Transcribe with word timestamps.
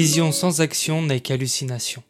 Vision 0.00 0.30
sans 0.30 0.60
action 0.60 1.02
n'est 1.02 1.18
qu'hallucination. 1.18 2.04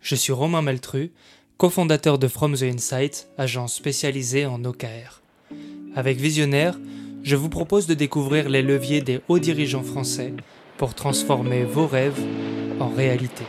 Je 0.00 0.14
suis 0.14 0.32
Romain 0.32 0.62
Maltru, 0.62 1.10
cofondateur 1.56 2.16
de 2.16 2.28
From 2.28 2.54
the 2.54 2.62
Insight, 2.62 3.26
agence 3.36 3.74
spécialisée 3.74 4.46
en 4.46 4.64
OKR. 4.64 5.20
Avec 5.96 6.18
Visionnaire, 6.18 6.78
je 7.24 7.34
vous 7.34 7.48
propose 7.48 7.88
de 7.88 7.94
découvrir 7.94 8.48
les 8.48 8.62
leviers 8.62 9.00
des 9.00 9.20
hauts 9.26 9.40
dirigeants 9.40 9.82
français 9.82 10.32
pour 10.76 10.94
transformer 10.94 11.64
vos 11.64 11.88
rêves 11.88 12.24
en 12.78 12.90
réalité. 12.90 13.42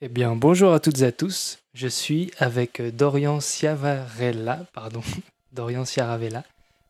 Eh 0.00 0.08
bien, 0.08 0.36
bonjour 0.36 0.72
à 0.72 0.78
toutes 0.78 1.00
et 1.00 1.06
à 1.06 1.10
tous. 1.10 1.63
Je 1.74 1.88
suis 1.88 2.30
avec 2.38 2.80
Dorian 2.94 3.40
Ciavarella, 3.40 4.60
pardon, 4.72 5.00
Dorian 5.52 5.84
Ciaravella. 5.84 6.44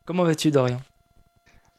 Comment 0.04 0.24
vas-tu, 0.24 0.50
Dorian? 0.50 0.78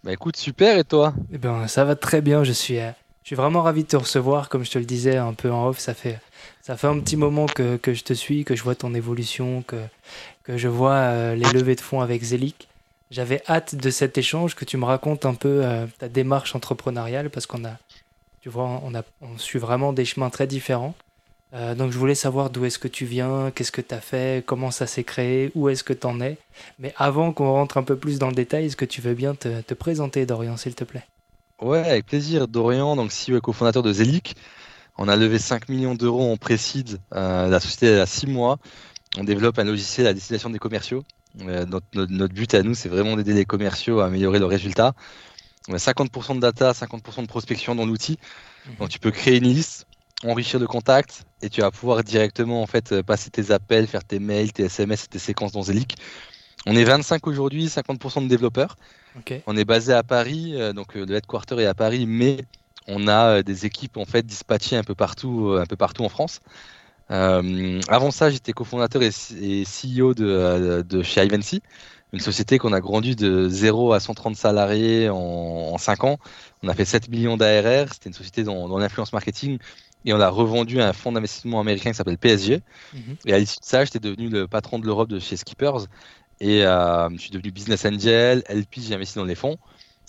Bah 0.04 0.12
écoute, 0.12 0.36
super, 0.36 0.80
et 0.80 0.84
toi? 0.84 1.14
Eh 1.32 1.38
bien, 1.38 1.68
ça 1.68 1.86
va 1.86 1.96
très 1.96 2.22
bien. 2.22 2.44
Je 2.44 2.52
suis, 2.52 2.80
euh, 2.80 2.90
je 3.22 3.28
suis 3.28 3.36
vraiment 3.36 3.62
ravi 3.62 3.84
de 3.84 3.90
te 3.90 3.96
recevoir. 3.96 4.50
Comme 4.50 4.66
je 4.66 4.72
te 4.72 4.80
le 4.80 4.86
disais 4.86 5.18
un 5.18 5.34
peu 5.34 5.52
en 5.52 5.68
off, 5.68 5.78
ça 5.78 5.94
fait, 5.94 6.20
ça 6.64 6.78
fait 6.78 6.88
un 6.88 7.00
petit 7.00 7.16
moment 7.16 7.46
que, 7.46 7.78
que 7.78 7.94
je 7.94 8.04
te 8.04 8.14
suis, 8.14 8.44
que 8.44 8.56
je 8.56 8.64
vois 8.64 8.74
ton 8.74 8.96
évolution, 8.96 9.62
que, 9.62 9.78
que 10.42 10.58
je 10.58 10.68
vois 10.68 10.94
euh, 10.96 11.36
les 11.36 11.52
levées 11.52 11.76
de 11.76 11.82
fonds 11.82 12.02
avec 12.02 12.24
Zelik. 12.24 12.68
J'avais 13.12 13.44
hâte 13.48 13.76
de 13.76 13.92
cet 13.92 14.18
échange, 14.18 14.56
que 14.56 14.66
tu 14.66 14.78
me 14.78 14.86
racontes 14.86 15.28
un 15.28 15.36
peu 15.36 15.64
euh, 15.64 15.86
ta 16.00 16.10
démarche 16.10 16.56
entrepreneuriale, 16.56 17.30
parce 17.30 17.46
qu'on 17.46 17.66
a, 17.66 17.78
tu 18.42 18.50
vois, 18.50 18.82
on, 18.84 18.96
a, 18.96 19.04
on 19.22 19.38
suit 19.38 19.60
vraiment 19.60 19.94
des 19.94 20.06
chemins 20.06 20.32
très 20.32 20.48
différents. 20.48 20.96
Euh, 21.56 21.74
donc 21.74 21.92
je 21.92 21.98
voulais 21.98 22.16
savoir 22.16 22.50
d'où 22.50 22.66
est-ce 22.66 22.80
que 22.80 22.88
tu 22.90 23.06
viens, 23.06 23.52
qu'est-ce 23.56 23.72
que 23.72 23.82
tu 23.82 23.96
as 23.96 24.02
fait, 24.02 24.46
comment 24.46 24.72
ça 24.72 24.88
s'est 24.88 25.06
créé, 25.06 25.52
où 25.56 25.70
est-ce 25.70 25.84
que 25.84 25.94
tu 25.94 26.06
en 26.06 26.20
es. 26.20 26.38
Mais 26.80 26.94
avant 26.98 27.32
qu'on 27.32 27.52
rentre 27.52 27.78
un 27.78 27.84
peu 27.84 27.96
plus 27.96 28.20
dans 28.20 28.28
le 28.28 28.36
détail, 28.36 28.66
est-ce 28.66 28.76
que 28.76 28.86
tu 28.86 29.02
veux 29.02 29.14
bien 29.14 29.36
te, 29.36 29.62
te 29.62 29.74
présenter, 29.74 30.26
Dorian, 30.26 30.58
s'il 30.58 30.76
te 30.76 30.84
plaît? 30.84 31.06
Ouais, 31.62 31.80
avec 31.80 32.06
plaisir. 32.06 32.50
Dorian, 32.50 32.98
donc 32.98 33.12
CEO 33.12 33.38
et 33.38 33.42
cofondateur 33.42 33.84
de 33.84 33.94
Zelic. 33.94 34.36
On 34.98 35.08
a 35.08 35.16
levé 35.16 35.40
5 35.40 35.70
millions 35.70 35.96
d'euros 35.96 36.32
en 36.32 36.38
précide. 36.38 37.00
Euh, 37.14 37.48
la 37.48 37.60
société 37.62 38.00
a 38.00 38.06
6 38.06 38.28
mois. 38.28 38.58
On 39.18 39.24
développe 39.24 39.58
un 39.60 39.64
logiciel 39.64 40.08
à 40.08 40.14
destination 40.14 40.50
des 40.50 40.60
commerciaux. 40.60 41.04
Euh, 41.42 41.66
notre, 41.66 41.86
notre, 41.94 42.12
notre, 42.12 42.34
but 42.34 42.54
à 42.54 42.64
nous, 42.64 42.74
c'est 42.76 42.90
vraiment 42.90 43.16
d'aider 43.16 43.34
les 43.34 43.46
commerciaux 43.46 44.02
à 44.02 44.08
améliorer 44.08 44.40
leurs 44.40 44.50
résultats. 44.50 44.94
On 45.70 45.74
a 45.74 45.78
50% 45.78 46.36
de 46.36 46.40
data, 46.42 46.74
50% 46.74 47.22
de 47.22 47.28
prospection 47.28 47.76
dans 47.76 47.86
l'outil. 47.86 48.20
Donc 48.80 48.90
tu 48.90 49.00
peux 49.00 49.12
créer 49.12 49.38
une 49.38 49.46
liste 49.46 49.88
enrichir 50.30 50.60
de 50.60 50.66
contacts 50.66 51.24
et 51.42 51.50
tu 51.50 51.62
vas 51.62 51.72
pouvoir 51.72 52.04
directement 52.04 52.62
en 52.62 52.68
fait 52.68 53.02
passer 53.02 53.30
tes 53.30 53.52
appels, 53.52 53.88
faire 53.88 54.04
tes 54.04 54.20
mails, 54.20 54.52
tes 54.52 54.64
SMS 54.64 55.06
et 55.06 55.08
tes 55.08 55.20
séquences 55.20 55.52
dans 55.52 55.64
Zelic. 55.64 55.96
On 56.66 56.76
est 56.76 56.84
25 56.84 57.28
aujourd'hui, 57.28 57.68
50% 57.68 58.24
de 58.24 58.28
développeurs. 58.28 58.78
Okay. 59.20 59.44
On 59.46 59.56
est 59.56 59.66
basé 59.66 59.94
à 59.94 60.04
Paris, 60.04 60.54
euh, 60.56 60.74
donc 60.74 60.96
le 60.96 61.10
headquarter 61.16 61.60
est 61.60 61.66
à 61.66 61.74
Paris, 61.74 62.06
mais 62.08 62.38
on 62.88 63.08
a 63.08 63.44
des 63.44 63.66
équipes 63.66 63.98
en 63.98 64.06
fait 64.06 64.26
dispatchées 64.26 64.76
un 64.76 64.84
peu 64.84 64.96
partout, 64.96 65.56
un 65.60 65.66
peu 65.66 65.76
partout 65.76 66.04
en 66.04 66.10
France. 66.10 66.42
Euh, 67.12 67.80
avant 67.88 68.12
ça, 68.12 68.30
j'étais 68.30 68.52
cofondateur 68.52 69.04
et, 69.04 69.12
et, 69.42 69.64
CEO 69.64 70.14
de, 70.14 70.82
de 70.82 71.04
chez 71.04 71.24
Ivancy, 71.24 71.62
une 72.14 72.20
société 72.20 72.58
qu'on 72.58 72.74
a 72.74 72.80
grandi 72.80 73.16
de 73.16 73.48
0 73.48 73.94
à 73.94 74.00
130 74.00 74.36
salariés 74.36 75.10
en, 75.10 75.16
en 75.18 75.78
5 75.78 76.04
ans. 76.04 76.18
On 76.64 76.68
a 76.68 76.74
fait 76.74 76.86
7 76.86 77.10
millions 77.10 77.38
d'ARR, 77.38 77.94
c'était 77.94 78.10
une 78.10 78.16
société 78.16 78.44
dans, 78.44 78.68
dans 78.68 78.80
l'influence 78.80 79.14
marketing 79.14 79.60
et 80.06 80.14
on 80.14 80.20
a 80.20 80.30
revendu 80.30 80.80
à 80.82 80.88
un 80.88 80.94
fonds 80.94 81.12
d'investissement 81.12 81.60
américain 81.60 81.92
qui 81.92 81.98
s'appelle 81.98 82.18
PSG. 82.18 82.58
Mm 82.58 82.98
-hmm. 82.98 83.16
Et 83.26 83.34
à 83.34 83.40
l'issue 83.40 83.60
de 83.60 83.66
ça, 83.66 83.84
j'étais 83.86 84.00
devenu 84.00 84.30
le 84.30 84.48
patron 84.48 84.80
de 84.80 84.86
l'Europe 84.86 85.10
de 85.10 85.20
chez 85.20 85.38
Skippers. 85.38 85.88
Et 86.40 86.66
euh, 86.66 87.10
je 87.12 87.18
suis 87.18 87.32
devenu 87.32 87.52
business 87.52 87.86
angel, 87.86 88.44
LP, 88.50 88.74
j'ai 88.82 88.94
investi 88.94 89.18
dans 89.18 89.26
les 89.26 89.36
fonds. 89.36 89.58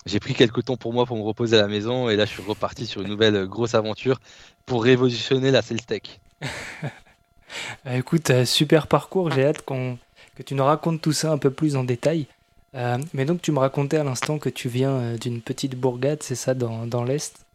J'ai 0.06 0.20
pris 0.20 0.34
quelques 0.34 0.64
temps 0.64 0.76
pour 0.76 0.92
moi 0.92 1.04
pour 1.06 1.16
me 1.16 1.22
reposer 1.22 1.56
à 1.58 1.62
la 1.62 1.68
maison. 1.68 2.08
Et 2.10 2.16
là, 2.16 2.24
je 2.26 2.32
suis 2.32 2.42
reparti 2.42 2.86
sur 2.86 3.02
une 3.02 3.08
nouvelle 3.08 3.46
grosse 3.46 3.74
aventure 3.74 4.18
pour 4.66 4.84
révolutionner 4.84 5.50
la 5.50 5.62
sales 5.62 5.84
tech. 5.84 6.20
Écoute, 8.00 8.30
euh, 8.30 8.44
super 8.44 8.86
parcours. 8.86 9.30
J'ai 9.32 9.44
hâte 9.46 9.62
qu'on 9.62 9.98
que 10.36 10.42
tu 10.42 10.54
nous 10.54 10.64
racontes 10.64 11.00
tout 11.00 11.12
ça 11.12 11.32
un 11.32 11.38
peu 11.38 11.50
plus 11.50 11.76
en 11.76 11.84
détail. 11.84 12.26
Euh, 12.74 12.98
mais 13.14 13.24
donc, 13.24 13.40
tu 13.40 13.52
me 13.52 13.58
racontais 13.58 13.96
à 13.96 14.04
l'instant 14.04 14.38
que 14.38 14.50
tu 14.50 14.68
viens 14.68 14.90
euh, 14.90 15.16
d'une 15.16 15.40
petite 15.40 15.76
bourgade, 15.76 16.22
c'est 16.22 16.34
ça, 16.34 16.54
dans, 16.54 16.86
dans 16.86 17.04
l'Est? 17.04 17.45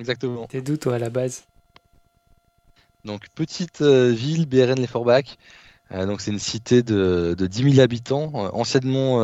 Exactement. 0.00 0.46
T'es 0.46 0.62
d'où, 0.62 0.76
toi, 0.76 0.96
à 0.96 0.98
la 0.98 1.10
base? 1.10 1.44
Donc, 3.04 3.28
petite 3.34 3.82
euh, 3.82 4.10
ville, 4.10 4.46
BRN-les-Forbach. 4.46 5.36
Euh, 5.92 6.06
donc, 6.06 6.20
c'est 6.20 6.30
une 6.30 6.38
cité 6.38 6.82
de, 6.82 7.34
de 7.36 7.46
10 7.46 7.74
000 7.74 7.80
habitants, 7.80 8.32
euh, 8.34 8.48
anciennement 8.52 9.22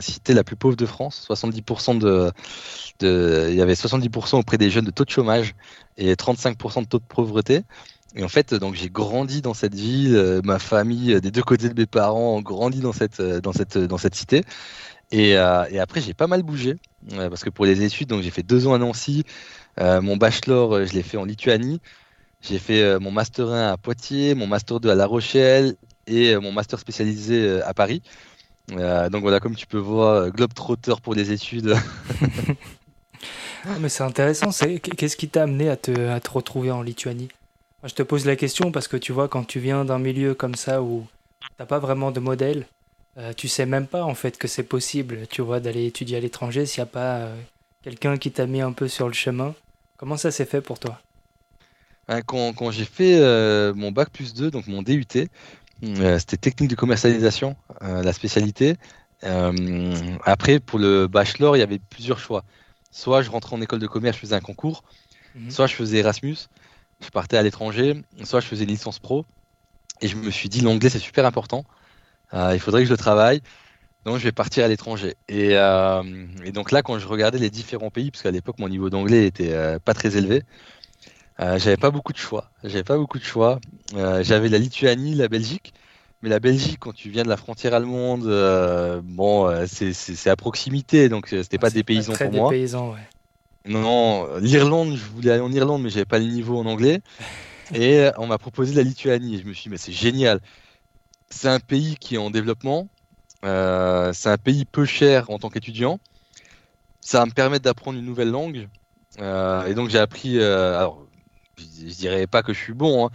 cité 0.00 0.34
la 0.34 0.44
plus 0.44 0.56
pauvre 0.56 0.76
de 0.76 0.86
France. 0.86 1.26
70% 1.28 1.98
de, 1.98 2.30
de, 3.00 3.48
il 3.50 3.56
y 3.56 3.62
avait 3.62 3.74
70% 3.74 4.36
auprès 4.36 4.56
des 4.56 4.70
jeunes 4.70 4.84
de 4.84 4.90
taux 4.90 5.04
de 5.04 5.10
chômage 5.10 5.54
et 5.96 6.14
35% 6.14 6.82
de 6.82 6.86
taux 6.86 6.98
de 6.98 7.04
pauvreté. 7.04 7.62
Et 8.14 8.24
en 8.24 8.28
fait, 8.28 8.54
donc 8.54 8.74
j'ai 8.74 8.88
grandi 8.88 9.42
dans 9.42 9.52
cette 9.52 9.74
ville, 9.74 10.40
ma 10.42 10.58
famille 10.58 11.20
des 11.20 11.30
deux 11.30 11.42
côtés 11.42 11.68
de 11.68 11.78
mes 11.78 11.86
parents 11.86 12.36
ont 12.36 12.40
grandi 12.40 12.80
dans 12.80 12.94
cette, 12.94 13.20
dans 13.20 13.52
cette, 13.52 13.76
dans 13.76 13.98
cette 13.98 14.14
cité. 14.14 14.44
Et, 15.10 15.32
et 15.32 15.78
après, 15.78 16.00
j'ai 16.00 16.14
pas 16.14 16.26
mal 16.26 16.42
bougé 16.42 16.76
parce 17.14 17.44
que 17.44 17.50
pour 17.50 17.66
les 17.66 17.82
études, 17.82 18.08
donc 18.08 18.22
j'ai 18.22 18.30
fait 18.30 18.42
deux 18.42 18.66
ans 18.66 18.72
à 18.72 18.78
Nancy. 18.78 19.24
Euh, 19.80 20.00
mon 20.00 20.16
bachelor, 20.16 20.84
je 20.86 20.92
l'ai 20.92 21.02
fait 21.02 21.16
en 21.16 21.24
Lituanie. 21.24 21.80
J'ai 22.40 22.58
fait 22.58 22.98
mon 23.00 23.10
master 23.10 23.48
1 23.48 23.72
à 23.72 23.76
Poitiers, 23.76 24.34
mon 24.34 24.46
master 24.46 24.78
2 24.80 24.90
à 24.90 24.94
La 24.94 25.06
Rochelle 25.06 25.74
et 26.06 26.36
mon 26.36 26.52
master 26.52 26.78
spécialisé 26.78 27.60
à 27.62 27.74
Paris. 27.74 28.00
donc 28.68 29.22
voilà, 29.22 29.40
comme 29.40 29.56
tu 29.56 29.66
peux 29.66 29.78
voir, 29.78 30.30
globe 30.30 30.54
trotter 30.54 30.94
pour 31.02 31.14
les 31.14 31.32
études. 31.32 31.74
ah, 33.64 33.78
mais 33.80 33.88
c'est 33.88 34.04
intéressant. 34.04 34.50
Qu'est-ce 34.96 35.16
qui 35.16 35.28
t'a 35.28 35.42
amené 35.42 35.68
à 35.68 35.76
te, 35.76 36.28
retrouver 36.30 36.70
en 36.70 36.82
Lituanie? 36.82 37.28
Je 37.84 37.94
te 37.94 38.02
pose 38.02 38.26
la 38.26 38.36
question 38.36 38.72
parce 38.72 38.88
que 38.88 38.96
tu 38.96 39.12
vois, 39.12 39.28
quand 39.28 39.44
tu 39.44 39.60
viens 39.60 39.84
d'un 39.84 39.98
milieu 39.98 40.34
comme 40.34 40.54
ça 40.54 40.82
où 40.82 41.06
t'as 41.56 41.66
pas 41.66 41.78
vraiment 41.78 42.10
de 42.10 42.20
modèle, 42.20 42.66
euh, 43.18 43.32
tu 43.32 43.48
sais 43.48 43.66
même 43.66 43.86
pas 43.86 44.04
en 44.04 44.14
fait 44.14 44.36
que 44.36 44.48
c'est 44.48 44.64
possible, 44.64 45.26
tu 45.28 45.42
vois, 45.42 45.60
d'aller 45.60 45.86
étudier 45.86 46.16
à 46.16 46.20
l'étranger 46.20 46.66
s'il 46.66 46.82
n'y 46.82 46.88
a 46.88 46.92
pas 46.92 47.16
euh, 47.16 47.36
quelqu'un 47.82 48.16
qui 48.16 48.30
t'a 48.30 48.46
mis 48.46 48.60
un 48.60 48.72
peu 48.72 48.88
sur 48.88 49.06
le 49.06 49.14
chemin. 49.14 49.54
Comment 49.98 50.16
ça 50.16 50.30
s'est 50.30 50.46
fait 50.46 50.62
pour 50.62 50.78
toi? 50.78 51.00
Quand, 52.26 52.54
quand 52.54 52.70
j'ai 52.70 52.86
fait 52.86 53.18
euh, 53.20 53.74
mon 53.74 53.92
bac 53.92 54.08
plus 54.08 54.32
2, 54.32 54.50
donc 54.50 54.66
mon 54.66 54.80
DUT, 54.82 55.04
c'était 55.82 56.36
technique 56.38 56.70
de 56.70 56.74
commercialisation, 56.74 57.54
la 57.82 58.12
spécialité. 58.14 58.76
après, 60.24 60.58
pour 60.58 60.78
le 60.78 61.06
bachelor, 61.06 61.56
il 61.56 61.60
y 61.60 61.62
avait 61.62 61.78
plusieurs 61.78 62.18
choix. 62.18 62.44
Soit 62.90 63.20
je 63.20 63.30
rentrais 63.30 63.54
en 63.54 63.60
école 63.60 63.80
de 63.80 63.86
commerce, 63.86 64.16
je 64.16 64.22
faisais 64.22 64.34
un 64.34 64.40
concours, 64.40 64.82
-hmm. 65.36 65.50
soit 65.50 65.66
je 65.66 65.74
faisais 65.74 65.98
Erasmus 65.98 66.48
je 67.00 67.10
partais 67.10 67.36
à 67.36 67.42
l'étranger, 67.42 68.02
soit 68.24 68.40
je 68.40 68.46
faisais 68.46 68.64
une 68.64 68.70
licence 68.70 68.98
pro, 68.98 69.24
et 70.00 70.08
je 70.08 70.16
me 70.16 70.30
suis 70.30 70.48
dit 70.48 70.60
l'anglais 70.60 70.90
c'est 70.90 70.98
super 70.98 71.24
important, 71.26 71.64
euh, 72.34 72.52
il 72.54 72.60
faudrait 72.60 72.82
que 72.82 72.86
je 72.86 72.92
le 72.92 72.98
travaille, 72.98 73.40
donc 74.04 74.18
je 74.18 74.24
vais 74.24 74.32
partir 74.32 74.64
à 74.64 74.68
l'étranger. 74.68 75.14
Et, 75.28 75.50
euh, 75.52 76.02
et, 76.44 76.52
donc 76.52 76.70
là, 76.72 76.82
quand 76.82 76.98
je 76.98 77.06
regardais 77.06 77.38
les 77.38 77.50
différents 77.50 77.90
pays, 77.90 78.10
parce 78.10 78.22
qu'à 78.22 78.30
l'époque 78.30 78.58
mon 78.58 78.68
niveau 78.68 78.90
d'anglais 78.90 79.26
était 79.26 79.52
euh, 79.52 79.78
pas 79.78 79.94
très 79.94 80.16
élevé, 80.16 80.42
j'avais 81.38 81.76
pas 81.76 81.90
beaucoup 81.90 82.12
de 82.12 82.18
choix. 82.18 82.50
J'avais 82.64 82.84
pas 82.84 82.96
beaucoup 82.96 83.18
de 83.18 83.24
choix. 83.24 83.60
j'avais 83.94 84.48
la 84.48 84.58
Lituanie, 84.58 85.14
la 85.14 85.28
Belgique. 85.28 85.72
Mais 86.20 86.28
la 86.28 86.40
Belgique, 86.40 86.78
quand 86.80 86.92
tu 86.92 87.10
viens 87.10 87.22
de 87.22 87.28
la 87.28 87.36
frontière 87.36 87.74
allemande, 87.74 88.24
bon, 89.04 89.48
c'est 89.66 90.30
à 90.30 90.34
proximité, 90.34 91.08
donc 91.08 91.28
c'était 91.28 91.58
pas 91.58 91.70
des 91.70 91.84
paysans 91.84 92.14
pour 92.14 92.30
des 92.30 92.38
moi. 92.38 92.50
Paysans, 92.50 92.92
ouais. 92.92 92.98
Non, 93.66 94.26
l'Irlande, 94.38 94.96
je 94.96 95.04
voulais 95.04 95.30
aller 95.30 95.42
en 95.42 95.52
Irlande, 95.52 95.82
mais 95.82 95.90
j'avais 95.90 96.06
pas 96.06 96.18
le 96.18 96.24
niveau 96.24 96.58
en 96.58 96.66
anglais. 96.66 97.00
Et 97.74 98.08
on 98.16 98.26
m'a 98.26 98.38
proposé 98.38 98.74
la 98.74 98.82
Lituanie. 98.82 99.36
Et 99.36 99.38
je 99.38 99.46
me 99.46 99.52
suis 99.52 99.64
dit, 99.64 99.68
mais 99.70 99.78
c'est 99.78 99.92
génial. 99.92 100.40
C'est 101.30 101.48
un 101.48 101.60
pays 101.60 101.96
qui 101.96 102.14
est 102.14 102.18
en 102.18 102.30
développement. 102.30 102.88
Euh, 103.44 104.12
c'est 104.12 104.28
un 104.28 104.36
pays 104.36 104.64
peu 104.64 104.84
cher 104.84 105.30
en 105.30 105.38
tant 105.38 105.48
qu'étudiant. 105.48 106.00
Ça 107.00 107.20
va 107.20 107.26
me 107.26 107.30
permettre 107.30 107.64
d'apprendre 107.64 107.98
une 107.98 108.04
nouvelle 108.04 108.30
langue. 108.30 108.68
Euh, 109.20 109.66
et 109.66 109.74
donc 109.74 109.88
j'ai 109.88 109.98
appris. 109.98 110.38
Euh, 110.38 110.76
alors, 110.76 111.06
je, 111.56 111.88
je, 111.88 111.94
dirais 111.94 112.26
pas 112.26 112.42
que 112.42 112.52
je 112.52 112.58
suis 112.58 112.74
bon, 112.74 113.06
hein, 113.06 113.10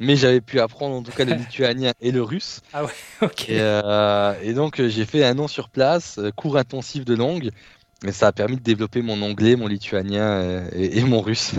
mais 0.00 0.16
j'avais 0.16 0.40
pu 0.40 0.60
apprendre 0.60 0.96
en 0.96 1.02
tout 1.02 1.12
cas 1.12 1.24
le 1.24 1.34
lituanien 1.36 1.92
et 2.00 2.12
le 2.12 2.22
russe. 2.22 2.60
Ah 2.72 2.84
ouais, 2.84 2.92
ok. 3.22 3.50
Et, 3.50 4.48
et 4.48 4.54
donc 4.54 4.80
j'ai 4.80 5.04
fait 5.04 5.24
un 5.24 5.38
an 5.38 5.48
sur 5.48 5.68
place, 5.68 6.20
cours 6.36 6.56
intensif 6.56 7.04
de 7.04 7.14
langue. 7.14 7.50
Mais 8.04 8.12
ça 8.12 8.26
a 8.26 8.32
permis 8.32 8.56
de 8.56 8.62
développer 8.62 9.00
mon 9.00 9.22
anglais, 9.22 9.56
mon 9.56 9.66
lituanien 9.66 10.68
et, 10.72 10.98
et 10.98 11.04
mon 11.04 11.22
russe. 11.22 11.52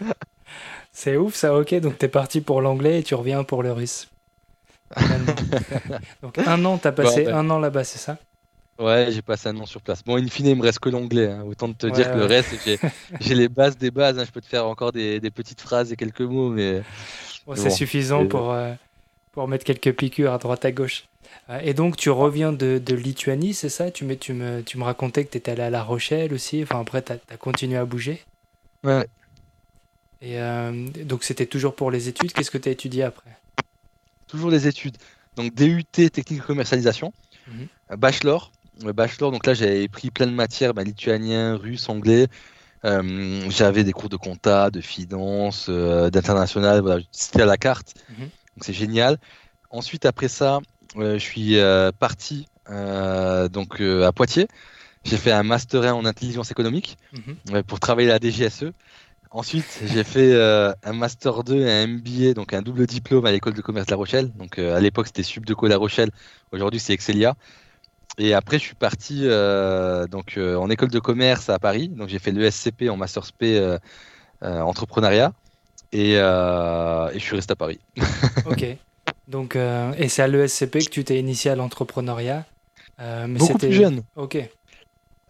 c'est 0.92 1.16
ouf 1.16 1.34
ça, 1.34 1.56
ok. 1.56 1.74
Donc 1.80 1.98
t'es 1.98 2.08
parti 2.08 2.40
pour 2.40 2.60
l'anglais 2.60 3.00
et 3.00 3.02
tu 3.02 3.14
reviens 3.16 3.42
pour 3.42 3.64
le 3.64 3.72
russe. 3.72 4.08
Donc 6.22 6.38
un 6.46 6.64
an, 6.64 6.78
t'as 6.78 6.92
passé 6.92 7.26
Bon, 7.26 7.30
un 7.30 7.48
an 7.50 7.58
là-bas, 7.58 7.84
c'est 7.84 7.98
ça? 7.98 8.18
Ouais, 8.78 9.12
j'ai 9.12 9.20
passé 9.20 9.48
un 9.48 9.56
an 9.58 9.66
sur 9.66 9.82
place. 9.82 10.02
Bon, 10.02 10.16
in 10.16 10.26
fine, 10.28 10.46
il 10.46 10.56
me 10.56 10.62
reste 10.62 10.78
que 10.78 10.88
l'anglais. 10.88 11.30
hein. 11.30 11.42
Autant 11.44 11.70
te 11.74 11.86
Ouais, 11.86 11.92
dire 11.92 12.10
que 12.10 12.16
le 12.16 12.24
reste, 12.24 12.54
j'ai- 12.64 12.78
j'ai 13.20 13.34
les 13.34 13.48
bases 13.50 13.76
des 13.76 13.90
bases. 13.90 14.18
hein. 14.18 14.24
Je 14.24 14.30
peux 14.30 14.40
te 14.40 14.46
faire 14.46 14.66
encore 14.66 14.92
des, 14.92 15.20
des 15.20 15.30
petites 15.30 15.60
phrases 15.60 15.92
et 15.92 15.96
quelques 15.96 16.22
mots, 16.22 16.48
mais 16.50 16.82
Bon, 17.46 17.54
C'est 17.56 17.70
bon, 17.70 17.70
suffisant 17.70 18.26
pour, 18.26 18.52
euh, 18.52 18.74
pour 19.32 19.48
mettre 19.48 19.64
quelques 19.64 19.96
piqûres 19.96 20.32
à 20.32 20.38
droite 20.38 20.64
à 20.64 20.72
gauche. 20.72 21.04
Euh, 21.50 21.60
Et 21.62 21.74
donc, 21.74 21.96
tu 21.96 22.10
reviens 22.10 22.52
de, 22.52 22.78
de 22.84 22.94
Lituanie, 22.94 23.54
c'est 23.54 23.68
ça? 23.68 23.90
Tu 23.90 24.04
me, 24.04 24.16
tu, 24.16 24.32
me, 24.32 24.62
tu 24.62 24.78
me 24.78 24.84
racontais 24.84 25.24
que 25.24 25.30
tu 25.32 25.38
étais 25.38 25.52
allé 25.52 25.62
à 25.62 25.70
La 25.70 25.82
Rochelle 25.82 26.32
aussi. 26.34 26.62
Enfin, 26.62 26.80
après, 26.80 27.02
tu 27.02 27.12
as, 27.12 27.36
continué 27.38 27.78
à 27.78 27.84
bouger. 27.84 28.22
Ouais. 28.84 29.06
Et 30.22 30.40
euh, 30.40 30.88
donc, 31.04 31.24
c'était 31.24 31.46
toujours 31.46 31.74
pour 31.74 31.90
les 31.90 32.08
études. 32.08 32.32
Qu'est-ce 32.32 32.50
que 32.50 32.58
tu 32.58 32.68
as 32.68 32.72
étudié 32.72 33.02
après? 33.02 33.39
Toujours 34.30 34.50
les 34.50 34.66
études. 34.68 34.96
Donc, 35.36 35.54
DUT, 35.54 35.84
technique 35.84 36.40
de 36.40 36.44
commercialisation. 36.46 37.12
Mhm. 37.48 37.66
Euh, 37.92 37.96
Bachelor. 37.96 38.52
Euh, 38.84 38.92
Bachelor, 38.92 39.32
donc 39.32 39.46
là, 39.46 39.54
j'avais 39.54 39.88
pris 39.88 40.10
plein 40.10 40.26
de 40.26 40.32
matières 40.32 40.72
bah, 40.74 40.84
lituanien, 40.84 41.56
russe, 41.56 41.88
anglais. 41.88 42.28
Euh, 42.84 43.44
j'avais 43.50 43.84
des 43.84 43.92
cours 43.92 44.08
de 44.08 44.16
compta, 44.16 44.70
de 44.70 44.80
finance, 44.80 45.66
euh, 45.68 46.10
d'international. 46.10 46.80
Voilà, 46.80 47.02
c'était 47.10 47.42
à 47.42 47.46
la 47.46 47.56
carte. 47.56 47.94
Mhm. 48.10 48.24
Donc, 48.24 48.62
c'est 48.62 48.72
génial. 48.72 49.18
Ensuite, 49.70 50.06
après 50.06 50.28
ça, 50.28 50.60
euh, 50.96 51.14
je 51.18 51.24
suis 51.24 51.56
parti 51.98 52.46
donc 53.52 53.80
à 53.80 54.12
Poitiers. 54.12 54.46
J'ai 55.04 55.16
fait 55.16 55.32
un 55.32 55.42
master 55.42 55.82
1 55.82 55.92
en 55.94 56.04
intelligence 56.04 56.50
économique 56.52 56.98
Mhm. 57.12 57.62
pour 57.64 57.80
travailler 57.80 58.10
à 58.10 58.12
la 58.12 58.20
DGSE. 58.20 58.72
Ensuite, 59.32 59.80
j'ai 59.86 60.02
fait 60.02 60.32
euh, 60.32 60.72
un 60.82 60.92
master 60.92 61.44
2 61.44 61.60
et 61.60 61.70
un 61.70 61.86
MBA, 61.86 62.34
donc 62.34 62.52
un 62.52 62.62
double 62.62 62.86
diplôme 62.86 63.26
à 63.26 63.30
l'école 63.30 63.54
de 63.54 63.62
commerce 63.62 63.86
de 63.86 63.92
La 63.92 63.96
Rochelle. 63.96 64.32
Donc 64.32 64.58
euh, 64.58 64.76
à 64.76 64.80
l'époque, 64.80 65.06
c'était 65.06 65.22
Subdeco 65.22 65.68
La 65.68 65.76
Rochelle. 65.76 66.10
Aujourd'hui, 66.50 66.80
c'est 66.80 66.92
Excelia. 66.92 67.34
Et 68.18 68.34
après, 68.34 68.58
je 68.58 68.64
suis 68.64 68.74
parti 68.74 69.20
euh, 69.24 70.06
donc 70.08 70.36
en 70.36 70.68
école 70.68 70.90
de 70.90 70.98
commerce 70.98 71.48
à 71.48 71.58
Paris. 71.60 71.88
Donc 71.88 72.08
j'ai 72.08 72.18
fait 72.18 72.32
l'ESCP 72.32 72.88
en 72.90 72.96
master 72.96 73.24
SP 73.24 73.44
entrepreneuriat. 74.42 75.32
Et, 75.92 76.12
et 76.14 76.18
je 76.18 77.18
suis 77.18 77.36
resté 77.36 77.52
à 77.52 77.56
Paris. 77.56 77.78
Ok. 78.46 78.64
Donc, 79.28 79.54
et 79.54 80.08
c'est 80.08 80.22
à 80.22 80.26
l'ESCP 80.28 80.78
que 80.80 80.90
tu 80.90 81.04
t'es 81.04 81.20
initié 81.20 81.52
à 81.52 81.54
l'entrepreneuriat. 81.56 82.44
Mais 82.98 83.26
Beaucoup 83.28 83.52
c'était- 83.52 83.68
plus 83.68 83.76
jeune. 83.76 84.02
Ok. 84.16 84.38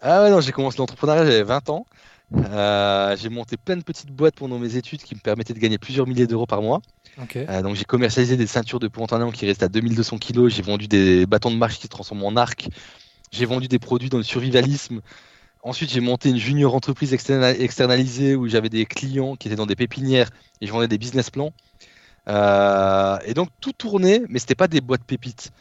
Ah 0.01 0.23
ouais, 0.23 0.31
non, 0.31 0.41
j'ai 0.41 0.51
commencé 0.51 0.79
l'entrepreneuriat, 0.79 1.23
j'avais 1.25 1.43
20 1.43 1.69
ans. 1.69 1.85
Euh, 2.33 3.15
j'ai 3.17 3.29
monté 3.29 3.57
plein 3.57 3.75
de 3.75 3.83
petites 3.83 4.11
boîtes 4.11 4.35
pendant 4.35 4.57
mes 4.57 4.77
études 4.77 5.03
qui 5.03 5.15
me 5.15 5.19
permettaient 5.19 5.53
de 5.53 5.59
gagner 5.59 5.77
plusieurs 5.77 6.07
milliers 6.07 6.27
d'euros 6.27 6.45
par 6.45 6.61
mois. 6.61 6.81
Euh, 7.49 7.61
donc 7.61 7.75
j'ai 7.75 7.83
commercialisé 7.83 8.37
des 8.37 8.47
ceintures 8.47 8.79
de 8.79 8.87
pantalon 8.87 9.31
qui 9.31 9.45
restent 9.45 9.63
à 9.63 9.67
2200 9.67 10.17
kg. 10.17 10.47
J'ai 10.47 10.61
vendu 10.61 10.87
des 10.87 11.25
bâtons 11.25 11.51
de 11.51 11.57
marche 11.57 11.75
qui 11.77 11.83
se 11.83 11.87
transforment 11.87 12.23
en 12.23 12.35
arc. 12.37 12.69
J'ai 13.31 13.45
vendu 13.45 13.67
des 13.67 13.79
produits 13.79 14.09
dans 14.09 14.17
le 14.17 14.23
survivalisme. 14.23 15.01
Ensuite, 15.63 15.91
j'ai 15.91 15.99
monté 15.99 16.29
une 16.29 16.37
junior 16.37 16.73
entreprise 16.73 17.13
externa- 17.13 17.55
externalisée 17.57 18.35
où 18.35 18.47
j'avais 18.47 18.69
des 18.69 18.85
clients 18.85 19.35
qui 19.35 19.47
étaient 19.47 19.57
dans 19.57 19.67
des 19.67 19.75
pépinières 19.75 20.29
et 20.59 20.67
je 20.67 20.71
vendais 20.71 20.87
des 20.87 20.97
business 20.97 21.29
plans. 21.29 21.51
Euh, 22.29 23.17
et 23.25 23.33
donc 23.33 23.49
tout 23.59 23.73
tournait, 23.73 24.21
mais 24.29 24.39
c'était 24.39 24.55
pas 24.55 24.67
des 24.67 24.81
boîtes 24.81 25.03
pépites. 25.03 25.51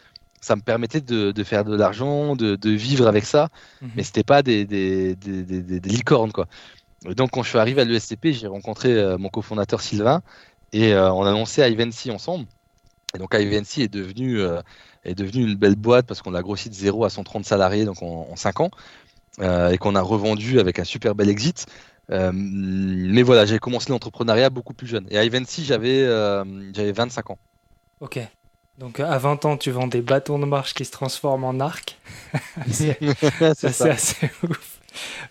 Ça 0.40 0.56
me 0.56 0.62
permettait 0.62 1.00
de, 1.02 1.32
de 1.32 1.44
faire 1.44 1.64
de 1.64 1.76
l'argent, 1.76 2.36
de, 2.36 2.56
de 2.56 2.70
vivre 2.70 3.06
avec 3.06 3.24
ça, 3.24 3.48
Mhm. 3.82 3.90
mais 3.96 4.02
c'était 4.02 4.24
pas 4.24 4.42
des, 4.42 4.64
des, 4.66 5.16
des, 5.16 5.44
des- 5.44 5.62
des- 5.62 5.80
des 5.80 5.90
licornes 5.90 6.32
quoi. 6.32 6.46
Et 7.08 7.14
donc 7.14 7.30
quand 7.32 7.42
je 7.42 7.50
suis 7.50 7.58
arrivé 7.58 7.82
à 7.82 7.84
l'ESCP, 7.84 8.32
j'ai 8.32 8.46
rencontré 8.48 8.92
euh, 8.94 9.18
mon 9.18 9.28
cofondateur 9.30 9.80
Sylvain 9.80 10.22
et 10.72 10.94
euh, 10.94 11.12
on 11.12 11.24
a 11.24 11.32
lancé 11.32 11.62
Ivancy 11.70 12.10
ensemble. 12.10 12.46
Et 13.14 13.18
donc 13.18 13.34
Ivancy 13.34 13.82
est 13.82 13.88
devenu 13.88 14.40
euh, 14.40 14.60
est 15.04 15.14
devenu 15.14 15.44
une 15.50 15.56
belle 15.56 15.76
boîte 15.76 16.06
parce 16.06 16.22
qu'on 16.22 16.30
l'a 16.32 16.42
grossi 16.42 16.68
de 16.70 16.74
0 16.74 17.04
à 17.04 17.10
130 17.10 17.44
salariés 17.46 17.84
donc 17.84 18.02
en, 18.02 18.28
en 18.30 18.36
5 18.36 18.60
ans 18.60 18.70
et 19.42 19.78
qu'on 19.78 19.94
a 19.94 20.02
revendu 20.02 20.60
avec 20.60 20.78
un 20.78 20.84
super 20.84 21.14
bel 21.14 21.28
exit. 21.28 21.66
Mais 22.10 23.22
voilà, 23.22 23.46
j'ai 23.46 23.58
commencé 23.58 23.90
l'entrepreneuriat 23.90 24.50
beaucoup 24.50 24.74
plus 24.74 24.86
jeune. 24.86 25.06
Et 25.10 25.18
à 25.18 25.24
Ivancy, 25.24 25.64
j'avais 25.64 26.04
j'avais 26.74 26.92
25 26.92 27.30
ans. 27.30 27.38
Ok. 28.00 28.18
Donc, 28.80 28.98
à 28.98 29.18
20 29.18 29.44
ans, 29.44 29.56
tu 29.58 29.70
vends 29.70 29.86
des 29.86 30.00
bâtons 30.00 30.38
de 30.38 30.46
marche 30.46 30.72
qui 30.72 30.86
se 30.86 30.90
transforment 30.90 31.44
en 31.44 31.60
arc. 31.60 31.98
c'est 32.70 32.96
assez 33.82 34.30
ouf. 34.42 34.80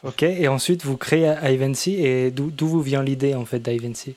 Ok. 0.04 0.22
Et 0.22 0.48
ensuite, 0.48 0.86
vous 0.86 0.98
créez 0.98 1.34
Ivancy. 1.44 1.96
Et 1.96 2.30
d'où 2.30 2.52
d'où 2.52 2.68
vous 2.68 2.82
vient 2.82 3.02
l'idée, 3.02 3.34
en 3.34 3.46
fait, 3.46 3.60
d'Ivancy? 3.60 4.16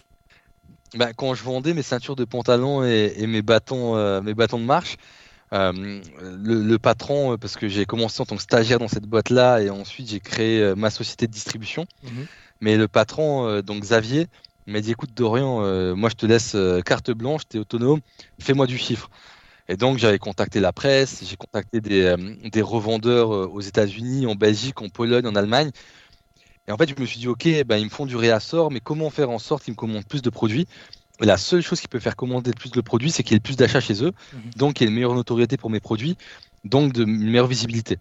Ben, 0.95 1.15
quand 1.17 1.35
je 1.35 1.43
vendais 1.43 1.73
mes 1.73 1.83
ceintures 1.83 2.15
de 2.15 2.27
pantalon 2.27 2.85
et, 2.85 3.15
et 3.17 3.27
mes 3.27 3.41
bâtons, 3.41 3.97
euh, 3.97 4.21
mes 4.21 4.35
bâtons 4.35 4.59
de 4.59 4.65
marche, 4.65 4.99
euh, 5.55 6.01
le, 6.21 6.63
le 6.63 6.79
patron, 6.79 7.33
euh, 7.33 7.37
parce 7.39 7.57
que 7.57 7.69
j'ai 7.69 7.87
commencé 7.87 8.21
en 8.21 8.27
tant 8.27 8.37
que 8.37 8.43
stagiaire 8.43 8.79
dans 8.79 8.89
cette 8.89 9.07
boîte-là 9.07 9.61
et 9.61 9.71
ensuite 9.71 10.11
j'ai 10.11 10.21
créé 10.21 10.61
euh, 10.61 10.75
ma 10.75 10.91
société 10.91 11.27
de 11.27 11.33
distribution. 11.33 11.87
Mhm. 12.05 12.27
Mais 12.61 12.77
le 12.77 12.89
patron, 12.89 13.47
euh, 13.47 13.63
donc 13.63 13.81
Xavier, 13.81 14.29
m'a 14.67 14.81
dit 14.81 14.93
écoute 14.93 15.13
Dorian, 15.15 15.63
euh, 15.65 15.95
moi 15.95 16.09
je 16.09 16.15
te 16.15 16.27
laisse 16.27 16.55
euh, 16.55 16.81
carte 16.83 17.11
blanche, 17.11 17.43
tu 17.49 17.57
es 17.57 17.61
autonome, 17.61 18.01
fais-moi 18.41 18.67
du 18.67 18.79
chiffre. 18.79 19.09
Et 19.69 19.77
donc 19.77 19.99
j'avais 19.99 20.19
contacté 20.19 20.61
la 20.61 20.73
presse, 20.73 21.25
j'ai 21.25 21.37
contacté 21.37 21.81
des, 21.81 22.03
euh, 22.03 22.17
des 22.51 22.63
revendeurs 22.63 23.31
aux 23.31 23.61
États-Unis, 23.61 24.27
en 24.27 24.35
Belgique, 24.35 24.83
en 24.83 24.89
Pologne, 24.89 25.27
en 25.27 25.37
Allemagne. 25.37 25.71
Et 26.69 26.73
en 26.73 26.77
fait, 26.77 26.89
je 26.89 27.01
me 27.01 27.07
suis 27.07 27.19
dit, 27.19 27.29
ok, 27.29 27.49
ben, 27.67 27.77
ils 27.79 27.85
me 27.87 27.91
font 27.91 28.07
du 28.07 28.17
réassort, 28.17 28.71
mais 28.71 28.81
comment 28.81 29.11
faire 29.11 29.31
en 29.31 29.39
sorte 29.39 29.65
qu'ils 29.65 29.73
me 29.73 29.77
commandent 29.77 30.07
plus 30.07 30.23
de 30.23 30.31
produits? 30.31 30.67
Et 31.21 31.27
La 31.27 31.37
seule 31.37 31.63
chose 31.63 31.81
qui 31.81 31.89
peut 31.89 32.01
faire 32.01 32.17
commander 32.17 32.53
plus 32.53 32.71
de 32.73 32.81
produits, 32.81 33.11
c'est 33.11 33.23
qu'il 33.23 33.33
y 33.33 33.37
ait 33.37 33.39
le 33.39 33.43
plus 33.43 33.57
d'achats 33.57 33.81
chez 33.81 34.05
eux, 34.05 34.13
Mhm. 34.33 34.51
donc 34.57 34.75
qu'il 34.75 34.85
y 34.85 34.87
ait 34.87 34.91
une 34.91 34.95
meilleure 34.95 35.15
notoriété 35.15 35.57
pour 35.57 35.71
mes 35.71 35.81
produits, 35.81 36.17
donc 36.65 36.93
de, 36.93 37.03
une 37.05 37.25
meilleure 37.31 37.47
visibilité. 37.49 37.99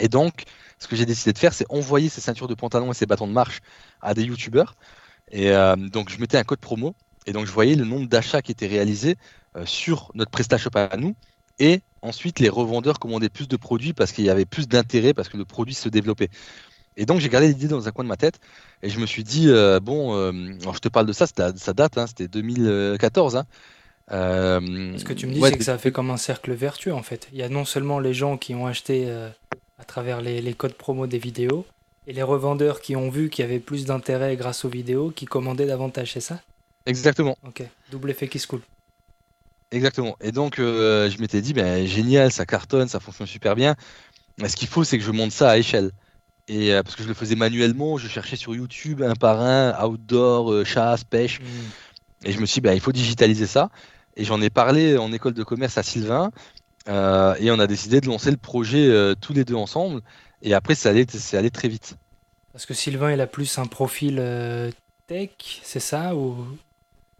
Et 0.00 0.08
donc, 0.08 0.44
ce 0.78 0.88
que 0.88 0.96
j'ai 0.96 1.06
décidé 1.06 1.32
de 1.32 1.38
faire, 1.38 1.54
c'est 1.54 1.66
envoyer 1.70 2.08
ces 2.08 2.20
ceintures 2.20 2.48
de 2.48 2.54
pantalon 2.54 2.90
et 2.90 2.94
ces 2.94 3.06
bâtons 3.06 3.26
de 3.28 3.32
marche 3.32 3.60
à 4.00 4.14
des 4.14 4.24
youtubeurs. 4.24 4.74
Et 5.30 5.50
euh, 5.50 5.76
donc, 5.76 6.10
je 6.10 6.18
mettais 6.20 6.38
un 6.38 6.44
code 6.44 6.60
promo, 6.60 6.94
et 7.26 7.32
donc 7.32 7.46
je 7.46 7.52
voyais 7.52 7.74
le 7.74 7.84
nombre 7.84 8.06
d'achats 8.08 8.42
qui 8.42 8.52
étaient 8.52 8.66
réalisés 8.66 9.16
euh, 9.56 9.64
sur 9.66 10.10
notre 10.14 10.30
PrestaShop 10.30 10.70
à 10.74 10.96
nous, 10.96 11.14
et 11.58 11.80
ensuite 12.02 12.40
les 12.40 12.48
revendeurs 12.48 12.98
commandaient 12.98 13.28
plus 13.28 13.48
de 13.48 13.56
produits 13.56 13.92
parce 13.92 14.12
qu'il 14.12 14.24
y 14.24 14.30
avait 14.30 14.44
plus 14.44 14.68
d'intérêt, 14.68 15.14
parce 15.14 15.28
que 15.28 15.36
le 15.36 15.44
produit 15.44 15.74
se 15.74 15.88
développait. 15.88 16.28
Et 16.96 17.06
donc 17.06 17.20
j'ai 17.20 17.28
gardé 17.28 17.48
l'idée 17.48 17.68
dans 17.68 17.88
un 17.88 17.90
coin 17.90 18.04
de 18.04 18.08
ma 18.08 18.16
tête 18.16 18.38
et 18.82 18.88
je 18.88 19.00
me 19.00 19.06
suis 19.06 19.24
dit 19.24 19.48
euh, 19.48 19.80
bon, 19.80 20.14
alors 20.60 20.74
je 20.74 20.80
te 20.80 20.88
parle 20.88 21.06
de 21.06 21.12
ça, 21.12 21.26
ça 21.26 21.72
date, 21.72 21.98
hein, 21.98 22.06
c'était 22.06 22.28
2014. 22.28 23.36
Hein. 23.36 23.44
Ce 24.10 25.04
que 25.04 25.12
tu 25.12 25.26
me 25.26 25.32
dis, 25.32 25.40
ouais, 25.40 25.50
c'est 25.50 25.58
que 25.58 25.64
ça 25.64 25.78
fait 25.78 25.92
comme 25.92 26.10
un 26.10 26.16
cercle 26.16 26.52
vertueux, 26.52 26.92
en 26.92 27.02
fait. 27.02 27.28
Il 27.32 27.38
y 27.38 27.42
a 27.42 27.48
non 27.48 27.64
seulement 27.64 27.98
les 27.98 28.14
gens 28.14 28.36
qui 28.36 28.54
ont 28.54 28.66
acheté 28.66 29.10
à 29.78 29.84
travers 29.84 30.20
les, 30.20 30.40
les 30.40 30.54
codes 30.54 30.74
promo 30.74 31.06
des 31.06 31.18
vidéos, 31.18 31.66
et 32.06 32.12
les 32.12 32.22
revendeurs 32.22 32.80
qui 32.80 32.96
ont 32.96 33.10
vu 33.10 33.30
qu'il 33.30 33.44
y 33.44 33.48
avait 33.48 33.60
plus 33.60 33.86
d'intérêt 33.86 34.36
grâce 34.36 34.64
aux 34.64 34.68
vidéos, 34.68 35.10
qui 35.10 35.26
commandaient 35.26 35.66
davantage, 35.66 36.12
c'est 36.12 36.20
ça? 36.20 36.40
Exactement, 36.86 37.36
Ok. 37.46 37.62
Double 37.90 38.10
effet 38.10 38.28
qui 38.28 38.38
se 38.38 38.46
coule. 38.46 38.60
exactement. 39.70 40.16
Et 40.20 40.32
donc 40.32 40.58
euh, 40.58 41.10
je 41.10 41.18
m'étais 41.18 41.40
dit 41.40 41.54
ben 41.54 41.86
génial, 41.86 42.30
ça 42.30 42.44
cartonne, 42.44 42.88
ça 42.88 43.00
fonctionne 43.00 43.26
super 43.26 43.54
bien. 43.54 43.74
Mais 44.38 44.48
ce 44.48 44.56
qu'il 44.56 44.68
faut, 44.68 44.84
c'est 44.84 44.98
que 44.98 45.04
je 45.04 45.12
monte 45.12 45.32
ça 45.32 45.50
à 45.50 45.58
échelle. 45.58 45.92
Et 46.46 46.74
euh, 46.74 46.82
parce 46.82 46.94
que 46.94 47.02
je 47.02 47.08
le 47.08 47.14
faisais 47.14 47.36
manuellement, 47.36 47.96
je 47.96 48.06
cherchais 48.06 48.36
sur 48.36 48.54
YouTube 48.54 49.02
un 49.02 49.14
par 49.14 49.40
un, 49.40 49.82
outdoor, 49.82 50.52
euh, 50.52 50.64
chasse, 50.64 51.04
pêche. 51.04 51.40
Et 52.24 52.32
je 52.32 52.40
me 52.40 52.46
suis 52.46 52.60
dit, 52.60 52.60
bah, 52.62 52.74
il 52.74 52.80
faut 52.80 52.92
digitaliser 52.92 53.46
ça. 53.46 53.70
Et 54.16 54.24
j'en 54.24 54.40
ai 54.42 54.50
parlé 54.50 54.98
en 54.98 55.10
école 55.12 55.32
de 55.34 55.42
commerce 55.42 55.78
à 55.78 55.82
Sylvain. 55.82 56.30
et 56.86 57.50
on 57.50 57.58
a 57.58 57.66
décidé 57.66 58.00
de 58.00 58.06
lancer 58.06 58.30
le 58.30 58.36
projet 58.36 59.14
tous 59.20 59.32
les 59.32 59.44
deux 59.44 59.54
ensemble. 59.54 60.02
Et 60.44 60.54
après, 60.54 60.74
c'est 60.74 60.88
allé 60.88 61.50
très 61.50 61.68
vite. 61.68 61.96
Parce 62.52 62.66
que 62.66 62.74
Sylvain, 62.74 63.10
il 63.10 63.20
a 63.20 63.26
plus 63.26 63.58
un 63.58 63.66
profil 63.66 64.18
euh, 64.20 64.70
tech, 65.08 65.30
c'est 65.62 65.80
ça 65.80 66.14
ou... 66.14 66.46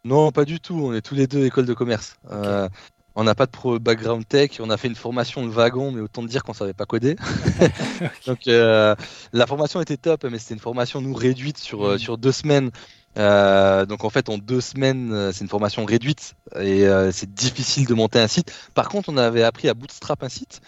Non, 0.04 0.30
pas 0.30 0.44
du 0.44 0.60
tout. 0.60 0.74
On 0.74 0.94
est 0.94 1.00
tous 1.00 1.14
les 1.14 1.26
deux 1.26 1.46
école 1.46 1.64
de 1.64 1.72
commerce. 1.72 2.16
Euh, 2.30 2.68
on 3.14 3.24
n'a 3.24 3.34
pas 3.34 3.46
de 3.46 3.50
pro 3.50 3.78
background 3.78 4.28
tech. 4.28 4.60
On 4.60 4.68
a 4.68 4.76
fait 4.76 4.88
une 4.88 4.94
formation 4.94 5.44
de 5.46 5.50
wagon, 5.50 5.90
mais 5.90 6.02
autant 6.02 6.22
dire 6.22 6.44
qu'on 6.44 6.52
savait 6.52 6.74
pas 6.74 6.84
coder. 6.84 7.16
Donc 8.26 8.46
euh, 8.46 8.94
la 9.32 9.46
formation 9.46 9.80
était 9.80 9.96
top, 9.96 10.24
mais 10.24 10.38
c'était 10.38 10.54
une 10.54 10.60
formation 10.60 11.00
nous 11.00 11.14
réduite 11.14 11.56
sur, 11.56 11.88
Mhm. 11.88 11.98
sur 11.98 12.18
deux 12.18 12.32
semaines. 12.32 12.70
Euh, 13.16 13.86
donc 13.86 14.04
en 14.04 14.10
fait 14.10 14.28
en 14.28 14.38
deux 14.38 14.60
semaines 14.60 15.12
euh, 15.12 15.30
c'est 15.32 15.42
une 15.42 15.48
formation 15.48 15.84
réduite 15.84 16.34
et 16.58 16.84
euh, 16.84 17.12
c'est 17.12 17.32
difficile 17.32 17.86
de 17.86 17.94
monter 17.94 18.18
un 18.18 18.26
site. 18.26 18.52
Par 18.74 18.88
contre 18.88 19.08
on 19.08 19.16
avait 19.16 19.44
appris 19.44 19.68
à 19.68 19.74
bootstrap 19.74 20.22
un 20.22 20.28
site. 20.28 20.60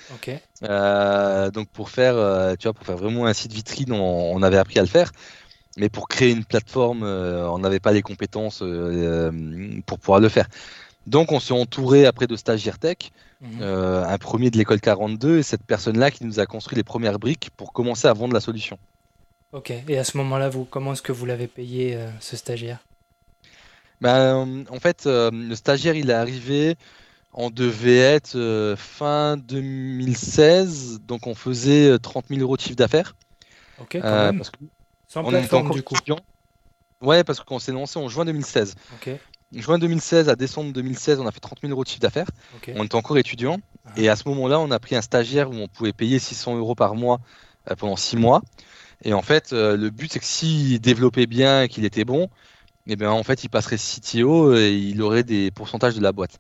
Euh, 0.63 1.51
donc 1.51 1.69
pour 1.71 1.91
faire 1.91 2.15
tu 2.57 2.69
vois 2.69 2.73
pour 2.73 2.87
faire 2.87 2.97
vraiment 2.97 3.27
un 3.27 3.33
site 3.33 3.53
vitrine 3.53 3.93
on, 3.93 4.33
on 4.35 4.43
avait 4.43 4.59
appris 4.59 4.79
à 4.79 4.83
le 4.83 4.89
faire. 4.89 5.11
Mais 5.77 5.89
pour 5.89 6.09
créer 6.09 6.31
une 6.31 6.45
plateforme 6.45 7.03
on 7.03 7.59
n'avait 7.59 7.81
pas 7.81 7.93
les 7.93 8.03
compétences 8.03 8.63
pour 9.87 9.99
pouvoir 9.99 10.21
le 10.21 10.29
faire. 10.29 10.47
Donc 11.07 11.33
on 11.33 11.41
s'est 11.41 11.53
entouré 11.53 12.07
après 12.07 12.27
de 12.27 12.37
stagiaires 12.37 12.79
tech 12.79 13.11
Mhm. 13.43 13.63
un 13.63 14.17
premier 14.17 14.51
de 14.51 14.57
l'école 14.57 14.81
42 14.81 15.41
et 15.41 15.43
cette 15.43 15.63
personne-là 15.63 16.11
qui 16.11 16.25
nous 16.25 16.41
a 16.41 16.47
construit 16.47 16.75
les 16.75 16.83
premières 16.83 17.19
briques 17.19 17.51
pour 17.55 17.75
commencer 17.75 18.09
à 18.09 18.15
vendre 18.15 18.33
la 18.33 18.41
solution. 18.41 18.79
Ok. 19.53 19.73
Et 19.89 19.99
à 19.99 20.05
ce 20.05 20.17
moment-là, 20.19 20.49
vous, 20.49 20.65
comment 20.65 20.93
est-ce 20.93 21.03
que 21.03 21.13
vous 21.13 21.27
l'avez 21.27 21.47
payé, 21.47 21.97
euh, 21.97 22.11
ce 22.21 22.37
stagiaire? 22.37 22.79
Ben, 24.01 24.65
en 24.71 24.79
fait, 24.81 25.07
euh, 25.07 25.31
le 25.33 25.55
stagiaire, 25.55 25.95
il 25.95 26.11
est 26.11 26.15
arrivé, 26.15 26.77
on 27.33 27.51
devait 27.51 27.97
être 27.99 28.37
euh, 28.37 28.77
fin 28.77 29.37
2016, 29.37 31.01
donc 31.01 31.27
on 31.27 31.35
faisait 31.35 31.89
euh, 31.91 31.99
30 31.99 32.27
000 32.29 32.41
euros 32.41 32.57
de 32.57 32.61
chiffre 32.61 32.77
d'affaires. 32.77 33.15
Ok, 33.79 33.99
quand 34.01 34.03
même. 34.03 34.39
parce 34.39 34.53
Sans 35.09 35.23
qu'on 35.23 35.35
était 35.35 35.55
encore 35.55 35.75
du 35.75 35.83
coup. 35.83 35.95
étudiant. 35.95 36.19
Ouais, 37.01 37.25
parce 37.25 37.41
qu'on 37.41 37.59
s'est 37.59 37.73
lancé 37.73 37.99
en 37.99 38.09
juin 38.09 38.25
2016. 38.25 38.75
Ok. 38.95 39.11
juin 39.53 39.79
2016 39.79 40.29
à 40.29 40.37
décembre 40.37 40.73
2016, 40.73 41.21
on 41.21 41.27
a 41.27 41.33
fait 41.33 41.41
30 41.41 41.61
000 41.61 41.71
euros 41.73 41.85
de 41.85 41.89
chiffre 41.89 42.01
d'affaires. 42.01 42.29
On 42.75 42.85
était 42.85 42.95
encore 42.95 43.19
étudiant. 43.19 43.59
Ah. 43.85 43.91
Et 43.97 44.09
à 44.09 44.17
ce 44.17 44.29
moment-là, 44.29 44.59
on 44.61 44.71
a 44.71 44.79
pris 44.79 44.97
un 44.97 45.03
stagiaire 45.03 45.51
où 45.51 45.55
on 45.55 45.69
pouvait 45.69 45.93
payer 45.93 46.19
600 46.19 46.57
euros 46.57 46.75
par 46.75 46.95
mois 46.95 47.21
pendant 47.79 47.97
6 47.97 48.17
mois. 48.17 48.43
Et 49.07 49.15
en 49.15 49.23
fait, 49.23 49.53
euh, 49.53 49.77
le 49.77 49.91
but, 49.91 50.13
c'est 50.13 50.19
que 50.19 50.27
s'il 50.27 50.81
développait 50.81 51.27
bien 51.27 51.63
et 51.63 51.69
qu'il 51.69 51.85
était 51.87 52.05
bon, 52.05 52.25
et 52.89 52.93
eh 52.93 52.97
bien, 52.97 53.11
en 53.11 53.23
fait, 53.23 53.45
il 53.45 53.49
passerait 53.49 53.79
CTO 53.79 54.55
et 54.55 54.73
il 54.73 55.01
aurait 55.03 55.25
des 55.25 55.51
pourcentages 55.51 55.95
de 55.97 56.03
la 56.03 56.13
boîte. 56.13 56.39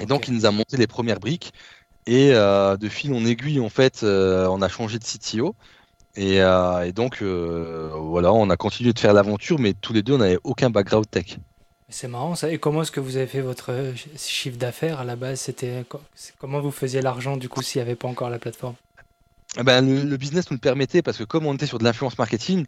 Et 0.00 0.06
donc, 0.06 0.28
il 0.28 0.34
nous 0.34 0.46
a 0.46 0.50
monté 0.50 0.76
les 0.76 0.86
premières 0.86 1.20
briques. 1.20 1.52
Et 2.06 2.32
euh, 2.34 2.76
de 2.76 2.88
fil 2.88 3.12
en 3.12 3.24
aiguille, 3.24 3.60
en 3.60 3.68
fait, 3.68 4.02
on 4.02 4.62
a 4.62 4.68
changé 4.68 4.98
de 4.98 5.04
CTO. 5.04 5.54
Et, 6.16 6.36
et 6.36 6.92
donc, 6.92 7.22
voilà, 7.22 8.32
on 8.32 8.48
a 8.50 8.56
continué 8.56 8.92
de 8.92 8.98
faire 8.98 9.12
l'aventure, 9.12 9.58
mais 9.58 9.74
tous 9.74 9.92
les 9.92 10.02
deux, 10.02 10.14
on 10.14 10.18
n'avait 10.18 10.38
aucun 10.44 10.70
background 10.70 11.08
tech. 11.10 11.38
C'est 11.88 12.08
marrant 12.08 12.34
ça. 12.34 12.50
Et 12.50 12.58
comment 12.58 12.82
est-ce 12.82 12.90
que 12.90 13.00
vous 13.00 13.16
avez 13.16 13.26
fait 13.26 13.40
votre 13.40 13.70
euh, 13.70 13.92
chiffre 14.16 14.58
d'affaires? 14.58 15.00
À 15.00 15.04
la 15.04 15.14
base 15.14 15.40
C'était 15.40 15.84
comment 16.38 16.60
vous 16.60 16.72
faisiez 16.72 17.00
l'argent 17.00 17.36
du 17.36 17.48
coup 17.48 17.62
s'il 17.62 17.80
n'y 17.80 17.86
avait 17.86 17.96
pas 17.96 18.08
encore 18.08 18.28
la 18.28 18.38
plateforme? 18.38 18.74
Ben, 19.64 20.04
le, 20.04 20.16
business 20.16 20.50
nous 20.50 20.56
le 20.56 20.60
permettait 20.60 21.02
parce 21.02 21.18
que 21.18 21.24
comme 21.24 21.46
on 21.46 21.54
était 21.54 21.66
sur 21.66 21.78
de 21.78 21.84
l'influence 21.84 22.18
marketing, 22.18 22.66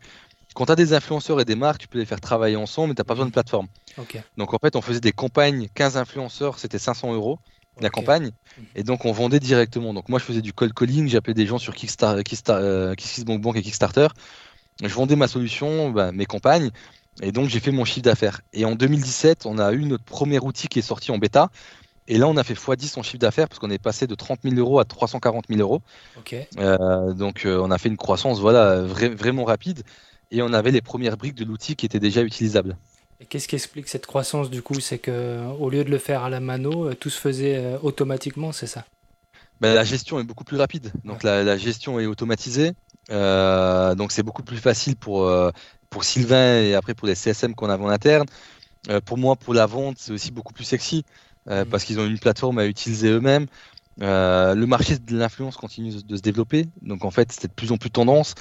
quand 0.55 0.67
tu 0.67 0.73
as 0.73 0.77
des 0.77 0.93
influenceurs 0.93 1.41
et 1.41 1.45
des 1.45 1.55
marques, 1.55 1.83
tu 1.83 1.89
peux 1.89 1.99
les 1.99 2.07
faire 2.07 2.21
travailler 2.21 2.57
ensemble, 2.57 2.89
mais 2.89 2.95
tu 2.95 3.01
n'as 3.01 3.05
pas 3.05 3.15
besoin 3.15 3.27
de 3.27 3.33
plateforme. 3.33 3.69
Donc 4.37 4.55
en 4.55 4.59
fait, 4.59 4.77
on 4.77 4.81
faisait 4.81 5.01
des 5.01 5.13
campagnes, 5.13 5.69
15 5.75 5.97
influenceurs, 5.97 6.59
c'était 6.59 6.79
500 6.79 7.15
euros 7.15 7.39
la 7.81 7.91
campagne, 7.91 8.33
mhm. 8.57 8.65
et 8.75 8.83
donc 8.83 9.05
on 9.05 9.13
vendait 9.13 9.41
directement. 9.41 9.95
Donc 9.95 10.09
moi, 10.09 10.19
je 10.19 10.25
faisais 10.25 10.43
du 10.43 10.53
cold 10.53 10.75
calling, 10.75 11.09
j'appelais 11.09 11.35
des 11.35 11.47
gens 11.47 11.59
sur 11.59 11.75
Kickstarter, 11.75 12.25
Kickstarter, 12.25 12.65
euh, 12.65 12.95
et 13.55 13.63
Kickstarter. 13.63 14.09
Je 14.83 14.93
vendais 14.95 15.17
ma 15.17 15.29
solution, 15.29 15.91
ben, 15.91 16.13
mes 16.13 16.27
campagnes, 16.27 16.71
et 17.23 17.33
donc 17.33 17.49
j'ai 17.49 17.61
fait 17.61 17.71
mon 17.71 17.85
chiffre 17.85 18.03
d'affaires. 18.03 18.41
Et 18.53 18.65
en 18.65 18.75
2017, 18.75 19.47
on 19.47 19.59
a 19.59 19.73
eu 19.73 19.85
notre 19.85 20.05
premier 20.05 20.39
outil 20.39 20.69
qui 20.69 20.79
est 20.79 20.83
sorti 20.83 21.11
en 21.11 21.19
bêta. 21.19 21.51
Et 22.09 22.17
là, 22.17 22.27
on 22.27 22.37
a 22.39 22.43
fait 22.43 22.55
x10 22.55 22.99
en 22.99 23.03
chiffre 23.03 23.19
d'affaires 23.19 23.49
parce 23.49 23.59
qu'on 23.59 23.71
est 23.71 23.79
passé 23.79 24.07
de 24.07 24.15
30 24.15 24.41
000 24.43 24.57
euros 24.57 24.81
à 24.81 24.87
340 24.87 25.45
000 25.49 25.61
euros. 25.61 25.83
Euh, 26.57 27.13
donc 27.13 27.45
euh, 27.45 27.61
on 27.63 27.71
a 27.71 27.77
fait 27.77 27.91
une 27.91 27.99
croissance 27.99 28.41
voilà, 28.41 28.83
vraiment 28.83 29.45
rapide. 29.45 29.83
Et 30.31 30.43
on 30.43 30.53
avait 30.55 30.71
les 30.71 30.81
premières 30.81 31.19
briques 31.19 31.35
de 31.35 31.45
l'outil 31.45 31.77
qui 31.77 31.85
étaient 31.87 32.01
déjà 32.01 32.23
utilisables. 32.23 32.77
Et 33.21 33.27
qu'est-ce 33.27 33.47
qui 33.47 33.57
explique 33.57 33.89
cette 33.89 34.07
croissance 34.07 34.49
du 34.49 34.63
coup? 34.63 34.81
C'est 34.81 34.99
que 34.99 35.47
au 35.59 35.69
lieu 35.69 35.85
de 35.85 35.91
le 35.91 35.99
faire 35.99 36.23
à 36.23 36.31
la 36.31 36.41
mano, 36.41 36.89
euh, 36.89 36.95
tout 36.95 37.11
se 37.11 37.21
faisait 37.21 37.77
automatiquement, 37.83 38.53
c'est 38.53 38.67
ça? 38.67 38.85
Ben, 39.61 39.75
La 39.75 39.85
gestion 39.85 40.19
est 40.19 40.25
beaucoup 40.25 40.45
plus 40.45 40.57
rapide. 40.57 40.93
Donc 41.05 41.23
la, 41.23 41.45
la, 41.45 41.59
gestion 41.59 42.01
est 42.01 42.07
automatisée. 42.07 42.73
donc 43.11 44.13
c'est 44.13 44.23
beaucoup 44.23 44.43
plus 44.43 44.59
facile 44.59 44.97
pour 44.97 45.31
pour 45.91 46.05
Sylvain 46.05 46.63
et 46.63 46.75
après 46.75 46.95
pour 46.95 47.07
les 47.07 47.15
CSM 47.15 47.55
qu'on 47.55 47.69
avait 47.69 47.85
en 47.85 47.89
interne. 47.89 48.27
Euh, 48.89 49.01
pour 49.01 49.19
moi, 49.19 49.37
pour 49.37 49.55
la 49.55 49.67
vente, 49.67 49.97
c'est 49.99 50.13
aussi 50.13 50.31
beaucoup 50.31 50.53
plus 50.53 50.65
sexy 50.65 51.05
euh, 51.51 51.65
mm. 51.65 51.69
parce 51.69 51.85
qu'ils 51.85 51.99
ont 52.01 52.07
une 52.07 52.19
plateforme 52.19 52.59
à 52.59 52.67
utiliser 52.67 53.09
eux-mêmes. 53.09 53.47
Euh, 54.01 54.55
le 54.55 54.67
marché 54.67 54.99
de 54.99 55.17
l'influence 55.17 55.57
continue 55.57 55.93
de 56.03 56.17
se 56.17 56.23
développer, 56.23 56.67
donc 56.83 57.05
en 57.05 57.11
fait, 57.11 57.33
c'était 57.33 57.49
de 57.49 57.53
plus 57.53 57.73
en 57.73 57.77
plus 57.77 57.91
tendance. 57.91 58.35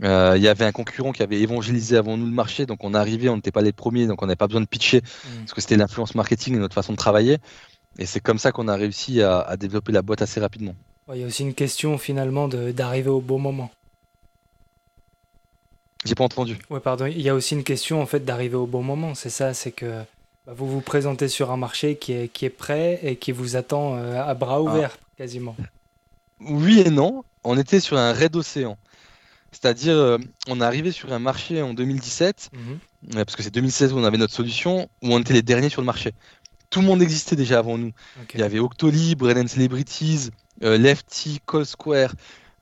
Il 0.00 0.06
y 0.06 0.48
avait 0.48 0.64
un 0.64 0.70
concurrent 0.70 1.10
qui 1.10 1.24
avait 1.24 1.40
évangélisé 1.40 1.96
avant 1.96 2.16
nous 2.16 2.26
le 2.26 2.32
marché, 2.32 2.66
donc 2.66 2.84
on 2.84 2.94
arrivait, 2.94 3.28
on 3.28 3.36
n'était 3.36 3.50
pas 3.50 3.62
les 3.62 3.72
premiers, 3.72 4.06
donc 4.06 4.22
on 4.22 4.26
n'avait 4.26 4.36
pas 4.36 4.46
besoin 4.46 4.60
de 4.60 4.66
pitcher 4.66 5.00
mm. 5.00 5.38
parce 5.40 5.54
que 5.54 5.60
c'était 5.60 5.76
l'influence 5.76 6.14
marketing 6.14 6.54
et 6.54 6.58
notre 6.58 6.74
façon 6.74 6.92
de 6.92 6.98
travailler. 6.98 7.38
Et 7.98 8.06
c'est 8.06 8.20
comme 8.20 8.38
ça 8.38 8.52
qu'on 8.52 8.68
a 8.68 8.76
réussi 8.76 9.22
à, 9.22 9.40
à, 9.40 9.56
développer 9.56 9.90
la 9.90 10.02
boîte 10.02 10.22
assez 10.22 10.38
rapidement. 10.38 10.74
Il 11.12 11.20
y 11.20 11.24
a 11.24 11.26
aussi 11.26 11.42
une 11.42 11.54
question 11.54 11.98
finalement 11.98 12.46
d'arriver 12.48 13.08
au 13.08 13.20
bon 13.20 13.38
moment. 13.38 13.70
J'ai 16.04 16.14
pas 16.14 16.24
entendu. 16.24 16.58
Ouais, 16.70 16.80
pardon. 16.80 17.06
Il 17.06 17.20
y 17.20 17.28
a 17.28 17.34
aussi 17.34 17.54
une 17.54 17.64
question 17.64 18.00
en 18.00 18.06
fait 18.06 18.24
d'arriver 18.24 18.56
au 18.56 18.66
bon 18.66 18.82
moment. 18.82 19.14
C'est 19.14 19.30
ça, 19.30 19.52
c'est 19.52 19.72
que 19.72 20.02
vous 20.54 20.66
vous 20.66 20.80
présentez 20.80 21.28
sur 21.28 21.50
un 21.50 21.56
marché 21.56 21.96
qui 21.96 22.12
est, 22.12 22.28
qui 22.28 22.44
est 22.44 22.50
prêt 22.50 23.00
et 23.02 23.16
qui 23.16 23.32
vous 23.32 23.56
attend 23.56 23.96
euh, 23.96 24.22
à 24.22 24.34
bras 24.34 24.62
ouverts 24.62 24.96
quasiment. 25.16 25.56
Oui 26.40 26.80
et 26.80 26.90
non. 26.90 27.24
On 27.44 27.58
était 27.58 27.80
sur 27.80 27.98
un 27.98 28.12
raid 28.12 28.34
océan. 28.36 28.78
C'est-à-dire, 29.52 29.94
euh, 29.94 30.18
on 30.48 30.60
est 30.60 30.64
arrivé 30.64 30.92
sur 30.92 31.12
un 31.12 31.18
marché 31.18 31.62
en 31.62 31.72
2017, 31.72 32.50
mhm. 32.52 33.24
parce 33.24 33.34
que 33.34 33.42
c'est 33.42 33.50
2016 33.50 33.92
où 33.92 33.98
on 33.98 34.04
avait 34.04 34.18
notre 34.18 34.34
solution, 34.34 34.88
où 35.02 35.14
on 35.14 35.20
était 35.20 35.32
les 35.32 35.42
derniers 35.42 35.70
sur 35.70 35.80
le 35.80 35.86
marché. 35.86 36.12
Tout 36.70 36.80
le 36.80 36.86
monde 36.86 37.00
existait 37.00 37.36
déjà 37.36 37.58
avant 37.58 37.78
nous. 37.78 37.92
Il 38.34 38.40
y 38.40 38.42
avait 38.42 38.58
Octolib, 38.58 39.22
Red 39.22 39.48
Celebrities, 39.48 40.30
euh, 40.62 40.76
Lefty, 40.76 41.40
Call 41.46 41.64
Square, 41.64 42.12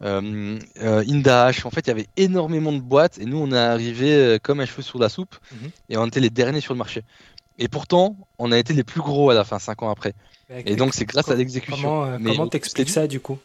euh, 0.02 0.58
euh, 0.82 1.04
Indash. 1.08 1.64
En 1.64 1.70
fait, 1.70 1.86
il 1.86 1.88
y 1.88 1.90
avait 1.90 2.06
énormément 2.16 2.72
de 2.72 2.80
boîtes 2.80 3.18
et 3.18 3.24
nous, 3.24 3.38
on 3.38 3.50
est 3.52 3.58
arrivé 3.58 4.14
euh, 4.14 4.38
comme 4.40 4.60
un 4.60 4.66
cheveu 4.66 4.82
sur 4.82 4.98
la 4.98 5.08
soupe 5.08 5.36
mhm. 5.52 5.70
et 5.88 5.96
on 5.96 6.06
était 6.06 6.20
les 6.20 6.30
derniers 6.30 6.60
sur 6.60 6.74
le 6.74 6.78
marché. 6.78 7.02
Et 7.58 7.68
pourtant, 7.68 8.16
on 8.38 8.52
a 8.52 8.58
été 8.58 8.74
les 8.74 8.84
plus 8.84 9.00
gros 9.00 9.30
à 9.30 9.34
la 9.34 9.44
fin, 9.44 9.58
5 9.58 9.82
ans 9.82 9.90
après. 9.90 10.14
Et 10.50 10.76
donc, 10.76 10.94
c'est 10.94 11.04
grâce 11.04 11.30
à 11.30 11.34
l'exécution. 11.34 12.18
Comment 12.24 12.48
t'expliques 12.48 12.90
ça 12.90 13.06
du 13.06 13.20
coup? 13.20 13.38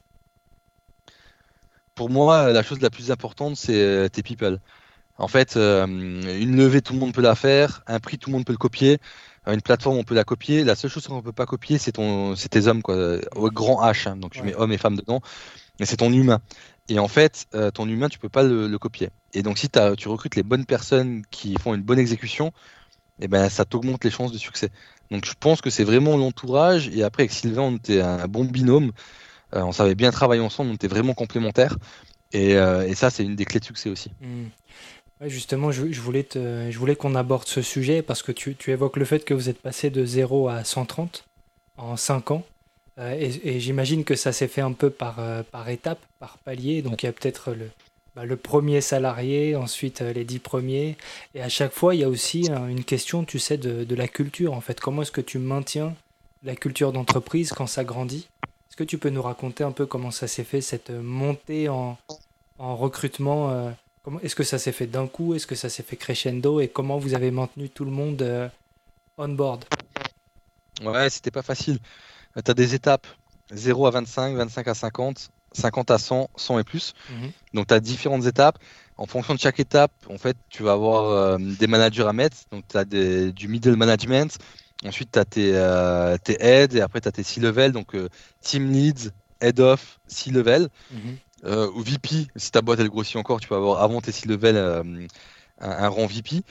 Pour 1.96 2.10
moi, 2.10 2.51
la 2.51 2.63
chose 2.63 2.82
la 2.82 2.89
plus 2.89 3.12
importante, 3.12 3.56
c'est 3.56 4.10
tes 4.12 4.24
people. 4.24 4.60
En 5.18 5.27
fait, 5.27 5.56
une 5.56 6.56
levée, 6.56 6.82
tout 6.82 6.94
le 6.94 7.00
monde 7.00 7.13
peut 7.13 7.22
la 7.22 7.36
faire. 7.36 7.84
Un 7.88 8.00
prix, 8.00 8.18
tout 8.18 8.30
le 8.30 8.36
monde 8.36 8.46
peut 8.46 8.53
le 8.53 8.58
copier. 8.58 9.00
Une 9.48 9.62
plateforme, 9.62 9.98
on 9.98 10.03
peut 10.03 10.15
la 10.15 10.24
copier. 10.24 10.63
La 10.63 10.75
seule 10.75 10.91
chose 10.91 11.08
qu'on 11.08 11.18
ne 11.18 11.22
peut 11.22 11.32
pas 11.32 11.46
copier, 11.46 11.77
c'est 11.77 11.94
tes 11.94 12.68
hommes, 12.68 12.82
quoi. 12.82 13.18
Au 13.36 13.50
grand 13.50 13.82
H. 13.84 14.10
Hein. 14.10 14.18
donc, 14.18 14.34
je 14.36 14.44
mets 14.44 14.56
hommes 14.56 14.72
et 14.72 14.77
femmes 14.77 14.98
dedans 14.98 15.22
mais 15.82 15.88
c'est 15.88 15.98
ton 15.98 16.13
humain. 16.13 16.41
Et 16.89 17.00
en 17.00 17.08
fait, 17.08 17.48
euh, 17.56 17.72
ton 17.72 17.89
humain, 17.89 18.08
tu 18.08 18.20
peux 18.20 18.30
pas 18.30 18.44
le, 18.44 18.77
copier. 18.77 19.10
Et 19.34 19.41
donc, 19.41 19.58
si 19.58 19.68
tu 19.70 20.08
recrutes 20.08 20.36
les 20.36 20.44
bonnes 20.44 20.65
personnes 20.65 21.24
qui 21.32 21.56
font 21.56 21.74
une 21.74 21.82
bonne 21.82 21.98
exécution, 21.98 22.51
et 23.21 23.25
eh 23.25 23.27
ben, 23.27 23.49
ça 23.49 23.65
t'augmente 23.65 24.03
les 24.03 24.09
chances 24.09 24.31
de 24.31 24.39
succès. 24.39 24.69
Donc, 25.11 25.25
je 25.25 25.33
pense 25.39 25.61
que 25.61 25.69
c'est 25.69 25.83
vraiment 25.83 26.17
l'entourage. 26.17 26.87
Et 26.87 27.03
après, 27.03 27.23
avec 27.23 27.31
Sylvain, 27.31 27.61
on 27.61 27.75
était 27.75 28.01
un 28.01 28.27
bon 28.27 28.45
binôme. 28.45 28.93
Euh, 29.55 29.61
on 29.61 29.71
savait 29.71 29.93
bien 29.93 30.09
travailler 30.09 30.41
ensemble, 30.41 30.71
on 30.71 30.73
était 30.73 30.87
vraiment 30.87 31.13
complémentaires. 31.13 31.77
Et, 32.31 32.55
euh, 32.55 32.91
ça, 32.95 33.11
c'est 33.11 33.23
une 33.23 33.35
des 33.35 33.45
clés 33.45 33.59
de 33.59 33.65
succès 33.65 33.91
aussi. 33.91 34.09
Mmh. 34.21 35.27
justement, 35.27 35.71
je, 35.71 35.83
voulais, 36.01 36.27
je 36.33 36.77
voulais 36.79 36.95
qu'on 36.95 37.13
aborde 37.13 37.47
ce 37.47 37.61
sujet 37.61 38.01
parce 38.01 38.23
que 38.23 38.31
tu, 38.31 38.55
tu, 38.55 38.71
évoques 38.71 38.97
le 38.97 39.05
fait 39.05 39.23
que 39.23 39.35
vous 39.35 39.49
êtes 39.49 39.61
passé 39.61 39.91
de 39.91 40.03
0 40.03 40.47
à 40.49 40.63
130 40.63 41.23
en 41.77 41.97
5 41.97 42.31
ans. 42.31 42.43
Euh, 42.97 43.13
et, 43.13 43.59
j'imagine 43.59 44.03
que 44.03 44.15
ça 44.15 44.31
s'est 44.31 44.47
fait 44.47 44.61
un 44.61 44.73
peu 44.73 44.89
par, 44.89 45.17
par 45.51 45.69
étapes, 45.69 46.03
par 46.17 46.39
palier. 46.39 46.81
Donc 46.81 47.03
il 47.03 47.05
y 47.05 47.09
a 47.09 47.13
peut-être 47.13 47.51
le, 47.51 47.69
bah, 48.15 48.25
le 48.25 48.36
premier 48.36 48.82
salarié, 48.82 49.56
ensuite 49.56 50.01
euh, 50.01 50.13
les 50.13 50.24
dix 50.24 50.39
premiers. 50.39 50.98
Et 51.34 51.41
à 51.41 51.50
chaque 51.50 51.74
fois, 51.74 51.96
il 51.96 52.01
y 52.01 52.03
a 52.03 52.10
aussi 52.10 52.48
une 52.50 52.84
question, 52.84 53.24
tu 53.24 53.39
sais, 53.39 53.58
de, 53.58 53.96
la 53.96 54.08
culture. 54.08 54.53
En 54.53 54.62
fait, 54.62 54.80
comment 54.80 55.01
est-ce 55.01 55.12
que 55.12 55.22
tu 55.22 55.39
maintiens 55.39 55.96
la 56.44 56.56
culture 56.56 56.91
d'entreprise 56.91 57.51
quand 57.53 57.68
ça 57.68 57.84
grandit? 57.84 58.27
Est-ce 58.70 58.77
que 58.77 58.84
tu 58.84 58.98
peux 58.98 59.10
nous 59.10 59.22
raconter 59.22 59.63
un 59.63 59.72
peu 59.72 59.86
comment 59.86 60.12
ça 60.12 60.27
s'est 60.27 60.44
fait, 60.44 60.62
cette 60.62 60.89
montée 60.89 61.70
en, 61.70 61.98
en 62.58 62.75
recrutement 62.75 63.74
Est-ce 64.24 64.36
que 64.36 64.44
ça 64.44 64.58
s'est 64.58 64.72
fait 64.72 64.88
d'un 64.88 65.08
coup? 65.08 65.36
Est-ce 65.36 65.46
que 65.46 65.56
ça 65.56 65.70
s'est 65.70 65.84
fait 65.84 65.98
crescendo? 65.98 66.62
Et 66.62 66.70
comment 66.70 66.98
vous 66.98 67.13
avez 67.13 67.32
maintenu 67.32 67.70
tout 67.70 67.84
le 67.84 67.91
monde 67.91 68.50
on 69.18 69.30
board? 69.30 69.65
Ouais, 70.84 71.10
c'était 71.10 71.32
pas 71.32 71.44
facile. 71.44 71.80
Tu 72.34 72.50
as 72.50 72.53
des 72.53 72.74
étapes. 72.74 73.08
0 73.53 73.88
à 73.88 73.91
25, 73.91 74.36
25 74.36 74.68
à 74.68 74.74
50, 74.74 75.30
50 75.53 75.91
à 75.91 75.98
100, 75.98 76.29
100 76.36 76.60
et 76.60 76.63
plus. 76.63 76.93
Mhm. 77.10 77.31
Donc 77.53 77.67
tu 77.67 77.74
as 77.74 77.79
différentes 77.79 78.25
étapes. 78.25 78.58
En 78.98 79.05
fonction 79.05 79.34
de 79.34 79.39
chaque 79.39 79.60
étape, 79.60 79.91
en 80.10 80.17
fait, 80.17 80.38
tu 80.50 80.63
vas 80.63 80.74
avoir 80.74 81.05
euh, 81.05 81.38
des 81.39 81.67
managers 81.67 82.08
à 82.08 82.13
mettre. 82.13 82.38
Donc 82.51 82.63
tu 82.67 82.77
as 82.77 82.86
du 82.86 83.48
middle 83.48 83.75
management. 83.75 84.38
Ensuite, 84.86 85.12
tu 85.12 85.20
as 85.20 85.25
tes, 85.25 85.51
euh, 85.55 86.17
tes 86.17 86.38
heads 86.39 86.75
et 86.75 86.81
après 86.81 87.01
tu 87.01 87.08
as 87.08 87.12
tes 87.12 87.24
C-level. 87.24 87.72
Donc 87.72 87.96
euh, 87.96 88.10
team 88.41 88.72
leads, 88.72 89.12
head 89.39 89.60
of, 89.60 90.00
C-level. 90.08 90.70
Mhm. 90.91 91.17
ou 91.75 91.81
VP, 91.81 92.27
si 92.36 92.51
ta 92.51 92.62
boîte 92.62 92.79
elle 92.79 92.89
grossit 92.89 93.15
encore, 93.15 93.39
tu 93.39 93.48
peux 93.48 93.55
avoir 93.55 93.81
avant 93.81 94.01
tes 94.01 94.12
C-level 94.12 94.55
un, 94.58 95.08
un, 95.67 95.88
rang 95.88 96.05
VP. 96.05 96.43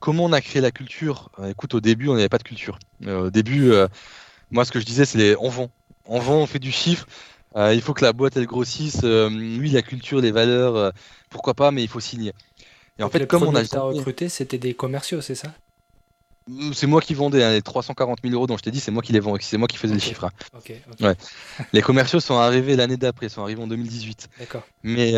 comment 0.00 0.24
on 0.24 0.32
a 0.32 0.40
créé 0.40 0.62
la 0.62 0.70
culture? 0.70 1.30
Écoute, 1.46 1.74
au 1.74 1.80
début, 1.80 2.08
on 2.08 2.14
n'avait 2.14 2.30
pas 2.30 2.38
de 2.38 2.44
culture. 2.44 2.78
au 3.06 3.30
début, 3.30 3.70
moi, 4.50 4.64
ce 4.64 4.72
que 4.72 4.80
je 4.80 4.86
disais, 4.86 5.04
c'est 5.04 5.18
les 5.18 5.36
on 5.38 5.50
vend. 5.50 5.70
On 6.06 6.18
vend, 6.18 6.38
on 6.38 6.46
fait 6.46 6.58
du 6.58 6.72
chiffre. 6.72 7.06
Euh, 7.56 7.74
il 7.74 7.82
faut 7.82 7.94
que 7.94 8.04
la 8.04 8.12
boîte 8.12 8.36
elle 8.36 8.46
grossisse. 8.46 9.00
Euh, 9.04 9.28
oui, 9.30 9.70
la 9.70 9.82
culture, 9.82 10.20
les 10.20 10.30
valeurs, 10.30 10.76
euh, 10.76 10.90
pourquoi 11.30 11.54
pas, 11.54 11.70
mais 11.70 11.82
il 11.82 11.88
faut 11.88 12.00
signer. 12.00 12.32
Et 12.98 13.02
en 13.02 13.10
fait, 13.10 13.26
comme 13.26 13.42
on 13.42 13.54
a 13.54 13.60
recruté, 13.60 14.28
c'était 14.28 14.58
des 14.58 14.74
commerciaux, 14.74 15.20
c'est 15.20 15.34
ça? 15.34 15.52
C'est 16.72 16.88
moi 16.88 17.00
qui 17.00 17.14
vendais 17.14 17.44
hein, 17.44 17.52
les 17.52 17.62
340 17.62 18.18
000 18.22 18.34
euros 18.34 18.48
dont 18.48 18.56
je 18.56 18.62
t'ai 18.62 18.72
dit, 18.72 18.80
c'est 18.80 18.90
moi 18.90 19.02
qui 19.02 19.12
les 19.12 19.20
vends, 19.20 19.36
c'est 19.40 19.58
moi 19.58 19.68
qui 19.68 19.76
faisais 19.76 19.94
les 19.94 20.00
chiffres. 20.00 20.28
Hein. 21.00 21.14
les 21.72 21.82
commerciaux 21.82 22.18
sont 22.18 22.36
arrivés 22.36 22.74
l'année 22.74 22.96
d'après, 22.96 23.28
sont 23.28 23.42
arrivés 23.42 23.62
en 23.62 23.68
2018. 23.68 24.28
D'accord. 24.40 24.62
Mais 24.82 25.12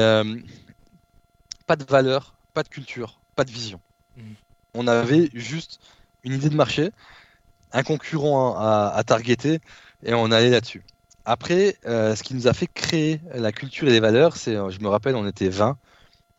pas 1.67 1.76
de 1.76 1.85
valeur, 1.85 2.35
pas 2.53 2.62
de 2.62 2.69
culture, 2.69 3.21
pas 3.37 3.45
de 3.45 3.50
vision. 3.50 3.81
Hmm. 4.19 4.35
On 4.75 4.87
avait 4.87 5.31
juste 5.33 5.81
une 6.25 6.35
idée 6.35 6.50
de 6.50 6.57
marché 6.57 6.91
un 7.75 7.83
concurrent 7.83 8.57
à, 8.57 9.03
targeter 9.05 9.59
et 10.05 10.14
on 10.14 10.31
allait 10.31 10.50
là-dessus. 10.50 10.83
Après, 11.25 11.76
euh, 11.87 12.14
ce 12.14 12.23
qui 12.23 12.35
nous 12.35 12.49
a 12.49 12.52
fait 12.52 12.66
créer 12.66 13.21
la 13.33 13.52
culture 13.52 13.88
et 13.88 13.93
les 13.93 14.00
valeurs, 14.00 14.37
c'est, 14.37 14.57
euh, 14.57 14.71
je 14.71 14.81
me 14.81 14.88
rappelle, 14.88 15.16
on 15.16 15.26
était 15.26 15.49
20, 15.49 15.78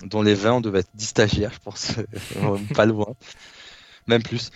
dont 0.05 0.21
les 0.21 0.35
20, 0.35 0.53
on 0.53 0.61
devait 0.61 0.79
être 0.79 0.91
10 0.93 1.05
stagiaires, 1.05 1.51
je 1.53 1.59
pense, 1.59 1.93
pas 2.75 2.85
loin. 2.85 3.15
même 4.07 4.21
plus. 4.21 4.51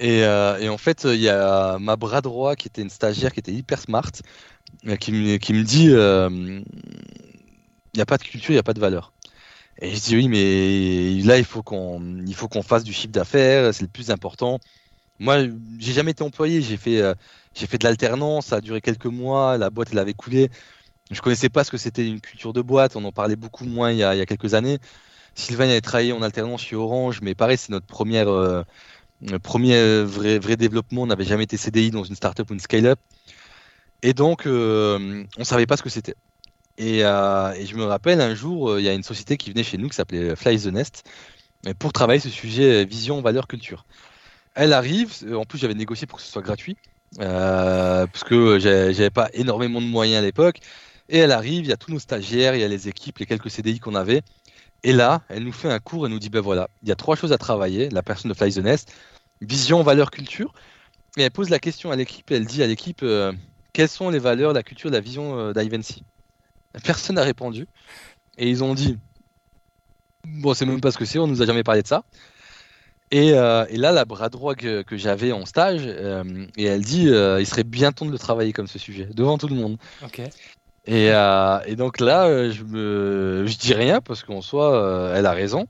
Et, 0.00 0.26
en 0.26 0.78
fait, 0.78 1.04
il 1.04 1.20
y 1.20 1.28
a 1.28 1.78
ma 1.78 1.96
bras 1.96 2.20
droit 2.20 2.56
qui 2.56 2.68
était 2.68 2.82
une 2.82 2.90
stagiaire 2.90 3.32
qui 3.32 3.40
était 3.40 3.52
hyper 3.52 3.80
smart, 3.80 4.10
qui 4.98 5.12
me, 5.12 5.62
dit 5.62 5.90
il 7.92 7.96
n'y 7.96 8.02
a 8.02 8.06
pas 8.06 8.18
de 8.18 8.22
culture, 8.22 8.50
il 8.50 8.54
n'y 8.54 8.58
a 8.58 8.64
pas 8.64 8.74
de 8.74 8.80
valeur. 8.80 9.12
Et 9.80 9.94
je 9.94 10.00
dis 10.00 10.16
oui, 10.16 10.28
mais 10.28 11.22
là, 11.26 11.38
il 11.38 11.44
faut 11.44 11.62
qu'on, 11.62 12.00
qu'on 12.50 12.62
fasse 12.62 12.84
du 12.84 12.92
chiffre 12.92 13.12
d'affaires, 13.12 13.72
c'est 13.72 13.82
le 13.82 13.88
plus 13.88 14.10
important. 14.10 14.60
Moi, 15.18 15.46
j'ai 15.78 15.92
jamais 15.92 16.12
été 16.12 16.22
employé, 16.22 16.62
j'ai 16.62 16.76
fait, 16.76 17.00
euh, 17.00 17.14
j'ai 17.54 17.66
fait 17.66 17.78
de 17.78 17.84
l'alternance, 17.84 18.46
ça 18.46 18.56
a 18.56 18.60
duré 18.60 18.80
quelques 18.80 19.06
mois, 19.06 19.58
la 19.58 19.70
boîte 19.70 19.88
elle 19.92 19.98
avait 19.98 20.14
coulé. 20.14 20.50
Je 21.10 21.20
connaissais 21.20 21.48
pas 21.48 21.64
ce 21.64 21.70
que 21.70 21.76
c'était 21.76 22.06
une 22.06 22.20
culture 22.20 22.52
de 22.52 22.62
boîte, 22.62 22.96
on 22.96 23.04
en 23.04 23.12
parlait 23.12 23.36
beaucoup 23.36 23.64
moins 23.64 23.90
il 23.90 23.98
y 23.98 24.04
a, 24.04 24.26
quelques 24.26 24.54
années. 24.54 24.78
Sylvain 25.34 25.68
avait 25.68 25.80
travaillé 25.80 26.12
en 26.12 26.22
alternance 26.22 26.62
chez 26.62 26.76
Orange, 26.76 27.20
mais 27.22 27.34
pareil, 27.34 27.58
c'est 27.58 27.70
notre 27.70 27.86
première, 27.86 28.28
euh, 28.28 28.62
premier 29.42 30.02
vrai, 30.02 30.38
vrai 30.38 30.56
développement. 30.56 31.02
On 31.02 31.06
n'avait 31.06 31.24
jamais 31.24 31.44
été 31.44 31.56
CDI 31.56 31.90
dans 31.90 32.04
une 32.04 32.14
startup 32.14 32.48
ou 32.50 32.54
une 32.54 32.60
scale-up. 32.60 33.00
Et 34.02 34.14
donc, 34.14 34.46
euh, 34.46 35.24
on 35.38 35.44
savait 35.44 35.66
pas 35.66 35.76
ce 35.76 35.82
que 35.82 35.90
c'était. 35.90 36.14
Euh, 36.80 37.52
et, 37.52 37.66
je 37.66 37.76
me 37.76 37.84
rappelle 37.84 38.20
un 38.20 38.34
jour, 38.34 38.78
il 38.78 38.84
y 38.84 38.88
a 38.88 38.94
une 38.94 39.02
société 39.02 39.36
qui 39.36 39.50
venait 39.50 39.64
chez 39.64 39.78
nous 39.78 39.88
qui 39.88 39.96
s'appelait 39.96 40.36
Fly 40.36 40.60
the 40.60 40.66
Nest 40.66 41.04
pour 41.78 41.92
travailler 41.92 42.20
ce 42.20 42.30
sujet 42.30 42.84
vision, 42.84 43.20
valeur, 43.20 43.46
culture. 43.46 43.84
Elle 44.54 44.72
arrive, 44.72 45.12
en 45.34 45.44
plus 45.44 45.58
j'avais 45.58 45.74
négocié 45.74 46.06
pour 46.06 46.18
que 46.18 46.24
ce 46.24 46.30
soit 46.32 46.42
gratuit, 46.42 46.76
parce 47.18 48.24
que 48.24 48.58
j'avais 48.58 49.10
pas 49.10 49.28
énormément 49.32 49.80
de 49.80 49.86
moyens 49.86 50.22
à 50.22 50.22
l'époque. 50.22 50.60
Et 51.08 51.18
elle 51.18 51.32
arrive, 51.32 51.64
il 51.64 51.68
y 51.68 51.72
a 51.72 51.76
tous 51.76 51.90
nos 51.90 51.98
stagiaires, 51.98 52.54
il 52.54 52.60
y 52.60 52.64
a 52.64 52.68
les 52.68 52.88
équipes, 52.88 53.18
les 53.18 53.26
quelques 53.26 53.50
CDI 53.50 53.80
qu'on 53.80 53.94
avait. 53.96 54.22
Et 54.82 54.92
là, 54.92 55.22
elle 55.28 55.44
nous 55.44 55.52
fait 55.52 55.70
un 55.70 55.78
cours 55.78 56.06
et 56.06 56.10
nous 56.10 56.18
dit 56.18 56.30
ben 56.30 56.40
voilà, 56.40 56.68
il 56.82 56.88
y 56.88 56.92
a 56.92 56.96
trois 56.96 57.16
choses 57.16 57.32
à 57.32 57.38
travailler. 57.38 57.90
La 57.90 58.02
personne 58.02 58.30
de 58.30 58.36
Fly 58.36 58.54
the 58.54 58.58
Nest, 58.58 58.94
vision, 59.40 59.82
valeur, 59.82 60.10
culture. 60.10 60.52
Et 61.16 61.22
elle 61.22 61.30
pose 61.32 61.50
la 61.50 61.58
question 61.58 61.90
à 61.90 61.96
l'équipe, 61.96 62.30
elle 62.30 62.46
dit 62.46 62.62
à 62.62 62.66
l'équipe 62.66 63.04
quelles 63.72 63.88
sont 63.88 64.10
les 64.10 64.18
valeurs, 64.18 64.52
la 64.52 64.62
culture, 64.62 64.90
la 64.90 65.00
vision 65.00 65.52
d'Ivancy? 65.52 66.04
Personne 66.84 67.16
n'a 67.16 67.22
répondu. 67.22 67.66
Et 68.38 68.48
ils 68.48 68.62
ont 68.62 68.74
dit 68.74 68.98
Bon, 70.24 70.54
c'est 70.54 70.66
même 70.66 70.80
pas 70.80 70.90
ce 70.90 70.98
que 70.98 71.04
c'est, 71.04 71.18
on 71.18 71.26
nous 71.26 71.42
a 71.42 71.46
jamais 71.46 71.62
parlé 71.62 71.82
de 71.82 71.86
ça. 71.86 72.04
Et, 73.10 73.32
euh, 73.32 73.64
là, 73.70 73.90
la 73.90 74.04
bras 74.04 74.28
droit 74.28 74.54
que, 74.54 74.84
j'avais 74.92 75.32
en 75.32 75.44
stage, 75.44 75.82
euh, 75.84 76.46
et 76.56 76.64
elle 76.64 76.82
dit 76.82 77.08
euh, 77.08 77.40
Il 77.40 77.46
serait 77.46 77.64
bien 77.64 77.90
temps 77.90 78.06
de 78.06 78.12
le 78.12 78.18
travailler 78.18 78.52
comme 78.52 78.68
ce 78.68 78.78
sujet, 78.78 79.06
devant 79.12 79.36
tout 79.36 79.48
le 79.48 79.56
monde. 79.56 79.78
Et, 80.86 81.06
et, 81.08 81.76
donc 81.76 82.00
là, 82.00 82.50
je, 82.50 82.62
me, 82.62 83.44
je 83.46 83.58
dis 83.58 83.74
rien, 83.74 84.00
parce 84.00 84.22
qu'en 84.22 84.42
soi, 84.42 85.12
elle 85.14 85.26
a 85.26 85.32
raison. 85.32 85.66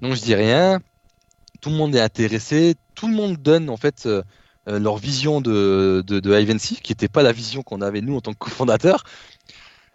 Donc 0.00 0.14
je 0.14 0.20
dis 0.20 0.34
rien. 0.34 0.80
Tout 1.60 1.70
le 1.70 1.76
monde 1.76 1.94
est 1.96 2.00
intéressé, 2.00 2.76
tout 2.94 3.08
le 3.08 3.14
monde 3.14 3.36
donne 3.36 3.68
en 3.68 3.76
fait 3.76 4.08
leur 4.66 4.96
vision 4.96 5.40
de, 5.40 6.04
de, 6.06 6.20
de 6.20 6.56
qui 6.80 6.92
n'était 6.92 7.08
pas 7.08 7.22
la 7.22 7.32
vision 7.32 7.62
qu'on 7.62 7.80
avait 7.80 8.00
nous 8.00 8.16
en 8.16 8.20
tant 8.20 8.32
que 8.32 8.38
cofondateurs. 8.38 9.02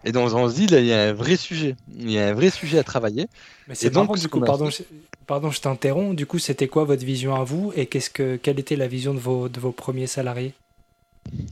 Et 0.06 0.12
donc 0.12 0.34
on 0.34 0.50
se 0.50 0.56
dit, 0.56 0.68
là, 0.68 0.80
il 0.80 0.86
y 0.86 0.94
a 0.94 1.10
un 1.10 1.14
vrai 1.14 1.36
sujet. 1.36 1.76
Il 1.98 2.12
y 2.12 2.20
a 2.20 2.28
un 2.28 2.34
vrai 2.34 2.50
sujet 2.50 2.78
à 2.78 2.84
travailler. 2.84 3.28
Mais 3.68 3.76
c'est 3.76 3.90
donc, 3.90 4.18
du 4.18 4.28
coup, 4.28 4.42
pardon, 4.42 4.70
je, 4.70 4.84
pardon, 5.28 5.52
je 5.52 5.62
t'interromps. 5.62 6.16
Du 6.16 6.26
coup, 6.26 6.40
c'était 6.40 6.68
quoi 6.68 6.84
votre 6.84 7.06
vision 7.06 7.36
à 7.36 7.44
vous 7.44 7.72
et 7.76 7.86
qu'est-ce 7.86 8.10
que, 8.10 8.36
quelle 8.36 8.60
était 8.60 8.76
la 8.76 8.88
vision 8.88 9.14
de 9.14 9.20
vos, 9.20 9.50
de 9.50 9.60
vos 9.60 9.72
premiers 9.72 10.08
salariés? 10.08 10.54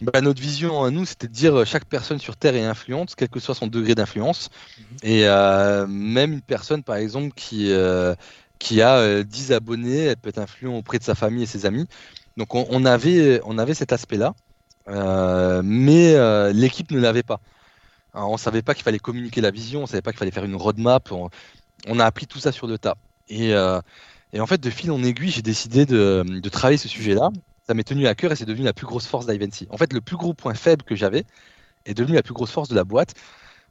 Bah, 0.02 0.22
notre 0.22 0.42
vision 0.42 0.84
à 0.84 0.92
nous, 0.92 1.06
c'était 1.06 1.28
de 1.28 1.34
dire 1.34 1.66
chaque 1.66 1.86
personne 1.86 2.20
sur 2.20 2.36
Terre 2.36 2.56
est 2.56 2.64
influente, 2.64 3.14
quel 3.16 3.30
que 3.30 3.40
soit 3.40 3.56
son 3.56 3.68
degré 3.68 3.96
d'influence. 3.96 4.50
Mhm. 4.78 4.98
Et 5.04 5.28
euh, 5.28 5.88
même 5.88 6.34
une 6.34 6.42
personne, 6.42 6.84
par 6.84 6.98
exemple, 6.98 7.34
qui, 7.36 7.72
euh, 7.72 8.14
qui 8.60 8.82
a 8.82 9.24
10 9.24 9.52
euh, 9.52 9.56
abonnés, 9.56 10.06
elle 10.06 10.18
peut 10.18 10.30
être 10.30 10.40
influente 10.40 10.80
auprès 10.80 11.00
de 11.00 11.04
sa 11.04 11.16
famille 11.16 11.44
et 11.44 11.48
ses 11.48 11.66
amis. 11.66 11.88
Donc 12.38 12.54
on, 12.56 12.66
on 12.70 12.86
avait, 12.86 13.42
on 13.46 13.58
avait 13.58 13.74
cet 13.74 13.94
aspect-là, 13.94 14.34
mais 15.64 16.54
l'équipe 16.54 16.92
ne 16.92 17.00
l'avait 17.00 17.24
pas. 17.24 17.40
On 18.14 18.34
ne 18.34 18.38
savait 18.38 18.62
pas 18.62 18.74
qu'il 18.74 18.84
fallait 18.84 19.00
communiquer 19.00 19.42
la 19.42 19.52
vision, 19.52 19.80
on 19.80 19.84
ne 19.84 19.88
savait 19.88 20.02
pas 20.02 20.12
qu'il 20.12 20.20
fallait 20.20 20.32
faire 20.32 20.44
une 20.44 20.56
roadmap. 20.56 21.12
On, 21.12 22.00
a 22.00 22.06
appris 22.06 22.28
tout 22.28 22.40
ça 22.40 22.52
sur 22.52 22.68
le 22.68 22.78
tas. 22.78 22.96
Euh, 23.32 23.82
et, 24.34 24.40
en 24.40 24.48
fait, 24.48 24.60
de 24.60 24.70
fil 24.70 24.92
en 24.92 25.04
aiguille, 25.04 25.32
j'ai 25.32 25.42
décidé 25.42 25.86
de, 25.86 26.24
travailler 26.52 26.78
ce 26.78 26.90
sujet-là. 26.90 27.30
Ça 27.68 27.74
m'est 27.74 27.84
tenu 27.84 28.08
à 28.08 28.16
cœur 28.16 28.32
et 28.32 28.36
c'est 28.36 28.46
devenu 28.46 28.66
la 28.66 28.74
plus 28.74 28.86
grosse 28.86 29.08
force 29.08 29.28
d'Ivancy. 29.28 29.68
En 29.70 29.78
fait, 29.78 29.94
le 29.94 30.02
plus 30.02 30.18
gros 30.18 30.34
point 30.34 30.54
faible 30.54 30.84
que 30.84 30.96
j'avais 30.96 31.24
est 31.86 31.94
devenu 31.94 32.16
la 32.16 32.24
plus 32.24 32.34
grosse 32.34 32.52
force 32.52 32.70
de 32.70 32.76
la 32.76 32.84
boîte. 32.84 33.14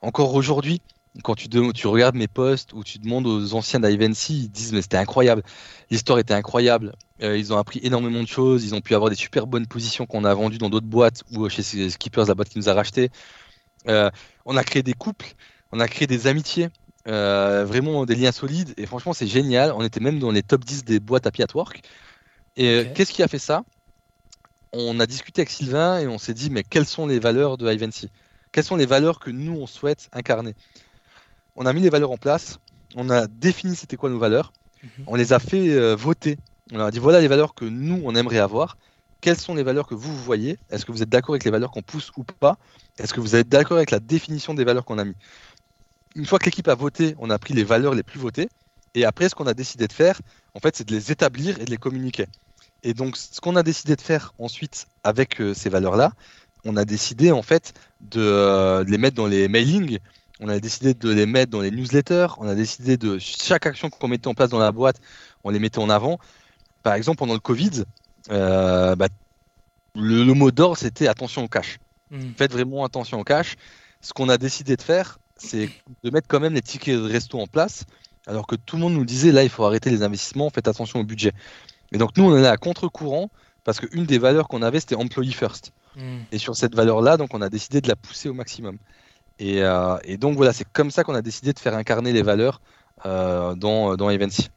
Encore 0.00 0.35
aujourd'hui, 0.35 0.81
quand 1.22 1.35
tu, 1.35 1.48
tu, 1.48 1.87
regardes 1.87 2.14
mes 2.14 2.29
posts 2.29 2.72
ou 2.72 2.85
tu 2.85 2.98
demandes 2.98 3.26
aux 3.26 3.55
anciens 3.55 3.81
d'Ivancy, 3.81 4.44
ils 4.44 4.48
disent 4.48 4.72
mais 4.72 4.81
c'était 4.81 4.96
incroyable, 4.96 5.42
l'histoire 5.90 6.18
était 6.18 6.35
incroyable, 6.35 6.92
euh, 7.22 7.37
ils 7.37 7.53
ont 7.53 7.59
appris 7.59 7.81
énormément 7.83 8.22
de 8.22 8.29
choses, 8.29 8.64
ils 8.64 8.74
ont 8.74 8.81
pu 8.81 8.94
avoir 8.94 9.11
des 9.11 9.16
super 9.16 9.46
bonnes 9.46 9.66
positions 9.66 10.07
qu'on 10.07 10.24
a 10.24 10.33
vendues 10.33 10.59
dans 10.59 10.70
d'autres 10.70 10.87
boîtes 10.87 11.24
ou 11.33 11.48
chez 11.48 11.62
Skippers, 11.62 12.26
la 12.29 12.35
boîte 12.35 12.48
qui 12.48 12.59
nous 12.59 12.68
a 12.68 12.74
racheté. 12.74 13.11
Euh, 13.88 14.11
on 14.45 14.57
a 14.57 14.64
créé 14.64 14.83
des 14.83 14.93
couples, 14.93 15.35
on 15.73 15.81
a 15.81 15.88
créé 15.88 16.07
des 16.07 16.27
amitiés, 16.27 16.69
euh, 17.09 17.64
vraiment 17.64 18.05
des 18.05 18.14
liens 18.14 18.33
solides. 18.33 18.75
Et 18.77 18.87
franchement, 18.87 19.12
c'est 19.12 19.27
génial. 19.27 19.73
On 19.73 19.83
était 19.83 20.01
même 20.01 20.19
dans 20.19 20.31
les 20.31 20.43
top 20.43 20.64
10 20.64 20.85
des 20.85 21.01
boîtes 21.01 21.27
à 21.27 21.31
at 21.31 21.55
work. 21.55 21.83
Et 22.57 22.69
euh, 22.69 22.85
qu'est-ce 22.95 23.12
qui 23.12 23.23
a 23.23 23.29
fait 23.29 23.38
ça? 23.38 23.62
On 24.73 25.01
a 25.01 25.07
discuté 25.07 25.40
avec 25.40 25.51
Sylvain 25.51 25.99
et 25.99 26.07
on 26.07 26.19
s'est 26.19 26.35
dit, 26.35 26.51
mais 26.51 26.62
quelles 26.62 26.87
sont 26.87 27.07
les 27.07 27.19
valeurs 27.19 27.59
de 27.59 27.71
Ivancy 27.71 28.11
Quelles 28.53 28.64
sont 28.64 28.77
les 28.77 28.87
valeurs 28.87 29.19
que 29.19 29.31
nous, 29.31 29.57
on 29.57 29.66
souhaite 29.66 30.09
incarner? 30.12 30.55
On 31.57 31.66
a 31.66 31.73
mis 31.73 31.81
les 31.81 31.90
valeurs 31.90 32.12
en 32.12 32.16
place. 32.16 32.59
On 32.95 33.11
a 33.11 33.27
défini 33.27 33.75
c'était 33.77 33.97
quoi 33.97 34.11
nos 34.11 34.19
valeurs. 34.19 34.53
Mhm. 34.83 35.05
On 35.09 35.14
les 35.16 35.33
a 35.33 35.38
fait 35.38 35.95
voter. 35.95 36.38
On 36.73 36.79
a 36.79 36.90
dit, 36.90 37.01
voilà 37.01 37.21
les 37.21 37.29
valeurs 37.29 37.55
que 37.55 37.64
nous, 37.64 38.01
on 38.05 38.14
aimerait 38.14 38.38
avoir 38.38 38.77
quelles 39.21 39.39
sont 39.39 39.55
les 39.55 39.63
valeurs 39.63 39.87
que 39.87 39.95
vous, 39.95 40.17
voyez? 40.17 40.59
Est-ce 40.71 40.85
que 40.85 40.93
vous 40.93 41.03
êtes 41.03 41.09
d'accord 41.09 41.35
avec 41.35 41.45
les 41.45 41.51
valeurs 41.51 41.71
qu'on 41.71 41.83
pousse 41.83 42.11
ou 42.17 42.25
pas? 42.25 42.59
Est-ce 42.99 43.15
que 43.15 43.21
vous 43.21 43.37
êtes 43.37 43.49
d'accord 43.49 43.77
avec 43.77 43.91
la 43.91 44.01
définition 44.01 44.55
des 44.55 44.65
valeurs 44.65 44.85
qu'on 44.85 44.99
a 44.99 45.05
mis? 45.05 45.17
Une 46.17 46.27
fois 46.27 46.39
que 46.39 46.47
l'équipe 46.47 46.69
a 46.69 46.75
voté, 46.75 47.15
on 47.19 47.31
a 47.31 47.39
pris 47.39 47.55
les 47.55 47.65
valeurs 47.65 47.95
les 47.95 48.03
plus 48.03 48.19
votées. 48.19 48.49
Et 48.95 49.05
après, 49.05 49.29
ce 49.29 49.35
qu'on 49.35 49.47
a 49.47 49.55
décidé 49.55 49.87
de 49.87 49.93
faire, 49.93 50.21
en 50.55 50.59
fait, 50.61 50.77
c'est 50.77 50.89
de 50.89 50.95
les 50.95 51.13
établir 51.13 51.61
et 51.61 51.65
de 51.65 51.71
les 51.71 51.77
communiquer. 51.77 52.27
Et 52.83 52.95
donc, 52.95 53.17
ce 53.17 53.41
qu'on 53.41 53.57
a 53.57 53.63
décidé 53.63 53.95
de 53.95 54.01
faire 54.01 54.35
ensuite 54.39 54.87
avec 55.05 55.41
euh, 55.41 55.55
ces 55.55 55.69
valeurs-là, 55.69 56.13
on 56.65 56.77
a 56.77 56.85
décidé 56.85 57.31
en 57.31 57.43
fait 57.43 57.75
euh, 58.17 58.85
de, 58.85 58.91
les 58.91 58.99
mettre 58.99 59.17
dans 59.17 59.27
les 59.27 59.49
mailings, 59.49 59.99
on 60.41 60.49
a 60.49 60.59
décidé 60.59 60.95
de 60.95 61.11
les 61.11 61.27
mettre 61.27 61.51
dans 61.51 61.61
les 61.61 61.71
newsletters, 61.71 62.29
on 62.39 62.49
a 62.49 62.55
décidé 62.55 62.97
de 62.97 63.19
chaque 63.19 63.67
action 63.67 63.91
qu'on 63.91 64.09
mettait 64.09 64.29
en 64.29 64.35
place 64.35 64.51
dans 64.51 64.59
la 64.59 64.73
boîte, 64.73 65.01
on 65.45 65.51
les 65.51 65.59
mettait 65.59 65.79
en 65.79 65.91
avant. 65.91 66.19
Par 66.83 66.95
exemple, 66.95 67.19
pendant 67.19 67.35
le 67.35 67.41
Covid, 67.41 67.85
euh, 68.31 68.95
bah, 68.97 69.09
le, 69.95 70.33
mot 70.33 70.51
d'ordre, 70.51 70.77
c'était 70.77 71.09
attention 71.09 71.45
au 71.45 71.49
cash. 71.49 71.79
Hmm. 72.11 72.33
Faites 72.37 72.53
vraiment 72.53 72.85
attention 72.85 73.21
au 73.21 73.25
cash. 73.25 73.57
Ce 74.01 74.13
qu'on 74.13 74.29
a 74.29 74.39
décidé 74.39 74.77
de 74.77 74.83
faire, 74.83 75.19
c'est 75.37 75.71
de 76.03 76.11
mettre 76.11 76.29
quand 76.29 76.41
même 76.41 76.55
les 76.55 76.63
tickets 76.63 76.97
de 76.97 77.03
resto 77.03 77.39
en 77.39 77.47
place, 77.47 77.85
alors 78.27 78.47
que 78.47 78.57
tout 78.57 78.77
le 78.77 78.83
monde 78.83 78.95
nous 78.95 79.05
disait 79.05 79.33
là, 79.33 79.43
il 79.43 79.49
faut 79.49 79.65
arrêter 79.65 79.91
les 79.91 80.03
investissements, 80.03 80.51
faites 80.51 80.69
attention 80.69 81.01
au 81.01 81.05
budget. 81.05 81.33
Et 81.93 81.99
donc, 81.99 82.17
nous, 82.17 82.25
on 82.25 82.37
est 82.37 82.47
à 82.47 82.57
contre-courant 82.57 83.31
parce 83.65 83.81
qu'une 83.81 84.05
des 84.05 84.19
valeurs 84.19 84.49
qu'on 84.49 84.63
avait, 84.63 84.81
c'était 84.81 84.95
employee 84.95 85.33
first. 85.33 85.73
Hmm. 85.97 86.21
Et 86.33 86.39
sur 86.39 86.57
cette 86.57 86.75
valeur-là, 86.75 87.17
donc, 87.17 87.35
on 87.35 87.43
a 87.43 87.49
décidé 87.49 87.81
de 87.81 87.89
la 87.89 87.97
pousser 87.97 88.29
au 88.29 88.35
maximum. 88.35 88.79
Et, 89.39 89.63
euh, 89.63 89.97
donc, 90.19 90.37
voilà, 90.37 90.53
c'est 90.53 90.71
comme 90.71 90.91
ça 90.91 91.05
qu'on 91.05 91.15
a 91.15 91.23
décidé 91.23 91.53
de 91.53 91.59
faire 91.59 91.75
incarner 91.75 92.13
les 92.13 92.23
valeurs 92.23 92.61
euh, 93.07 93.55
dans, 93.55 93.97
dans 93.97 94.11
Evency. 94.11 94.51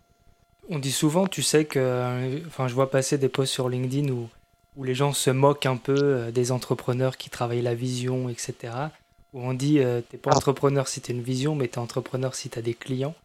On 0.69 0.79
dit 0.79 0.91
souvent, 0.91 1.27
tu 1.27 1.43
sais 1.43 1.65
que, 1.65 2.41
enfin, 2.47 2.67
je 2.67 2.73
vois 2.73 2.89
passer 2.89 3.17
des 3.17 3.29
posts 3.29 3.51
sur 3.51 3.67
LinkedIn 3.67 4.09
où, 4.11 4.29
où 4.77 4.83
les 4.83 4.95
gens 4.95 5.13
se 5.13 5.29
moquent 5.29 5.65
un 5.65 5.77
peu 5.77 5.95
euh, 5.97 6.31
des 6.31 6.51
entrepreneurs 6.51 7.17
qui 7.17 7.29
travaillent 7.29 7.61
la 7.61 7.75
vision, 7.75 8.29
etc. 8.29 8.73
Où 9.33 9.41
on 9.41 9.53
dit, 9.53 9.79
euh, 9.79 10.01
t'es 10.01 10.17
pas 10.17 10.35
entrepreneur 10.35 10.87
si 10.87 11.01
tu 11.01 11.11
as 11.11 11.15
une 11.15 11.21
vision, 11.21 11.55
mais 11.55 11.67
tu 11.67 11.75
es 11.75 11.79
entrepreneur 11.79 12.33
si 12.33 12.49
tu 12.49 12.59
as 12.59 12.61
des 12.61 12.73
clients. 12.73 13.15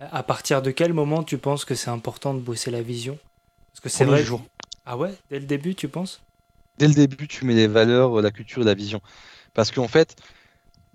À 0.00 0.22
partir 0.22 0.62
de 0.62 0.70
quel 0.70 0.92
moment 0.92 1.24
tu 1.24 1.38
penses 1.38 1.64
que 1.64 1.74
c'est 1.74 1.90
important 1.90 2.32
de 2.32 2.38
bosser 2.38 2.70
la 2.70 2.82
vision? 2.82 3.18
Parce 3.72 3.80
que 3.80 3.88
c'est 3.88 4.04
vrai. 4.04 4.22
Jour. 4.22 4.42
Ah 4.86 4.96
ouais? 4.96 5.12
Dès 5.28 5.40
le 5.40 5.46
début, 5.46 5.74
tu 5.74 5.88
penses? 5.88 6.22
Dès 6.78 6.86
le 6.86 6.94
début, 6.94 7.26
tu 7.26 7.44
mets 7.44 7.54
les 7.54 7.66
valeurs, 7.66 8.22
la 8.22 8.30
culture 8.30 8.62
et 8.62 8.64
la 8.64 8.74
vision. 8.74 9.00
Parce 9.54 9.72
qu'en 9.72 9.88
fait, 9.88 10.14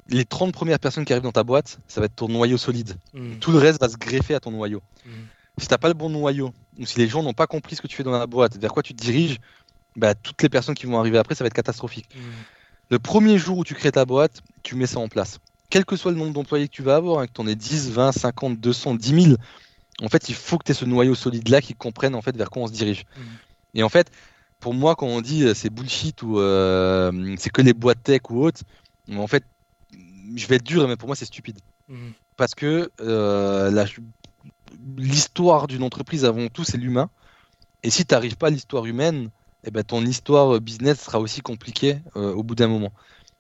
les 0.08 0.24
30 0.24 0.54
premières 0.54 0.80
personnes 0.80 1.04
qui 1.04 1.12
arrivent 1.12 1.24
dans 1.24 1.34
ta 1.34 1.44
boîte, 1.44 1.80
ça 1.88 2.00
va 2.00 2.06
être 2.06 2.16
ton 2.16 2.30
noyau 2.30 2.58
solide. 2.58 2.96
Hmm. 3.14 3.36
Tout 3.40 3.52
le 3.52 3.58
reste 3.58 3.82
va 3.82 3.90
se 3.90 3.98
greffer 3.98 4.34
à 4.34 4.40
ton 4.40 4.52
noyau. 4.52 4.82
Hmm 5.06 5.26
si 5.60 5.68
t'as 5.68 5.78
pas 5.78 5.88
le 5.88 5.94
bon 5.94 6.10
noyau, 6.10 6.52
ou 6.80 6.86
si 6.86 7.00
les 7.00 7.08
gens 7.08 7.24
n'ont 7.24 7.34
pas 7.34 7.48
compris 7.48 7.76
ce 7.76 7.82
que 7.82 7.88
tu 7.88 7.96
fais 7.96 8.04
dans 8.04 8.12
la 8.12 8.28
boîte, 8.28 8.58
vers 8.58 8.72
quoi 8.72 8.84
tu 8.84 8.94
te 8.94 9.02
diriges, 9.04 9.40
bah, 9.96 10.16
toutes 10.16 10.42
les 10.42 10.50
personnes 10.50 10.76
qui 10.76 10.86
vont 10.86 11.00
arriver 11.00 11.18
après, 11.18 11.36
ça 11.36 11.44
va 11.44 11.48
être 11.48 11.54
catastrophique. 11.54 12.10
Mm. 12.16 12.20
Le 12.90 13.00
premier 13.00 13.38
jour 13.38 13.60
où 13.60 13.64
tu 13.64 13.76
crées 13.76 13.92
ta 13.92 14.06
boîte, 14.06 14.42
tu 14.64 14.76
mets 14.76 14.88
ça 14.88 15.00
en 15.00 15.08
place. 15.08 15.40
Quel 15.70 15.86
que 15.86 15.96
soit 15.96 16.12
le 16.12 16.18
nombre 16.18 16.34
d'employés 16.34 16.68
que 16.68 16.74
tu 16.74 16.84
vas 16.84 16.96
avoir, 16.96 17.20
hein, 17.20 17.28
que 17.28 17.32
tu 17.34 17.42
en 17.42 17.48
aies 17.48 17.56
10, 17.56 17.92
20, 17.92 18.12
50, 18.12 18.60
200, 18.60 18.96
10 18.96 19.24
000, 19.24 19.36
en 20.02 20.10
fait, 20.10 20.30
il 20.30 20.36
faut 20.36 20.58
que 20.58 20.64
tu 20.66 20.72
aies 20.72 20.76
ce 20.76 20.86
noyau 20.86 21.16
solide-là 21.16 21.62
qui 21.62 21.74
comprenne 21.76 22.16
en 22.16 22.22
fait 22.22 22.36
vers 22.36 22.50
quoi 22.50 22.64
on 22.64 22.68
se 22.68 22.74
dirige. 22.74 23.06
Mm. 23.16 23.22
Et 23.76 23.84
en 23.84 23.90
fait, 23.90 24.12
pour 24.60 24.74
moi, 24.74 24.96
quand 24.96 25.08
on 25.08 25.22
dit 25.22 25.44
euh, 25.44 25.54
c'est 25.54 25.70
bullshit 25.70 26.22
ou 26.24 26.40
euh, 26.40 27.36
c'est 27.38 27.50
que 27.50 27.62
les 27.62 27.74
boîtes 27.74 28.02
tech 28.02 28.22
ou 28.30 28.44
autres, 28.44 28.62
en 29.16 29.28
fait, 29.28 29.44
je 30.36 30.48
vais 30.48 30.56
être 30.56 30.64
dur, 30.64 30.88
mais 30.88 30.96
pour 30.96 31.08
moi, 31.08 31.16
c'est 31.16 31.26
stupide. 31.26 31.60
Mm. 31.88 32.12
Parce 32.38 32.56
que 32.56 32.92
euh, 33.02 33.70
la, 33.72 33.86
l'histoire 34.98 35.68
d'une 35.68 35.84
entreprise 35.84 36.26
avant 36.26 36.48
tout, 36.48 36.64
c'est 36.64 36.78
l'humain. 36.78 37.10
Et 37.84 37.90
si 37.90 38.06
tu 38.06 38.14
n'arrives 38.14 38.38
pas 38.38 38.48
à 38.48 38.50
l'histoire 38.50 38.86
humaine, 38.86 39.30
eh 39.66 39.72
ben, 39.72 39.84
ton 39.84 40.06
histoire 40.06 40.60
business 40.60 41.02
sera 41.02 41.20
aussi 41.20 41.42
compliquée 41.42 42.00
au 42.16 42.44
bout 42.44 42.56
d'un 42.56 42.68
moment. 42.68 42.92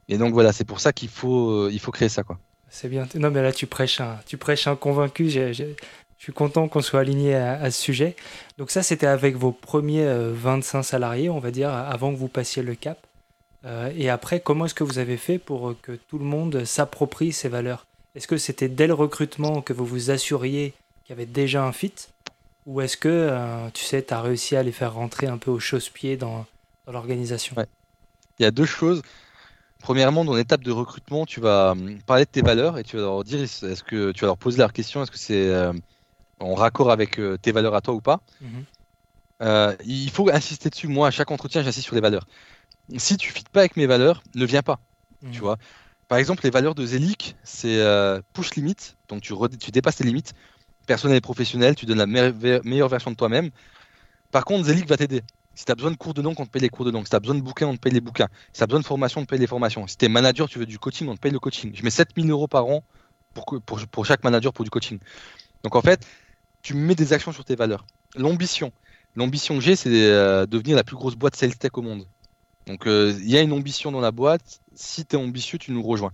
Et 0.09 0.17
donc 0.17 0.33
voilà, 0.33 0.51
c'est 0.51 0.65
pour 0.65 0.79
ça 0.79 0.93
qu'il 0.93 1.09
faut, 1.09 1.69
il 1.69 1.79
faut 1.79 1.91
créer 1.91 2.09
ça. 2.09 2.23
quoi. 2.23 2.39
C'est 2.69 2.89
bien. 2.89 3.07
Non, 3.15 3.29
mais 3.31 3.41
là, 3.41 3.51
tu 3.51 3.67
prêches 3.67 4.01
un, 4.01 4.19
tu 4.25 4.37
prêches 4.37 4.67
un 4.67 4.75
convaincu. 4.75 5.29
je 5.29 5.75
suis 6.17 6.33
content 6.33 6.67
qu'on 6.67 6.81
soit 6.81 7.01
aligné 7.01 7.35
à, 7.35 7.69
ce 7.71 7.81
sujet. 7.81 8.15
Donc 8.57 8.71
ça, 8.71 8.83
c'était 8.83 9.07
avec 9.07 9.35
vos 9.35 9.51
premiers 9.51 10.05
25 10.07 10.83
salariés, 10.83 11.29
on 11.29 11.39
va 11.39 11.51
dire, 11.51 11.69
avant 11.69 12.11
que 12.11 12.17
vous 12.17 12.27
passiez 12.27 12.63
le 12.63 12.75
cap. 12.75 13.05
et 13.95 14.09
après, 14.09 14.39
comment 14.39 14.65
est-ce 14.65 14.73
que 14.73 14.83
vous 14.83 14.97
avez 14.97 15.17
fait 15.17 15.39
pour 15.39 15.75
que 15.81 15.93
tout 15.93 16.17
le 16.17 16.25
monde 16.25 16.65
s'approprie 16.65 17.31
ces 17.31 17.49
valeurs? 17.49 17.85
Est-ce 18.15 18.27
que 18.27 18.37
c'était 18.37 18.69
dès 18.69 18.87
le 18.87 18.93
recrutement 18.93 19.61
que 19.61 19.73
vous 19.73 19.85
vous 19.85 20.11
assuriez 20.11 20.73
qu'il 21.13 21.21
y 21.21 21.23
avait 21.23 21.31
déjà 21.31 21.63
un 21.63 21.71
fit 21.71 21.93
Ou 22.65 22.81
est-ce 22.81 22.97
que, 22.97 23.09
euh, 23.09 23.69
tu 23.73 23.83
sais, 23.83 24.03
tu 24.03 24.13
as 24.13 24.21
réussi 24.21 24.55
à 24.55 24.63
les 24.63 24.71
faire 24.71 24.93
rentrer 24.93 25.27
un 25.27 25.37
peu 25.37 25.51
au 25.51 25.59
chausse-pied 25.59 26.17
dans, 26.17 26.45
l'organisation? 26.87 27.55
Il 28.39 28.43
y 28.43 28.45
a 28.45 28.51
deux 28.51 28.65
choses. 28.65 29.01
Premièrement, 29.79 30.25
dans 30.25 30.35
l'étape 30.35 30.63
de 30.63 30.71
recrutement, 30.71 31.25
tu 31.25 31.39
vas 31.39 31.71
hum, 31.71 31.99
parler 32.05 32.25
de 32.25 32.29
tes 32.29 32.41
valeurs 32.41 32.77
et 32.77 32.83
tu 32.83 32.97
vas 32.97 33.03
leur 33.03 33.23
dire, 33.23 33.41
est-ce 33.41 33.83
que 33.83 34.11
tu 34.11 34.21
vas 34.21 34.27
leur 34.27 34.37
poser 34.37 34.59
la 34.59 34.69
question, 34.69 35.03
est-ce 35.03 35.11
que 35.11 35.17
c'est 35.17 35.49
euh, 35.49 35.73
en 36.39 36.55
raccord 36.55 36.91
avec 36.91 37.19
euh, 37.19 37.37
tes 37.37 37.51
valeurs 37.51 37.75
à 37.75 37.81
toi 37.81 37.93
ou 37.93 38.01
pas? 38.01 38.21
Mhm. 38.41 38.65
Il 39.85 40.09
faut 40.09 40.29
insister 40.29 40.69
dessus. 40.69 40.87
Moi, 40.87 41.09
à 41.09 41.11
chaque 41.11 41.29
entretien, 41.29 41.63
j'insiste 41.63 41.87
sur 41.87 41.95
les 41.95 42.01
valeurs. 42.01 42.25
Si 42.95 43.17
tu 43.17 43.29
ne 43.29 43.33
fites 43.33 43.49
pas 43.49 43.59
avec 43.59 43.75
mes 43.75 43.87
valeurs, 43.87 44.23
ne 44.35 44.45
viens 44.45 44.61
pas. 44.61 44.79
Tu 45.19 45.27
mhm. 45.27 45.37
vois 45.39 45.57
Par 46.07 46.17
exemple, 46.17 46.45
les 46.45 46.49
valeurs 46.49 46.75
de 46.75 46.85
Zelic, 46.85 47.35
c'est 47.43 47.83
push 48.31 48.55
limite, 48.55 48.95
donc 49.09 49.21
tu, 49.21 49.33
tu 49.59 49.71
dépasses 49.71 49.97
tes 49.97 50.05
limites 50.05 50.33
personnel 50.85 51.17
et 51.17 51.21
professionnel, 51.21 51.75
tu 51.75 51.85
donnes 51.85 51.97
la 51.97 52.05
meilleure 52.05 52.89
version 52.89 53.11
de 53.11 53.15
toi-même. 53.15 53.49
Par 54.31 54.45
contre, 54.45 54.65
Zelig 54.65 54.87
va 54.87 54.97
t'aider. 54.97 55.21
Si 55.55 55.65
tu 55.65 55.71
as 55.71 55.75
besoin 55.75 55.91
de 55.91 55.95
cours 55.95 56.13
de 56.13 56.21
langue, 56.21 56.39
on 56.39 56.45
te 56.45 56.49
paye 56.49 56.61
les 56.61 56.69
cours 56.69 56.85
de 56.85 56.91
langue. 56.91 57.03
Si 57.03 57.11
tu 57.11 57.15
as 57.15 57.19
besoin 57.19 57.35
de 57.35 57.41
bouquins, 57.41 57.67
on 57.67 57.75
te 57.75 57.79
paye 57.79 57.93
les 57.93 58.01
bouquins. 58.01 58.27
Si 58.51 58.57
tu 58.57 58.63
as 58.63 58.67
besoin 58.67 58.79
de 58.79 58.85
formation, 58.85 59.21
on 59.21 59.25
te 59.25 59.29
paye 59.29 59.39
les 59.39 59.47
formations. 59.47 59.85
Si 59.87 59.97
tu 59.97 60.05
es 60.05 60.09
manager, 60.09 60.49
tu 60.49 60.57
veux 60.57 60.65
du 60.65 60.79
coaching, 60.79 61.07
on 61.07 61.15
te 61.15 61.19
paye 61.19 61.31
le 61.31 61.39
coaching. 61.39 61.71
Je 61.75 61.83
mets 61.83 61.91
7000 61.91 62.29
euros 62.31 62.47
par 62.47 62.65
an 62.65 62.83
pour, 63.33 64.05
chaque 64.05 64.23
manager 64.23 64.51
pour 64.51 64.63
du 64.63 64.71
coaching. 64.71 64.99
Donc 65.63 65.75
en 65.75 65.81
fait, 65.81 66.05
tu 66.61 66.73
mets 66.73 66.95
des 66.95 67.13
actions 67.13 67.31
sur 67.31 67.45
tes 67.45 67.55
valeurs. 67.55 67.85
L'ambition. 68.15 68.71
L'ambition 69.15 69.55
que 69.55 69.61
j'ai, 69.61 69.75
c'est 69.75 69.89
de 69.91 69.95
euh, 69.95 70.45
devenir 70.47 70.75
la 70.75 70.83
plus 70.83 70.95
grosse 70.95 71.15
boîte 71.15 71.35
sales 71.35 71.53
au 71.73 71.81
monde. 71.81 72.07
Donc 72.65 72.87
euh, 72.87 73.13
il 73.19 73.29
y 73.29 73.37
a 73.37 73.41
une 73.41 73.53
ambition 73.53 73.91
dans 73.91 74.01
la 74.01 74.11
boîte. 74.11 74.61
Si 74.73 75.05
tu 75.05 75.15
es 75.15 75.19
ambitieux, 75.19 75.59
tu 75.59 75.71
nous 75.71 75.83
rejoins. 75.83 76.11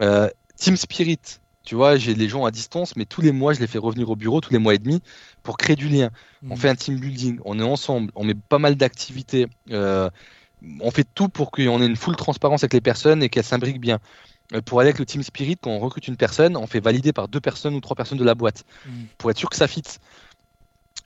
Euh, 0.00 0.30
team 0.56 0.76
Spirit. 0.76 1.40
Tu 1.64 1.74
vois, 1.74 1.96
j'ai 1.96 2.14
les 2.14 2.28
gens 2.28 2.44
à 2.44 2.50
distance, 2.50 2.94
mais 2.94 3.06
tous 3.06 3.22
les 3.22 3.32
mois, 3.32 3.54
je 3.54 3.60
les 3.60 3.66
fais 3.66 3.78
revenir 3.78 4.10
au 4.10 4.16
bureau, 4.16 4.40
tous 4.42 4.52
les 4.52 4.58
mois 4.58 4.74
et 4.74 4.78
demi, 4.78 5.00
pour 5.42 5.56
créer 5.56 5.76
du 5.76 5.88
lien. 5.88 6.10
On 6.48 6.54
mm. 6.54 6.58
fait 6.58 6.68
un 6.68 6.74
team 6.74 7.00
building, 7.00 7.40
on 7.44 7.58
est 7.58 7.62
ensemble, 7.62 8.12
on 8.14 8.24
met 8.24 8.34
pas 8.34 8.58
mal 8.58 8.76
d'activités. 8.76 9.46
Euh, 9.70 10.10
on 10.80 10.90
fait 10.90 11.06
tout 11.14 11.28
pour 11.28 11.50
qu'on 11.50 11.80
ait 11.80 11.86
une 11.86 11.96
full 11.96 12.16
transparence 12.16 12.64
avec 12.64 12.74
les 12.74 12.82
personnes 12.82 13.22
et 13.22 13.30
qu'elles 13.30 13.44
s'imbriquent 13.44 13.80
bien. 13.80 13.98
Euh, 14.52 14.60
pour 14.60 14.80
aller 14.80 14.88
avec 14.88 14.98
le 14.98 15.06
team 15.06 15.22
spirit, 15.22 15.56
quand 15.56 15.70
on 15.70 15.78
recrute 15.78 16.06
une 16.06 16.18
personne, 16.18 16.54
on 16.56 16.66
fait 16.66 16.80
valider 16.80 17.14
par 17.14 17.28
deux 17.28 17.40
personnes 17.40 17.74
ou 17.74 17.80
trois 17.80 17.96
personnes 17.96 18.18
de 18.18 18.24
la 18.24 18.34
boîte, 18.34 18.64
mm. 18.86 18.90
pour 19.16 19.30
être 19.30 19.38
sûr 19.38 19.48
que 19.48 19.56
ça 19.56 19.66
fit. 19.66 19.84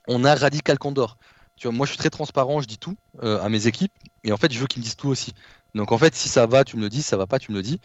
On 0.09 0.25
a 0.25 0.35
Radical 0.35 0.77
Condor. 0.77 1.17
Tu 1.55 1.67
vois, 1.67 1.75
moi, 1.75 1.85
je 1.85 1.91
suis 1.91 1.99
très 1.99 2.09
transparent, 2.09 2.59
je 2.59 2.67
dis 2.67 2.77
tout 2.77 2.95
euh, 3.23 3.41
à 3.41 3.47
mes 3.47 3.67
équipes, 3.67 3.93
et 4.25 4.33
en 4.33 4.37
fait, 4.37 4.51
je 4.51 4.59
veux 4.59 4.67
qu'ils 4.67 4.81
me 4.81 4.83
disent 4.83 4.97
tout 4.97 5.09
aussi. 5.09 5.33
Donc, 5.75 5.91
en 5.91 5.97
fait, 5.97 6.15
si 6.15 6.27
ça 6.27 6.47
va, 6.47 6.65
tu 6.65 6.77
me 6.77 6.81
le 6.81 6.89
dis, 6.89 7.01
si 7.01 7.07
ça 7.07 7.17
va 7.17 7.27
pas, 7.27 7.39
tu 7.39 7.51
me 7.51 7.57
le 7.57 7.63
dis 7.63 7.79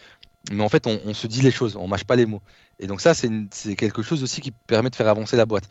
mais 0.51 0.63
en 0.63 0.69
fait, 0.69 0.87
on, 0.87 1.15
se 1.15 1.27
dit 1.27 1.41
les 1.41 1.51
choses, 1.51 1.77
on 1.77 1.89
mâche 1.89 2.05
pas 2.05 2.17
les 2.17 2.27
mots. 2.27 2.43
Et 2.79 2.87
donc 2.87 3.01
ça, 3.01 3.15
c'est 3.15 3.77
quelque 3.77 4.03
chose 4.03 4.23
aussi 4.23 4.41
qui 4.41 4.51
permet 4.51 4.91
de 4.91 4.97
faire 4.97 5.09
avancer 5.09 5.37
la 5.37 5.47
boîte. 5.47 5.65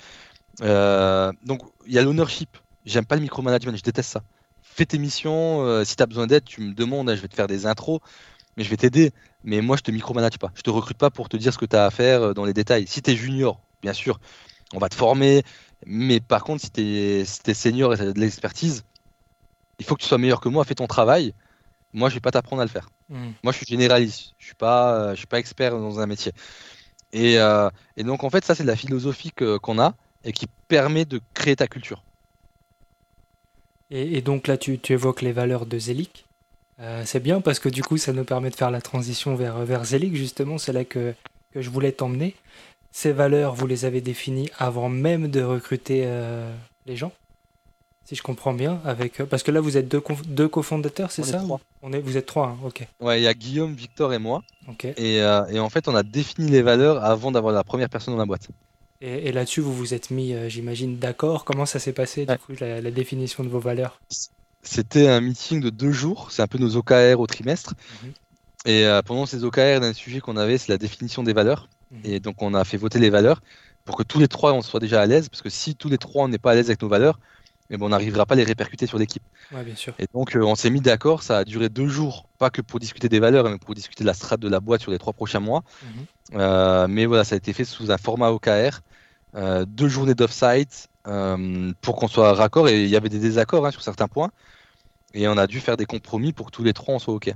Euh, 0.61 1.31
donc 1.43 1.61
il 1.85 1.93
y 1.93 1.99
a 1.99 2.01
l'ownership. 2.01 2.57
J'aime 2.85 3.05
pas 3.05 3.15
le 3.15 3.21
micromanagement, 3.21 3.75
je 3.75 3.83
déteste 3.83 4.11
ça. 4.11 4.23
Fais 4.61 4.85
tes 4.85 4.97
missions, 4.97 5.61
euh, 5.61 5.83
si 5.83 5.95
tu 5.95 6.03
as 6.03 6.05
besoin 6.05 6.27
d'aide, 6.27 6.43
tu 6.43 6.61
me 6.61 6.73
demandes, 6.73 7.09
hein, 7.09 7.15
je 7.15 7.21
vais 7.21 7.27
te 7.27 7.35
faire 7.35 7.47
des 7.47 7.65
intros, 7.65 7.99
mais 8.57 8.63
je 8.63 8.69
vais 8.69 8.77
t'aider. 8.77 9.11
Mais 9.43 9.61
moi, 9.61 9.77
je 9.77 9.83
te 9.83 9.91
micromanage 9.91 10.37
pas. 10.39 10.51
Je 10.55 10.61
te 10.61 10.69
recrute 10.69 10.97
pas 10.97 11.11
pour 11.11 11.29
te 11.29 11.37
dire 11.37 11.53
ce 11.53 11.57
que 11.57 11.65
tu 11.65 11.75
as 11.75 11.85
à 11.85 11.91
faire 11.91 12.21
euh, 12.23 12.33
dans 12.33 12.45
les 12.45 12.53
détails. 12.53 12.87
Si 12.87 13.01
tu 13.01 13.11
es 13.11 13.15
junior, 13.15 13.61
bien 13.81 13.93
sûr, 13.93 14.19
on 14.73 14.79
va 14.79 14.89
te 14.89 14.95
former. 14.95 15.43
Mais 15.85 16.19
par 16.19 16.43
contre, 16.43 16.63
si 16.63 16.71
tu 16.71 16.81
es, 16.81 17.25
senior 17.25 17.93
et 17.93 17.97
tu 17.97 18.03
as 18.03 18.13
de 18.13 18.19
l'expertise, 18.19 18.83
il 19.79 19.85
faut 19.85 19.95
que 19.95 20.01
tu 20.01 20.07
sois 20.07 20.17
meilleur 20.17 20.41
que 20.41 20.49
moi, 20.49 20.63
fais 20.63 20.75
ton 20.75 20.87
travail. 20.87 21.33
Moi, 21.93 22.09
je 22.09 22.15
vais 22.15 22.21
pas 22.21 22.31
t'apprendre 22.31 22.61
à 22.61 22.65
le 22.65 22.71
faire. 22.71 22.89
Hmm. 23.09 23.31
Moi, 23.43 23.51
je 23.53 23.57
suis 23.57 23.65
généraliste. 23.67 24.33
Je 24.39 24.45
suis 24.45 24.55
pas, 24.55 24.95
euh, 24.95 25.11
je 25.11 25.17
suis 25.17 25.27
pas 25.27 25.39
expert 25.39 25.71
dans 25.71 25.99
un 25.99 26.07
métier. 26.07 26.31
Et, 27.11 27.37
euh, 27.37 27.69
et 27.95 28.03
donc, 28.03 28.23
en 28.23 28.29
fait, 28.29 28.43
ça, 28.43 28.55
c'est 28.55 28.63
la 28.63 28.75
philosophie 28.75 29.31
qu'on 29.31 29.79
a 29.79 29.93
et 30.23 30.31
qui 30.31 30.47
permet 30.67 31.05
de 31.05 31.21
créer 31.33 31.55
ta 31.55 31.67
culture. 31.67 32.03
Et, 33.91 34.21
donc 34.21 34.47
là, 34.47 34.57
tu, 34.57 34.79
tu, 34.79 34.93
évoques 34.93 35.21
les 35.21 35.33
valeurs 35.33 35.67
de 35.67 35.77
Zelig. 35.77 36.25
Euh, 36.79 37.03
c'est 37.05 37.19
bien 37.19 37.41
parce 37.41 37.59
que 37.59 37.69
du 37.69 37.83
coup, 37.83 37.97
ça 37.97 38.11
nous 38.11 38.23
permet 38.23 38.49
de 38.49 38.55
faire 38.55 38.71
la 38.71 38.81
transition 38.81 39.35
vers, 39.35 39.59
vers 39.59 39.85
Zelig, 39.85 40.15
justement. 40.15 40.57
C'est 40.57 40.73
là 40.73 40.83
que, 40.83 41.13
que 41.53 41.61
je 41.61 41.69
voulais 41.69 41.91
t'emmener. 41.91 42.35
Ces 42.91 43.11
valeurs, 43.11 43.53
vous 43.53 43.67
les 43.67 43.85
avez 43.85 44.01
définies 44.01 44.49
avant 44.57 44.89
même 44.89 45.27
de 45.27 45.43
recruter 45.43 46.07
les 46.85 46.95
gens 46.95 47.11
si 48.05 48.15
je 48.15 48.21
comprends 48.21 48.53
bien, 48.53 48.81
avec 48.83 49.21
euh, 49.21 49.25
parce 49.25 49.43
que 49.43 49.51
là 49.51 49.61
vous 49.61 49.77
êtes 49.77 49.87
deux, 49.87 50.03
deux 50.25 50.47
cofondateurs, 50.47 51.11
c'est 51.11 51.23
ça 51.23 51.41
On 51.81 51.93
est, 51.93 52.01
vous 52.01 52.17
êtes 52.17 52.25
trois, 52.25 52.47
hein, 52.47 52.57
ok. 52.65 52.85
Ouais, 52.99 53.21
il 53.21 53.23
y 53.23 53.27
a 53.27 53.33
Guillaume, 53.33 53.73
Victor 53.73 54.13
et 54.13 54.19
moi. 54.19 54.43
Ok. 54.67 54.85
Et, 54.85 55.21
euh, 55.21 55.45
et, 55.47 55.59
en 55.59 55.69
fait, 55.69 55.87
on 55.87 55.95
a 55.95 56.03
défini 56.03 56.49
les 56.49 56.61
valeurs 56.61 57.03
avant 57.03 57.31
d'avoir 57.31 57.53
la 57.53 57.63
première 57.63 57.89
personne 57.89 58.13
dans 58.13 58.19
la 58.19 58.25
boîte. 58.25 58.49
Et, 59.01 59.29
et 59.29 59.31
là-dessus, 59.31 59.61
vous 59.61 59.73
vous 59.73 59.93
êtes 59.93 60.11
mis, 60.11 60.33
euh, 60.33 60.49
j'imagine, 60.49 60.97
d'accord. 60.97 61.45
Comment 61.45 61.65
ça 61.65 61.79
s'est 61.79 61.93
passé, 61.93 62.25
du 62.25 62.37
coup, 62.37 62.53
la, 62.59 62.91
définition 62.91 63.43
de 63.43 63.49
vos 63.49 63.59
valeurs? 63.59 64.01
C'était 64.61 65.07
un 65.07 65.21
meeting 65.21 65.61
de 65.61 65.69
deux 65.69 65.91
jours. 65.91 66.31
C'est 66.31 66.41
un 66.41 66.47
peu 66.47 66.57
nos 66.57 66.75
OKR 66.75 67.19
au 67.19 67.27
trimestre. 67.27 67.73
Mhm. 68.03 68.13
Et 68.65 68.87
pendant 69.05 69.25
ces 69.25 69.43
OKR, 69.43 69.83
un 69.83 69.91
sujet 69.91 70.21
qu'on 70.21 70.37
avait, 70.37 70.57
c'est 70.57 70.71
la 70.71 70.77
définition 70.77 71.21
des 71.21 71.33
valeurs. 71.33 71.67
Mhm. 71.91 71.99
Et 72.05 72.19
donc, 72.21 72.41
on 72.41 72.53
a 72.53 72.63
fait 72.63 72.77
voter 72.77 72.99
les 72.99 73.09
valeurs 73.09 73.41
pour 73.85 73.97
que 73.97 74.03
tous 74.03 74.19
les 74.19 74.27
trois 74.27 74.53
on 74.53 74.61
soit 74.61 74.79
déjà 74.79 75.01
à 75.01 75.05
l'aise. 75.05 75.27
Parce 75.29 75.41
que 75.41 75.49
si 75.49 75.75
tous 75.75 75.89
les 75.89 75.97
trois 75.97 76.23
on 76.23 76.27
n'est 76.27 76.37
pas 76.37 76.51
à 76.51 76.55
l'aise 76.55 76.67
avec 76.67 76.81
nos 76.81 76.87
valeurs, 76.87 77.19
mais 77.69 77.77
bon, 77.77 77.87
on 77.87 77.89
n'arrivera 77.89 78.25
pas 78.25 78.35
à 78.35 78.37
les 78.37 78.43
répercuter 78.43 78.87
sur 78.87 78.97
l'équipe. 78.97 79.23
bien 79.51 79.75
sûr. 79.75 79.93
Et 79.99 80.05
donc, 80.13 80.35
euh, 80.35 80.43
on 80.43 80.55
s'est 80.55 80.69
mis 80.69 80.81
d'accord, 80.81 81.23
ça 81.23 81.39
a 81.39 81.43
duré 81.45 81.69
deux 81.69 81.87
jours, 81.87 82.27
pas 82.37 82.49
que 82.49 82.61
pour 82.61 82.79
discuter 82.79 83.09
des 83.09 83.19
valeurs, 83.19 83.49
mais 83.49 83.57
pour 83.57 83.73
discuter 83.73 84.03
de 84.03 84.07
la 84.07 84.13
strate 84.13 84.39
de 84.39 84.49
la 84.49 84.59
boîte 84.59 84.81
sur 84.81 84.91
les 84.91 84.99
trois 84.99 85.13
prochains 85.13 85.39
mois. 85.39 85.63
Mhm. 85.83 86.39
Euh, 86.39 86.87
mais 86.87 87.05
voilà, 87.05 87.23
ça 87.23 87.35
a 87.35 87.37
été 87.37 87.53
fait 87.53 87.65
sous 87.65 87.91
un 87.91 87.97
format 87.97 88.29
OKR, 88.31 88.81
euh, 89.35 89.65
deux 89.65 89.87
journées 89.87 90.15
d'off-site 90.15 90.89
pour 91.81 91.95
qu'on 91.97 92.07
soit 92.07 92.33
raccord, 92.33 92.69
et 92.69 92.83
il 92.83 92.89
y 92.89 92.95
avait 92.95 93.09
des 93.09 93.19
désaccords 93.19 93.65
hein, 93.65 93.71
sur 93.71 93.81
certains 93.81 94.07
points, 94.07 94.31
et 95.13 95.27
on 95.27 95.37
a 95.37 95.47
dû 95.47 95.59
faire 95.59 95.75
des 95.77 95.85
compromis 95.85 96.31
pour 96.31 96.47
que 96.47 96.51
tous 96.51 96.63
les 96.63 96.73
trois 96.73 96.95
on 96.95 96.99
soit 96.99 97.13
OK. 97.13 97.33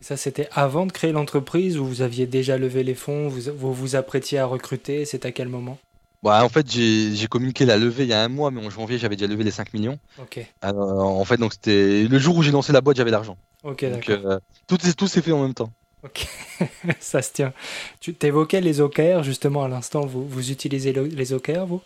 Ça, 0.00 0.18
c'était 0.18 0.48
avant 0.52 0.84
de 0.84 0.92
créer 0.92 1.12
l'entreprise 1.12 1.78
ou 1.78 1.86
vous 1.86 2.02
aviez 2.02 2.26
déjà 2.26 2.58
levé 2.58 2.82
les 2.82 2.94
fonds, 2.94 3.28
vous 3.28 3.50
vous, 3.56 3.72
vous 3.72 3.96
apprêtiez 3.96 4.38
à 4.38 4.44
recruter, 4.44 5.06
c'est 5.06 5.24
à 5.24 5.32
quel 5.32 5.48
moment? 5.48 5.78
Bah, 6.24 6.42
en 6.42 6.48
fait, 6.48 6.70
j'ai 6.70 7.26
communiqué 7.28 7.66
la 7.66 7.76
levée 7.76 8.04
il 8.04 8.08
y 8.08 8.14
a 8.14 8.22
un 8.22 8.28
mois, 8.28 8.50
mais 8.50 8.64
en 8.64 8.70
janvier, 8.70 8.96
j'avais 8.96 9.14
déjà 9.14 9.26
levé 9.26 9.44
les 9.44 9.50
5 9.50 9.74
millions. 9.74 9.98
Ok. 10.18 10.40
en 10.62 11.24
fait, 11.24 11.36
donc 11.36 11.52
c'était 11.52 12.04
le 12.04 12.18
jour 12.18 12.38
où 12.38 12.42
j'ai 12.42 12.50
lancé 12.50 12.72
la 12.72 12.80
boîte, 12.80 12.96
j'avais 12.96 13.10
l'argent. 13.10 13.36
Ok, 13.62 13.84
d'accord. 13.84 14.30
Euh, 14.30 14.38
tout, 14.66 14.78
tout 14.96 15.06
s'est 15.06 15.20
fait 15.20 15.32
en 15.32 15.42
même 15.42 15.52
temps. 15.52 15.70
Ok, 16.02 16.26
ça 17.00 17.20
se 17.20 17.30
tient. 17.32 17.52
Tu 18.00 18.16
évoquais 18.22 18.62
les 18.62 18.80
OKR, 18.80 19.22
justement, 19.22 19.64
à 19.64 19.68
l'instant. 19.68 20.06
Vous, 20.06 20.26
vous 20.26 20.50
utilisez 20.50 20.94
les 20.94 21.32
OKR, 21.34 21.66
vous? 21.66 21.82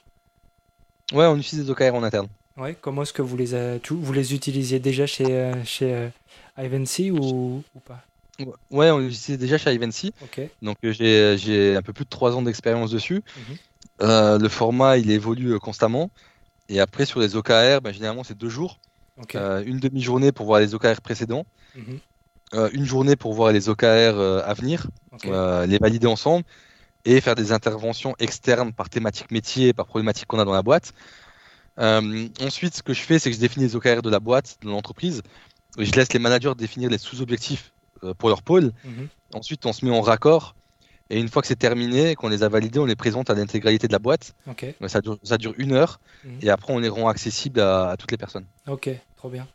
Ouais, 1.12 1.26
on 1.26 1.36
utilise 1.36 1.64
les 1.64 1.70
OKR 1.70 1.94
en 1.94 2.04
interne. 2.04 2.28
Ouais, 2.56 2.76
comment 2.80 3.02
est-ce 3.02 3.12
que 3.12 3.22
vous 3.22 3.36
les, 3.36 3.78
vous 3.90 4.12
les 4.12 4.34
utilisiez 4.34 4.78
déjà 4.78 5.06
chez, 5.06 5.26
euh, 5.26 5.64
chez 5.64 5.94
euh, 5.94 7.10
ou, 7.12 7.62
ou 7.74 7.80
pas? 7.80 8.04
Ouais, 8.70 8.90
on 8.90 8.98
les 8.98 9.06
utilisait 9.06 9.36
déjà 9.36 9.58
chez 9.58 9.72
Ivancy. 9.74 10.12
Ok. 10.22 10.42
Donc 10.62 10.76
j'ai 10.82 11.74
un 11.76 11.82
peu 11.82 11.92
plus 11.92 12.04
de 12.04 12.10
3 12.10 12.36
ans 12.36 12.42
d'expérience 12.42 12.90
dessus. 12.90 13.22
Mhm. 13.36 13.56
Euh, 14.00 14.38
le 14.38 14.48
format, 14.48 14.98
il 14.98 15.10
évolue 15.10 15.54
euh, 15.54 15.58
constamment. 15.58 16.10
Et 16.68 16.80
après, 16.80 17.04
sur 17.04 17.20
les 17.20 17.36
OKR, 17.36 17.80
ben, 17.82 17.92
généralement, 17.92 18.24
c'est 18.24 18.36
deux 18.36 18.48
jours. 18.48 18.78
Euh, 19.34 19.62
une 19.66 19.80
demi-journée 19.80 20.30
pour 20.30 20.46
voir 20.46 20.60
les 20.60 20.74
OKR 20.74 21.00
précédents. 21.02 21.46
Mhm. 21.74 22.00
une 22.72 22.86
journée 22.86 23.14
pour 23.14 23.34
voir 23.34 23.52
les 23.52 23.68
OKR 23.68 24.18
à 24.42 24.54
venir, 24.54 24.86
les 25.22 25.78
valider 25.78 26.06
ensemble 26.06 26.44
et 27.04 27.20
faire 27.20 27.34
des 27.34 27.52
interventions 27.52 28.14
externes 28.18 28.72
par 28.72 28.88
thématique 28.88 29.30
métier, 29.30 29.74
par 29.74 29.84
problématique 29.84 30.26
qu'on 30.26 30.38
a 30.38 30.46
dans 30.46 30.54
la 30.54 30.62
boîte. 30.62 30.94
ensuite, 31.76 32.74
ce 32.74 32.82
que 32.82 32.94
je 32.94 33.02
fais, 33.02 33.18
c'est 33.18 33.28
que 33.28 33.36
je 33.36 33.40
définis 33.40 33.66
les 33.66 33.76
OKR 33.76 34.00
de 34.00 34.08
la 34.08 34.18
boîte, 34.18 34.56
de 34.62 34.68
l'entreprise. 34.68 35.22
Je 35.76 35.92
laisse 35.92 36.12
les 36.14 36.18
managers 36.18 36.54
définir 36.56 36.88
les 36.88 36.96
sous-objectifs 36.96 37.72
pour 38.16 38.30
leur 38.30 38.42
pôle. 38.42 38.72
Mhm. 38.82 39.08
Ensuite, 39.34 39.66
on 39.66 39.74
se 39.74 39.84
met 39.84 39.90
en 39.90 40.00
raccord 40.00 40.54
et 41.10 41.18
une 41.18 41.28
fois 41.28 41.40
que 41.40 41.48
c'est 41.48 41.56
terminé, 41.56 42.14
qu'on 42.14 42.28
les 42.28 42.42
a 42.42 42.48
validés, 42.48 42.78
on 42.78 42.84
les 42.84 42.96
présente 42.96 43.30
à 43.30 43.34
l'intégralité 43.34 43.86
de 43.86 43.92
la 43.92 43.98
boîte. 43.98 44.34
Ça, 44.86 45.00
dure, 45.00 45.18
ça, 45.22 45.38
dure, 45.38 45.54
une 45.56 45.72
heure. 45.72 46.00
Mhm. 46.24 46.38
Et 46.42 46.50
après, 46.50 46.72
on 46.72 46.78
les 46.78 46.88
rend 46.88 47.08
accessibles 47.08 47.60
à, 47.60 47.96
toutes 47.98 48.10
les 48.10 48.18
personnes. 48.18 48.44
Ok, 48.66 48.90
trop 49.16 49.30
bien. 49.30 49.46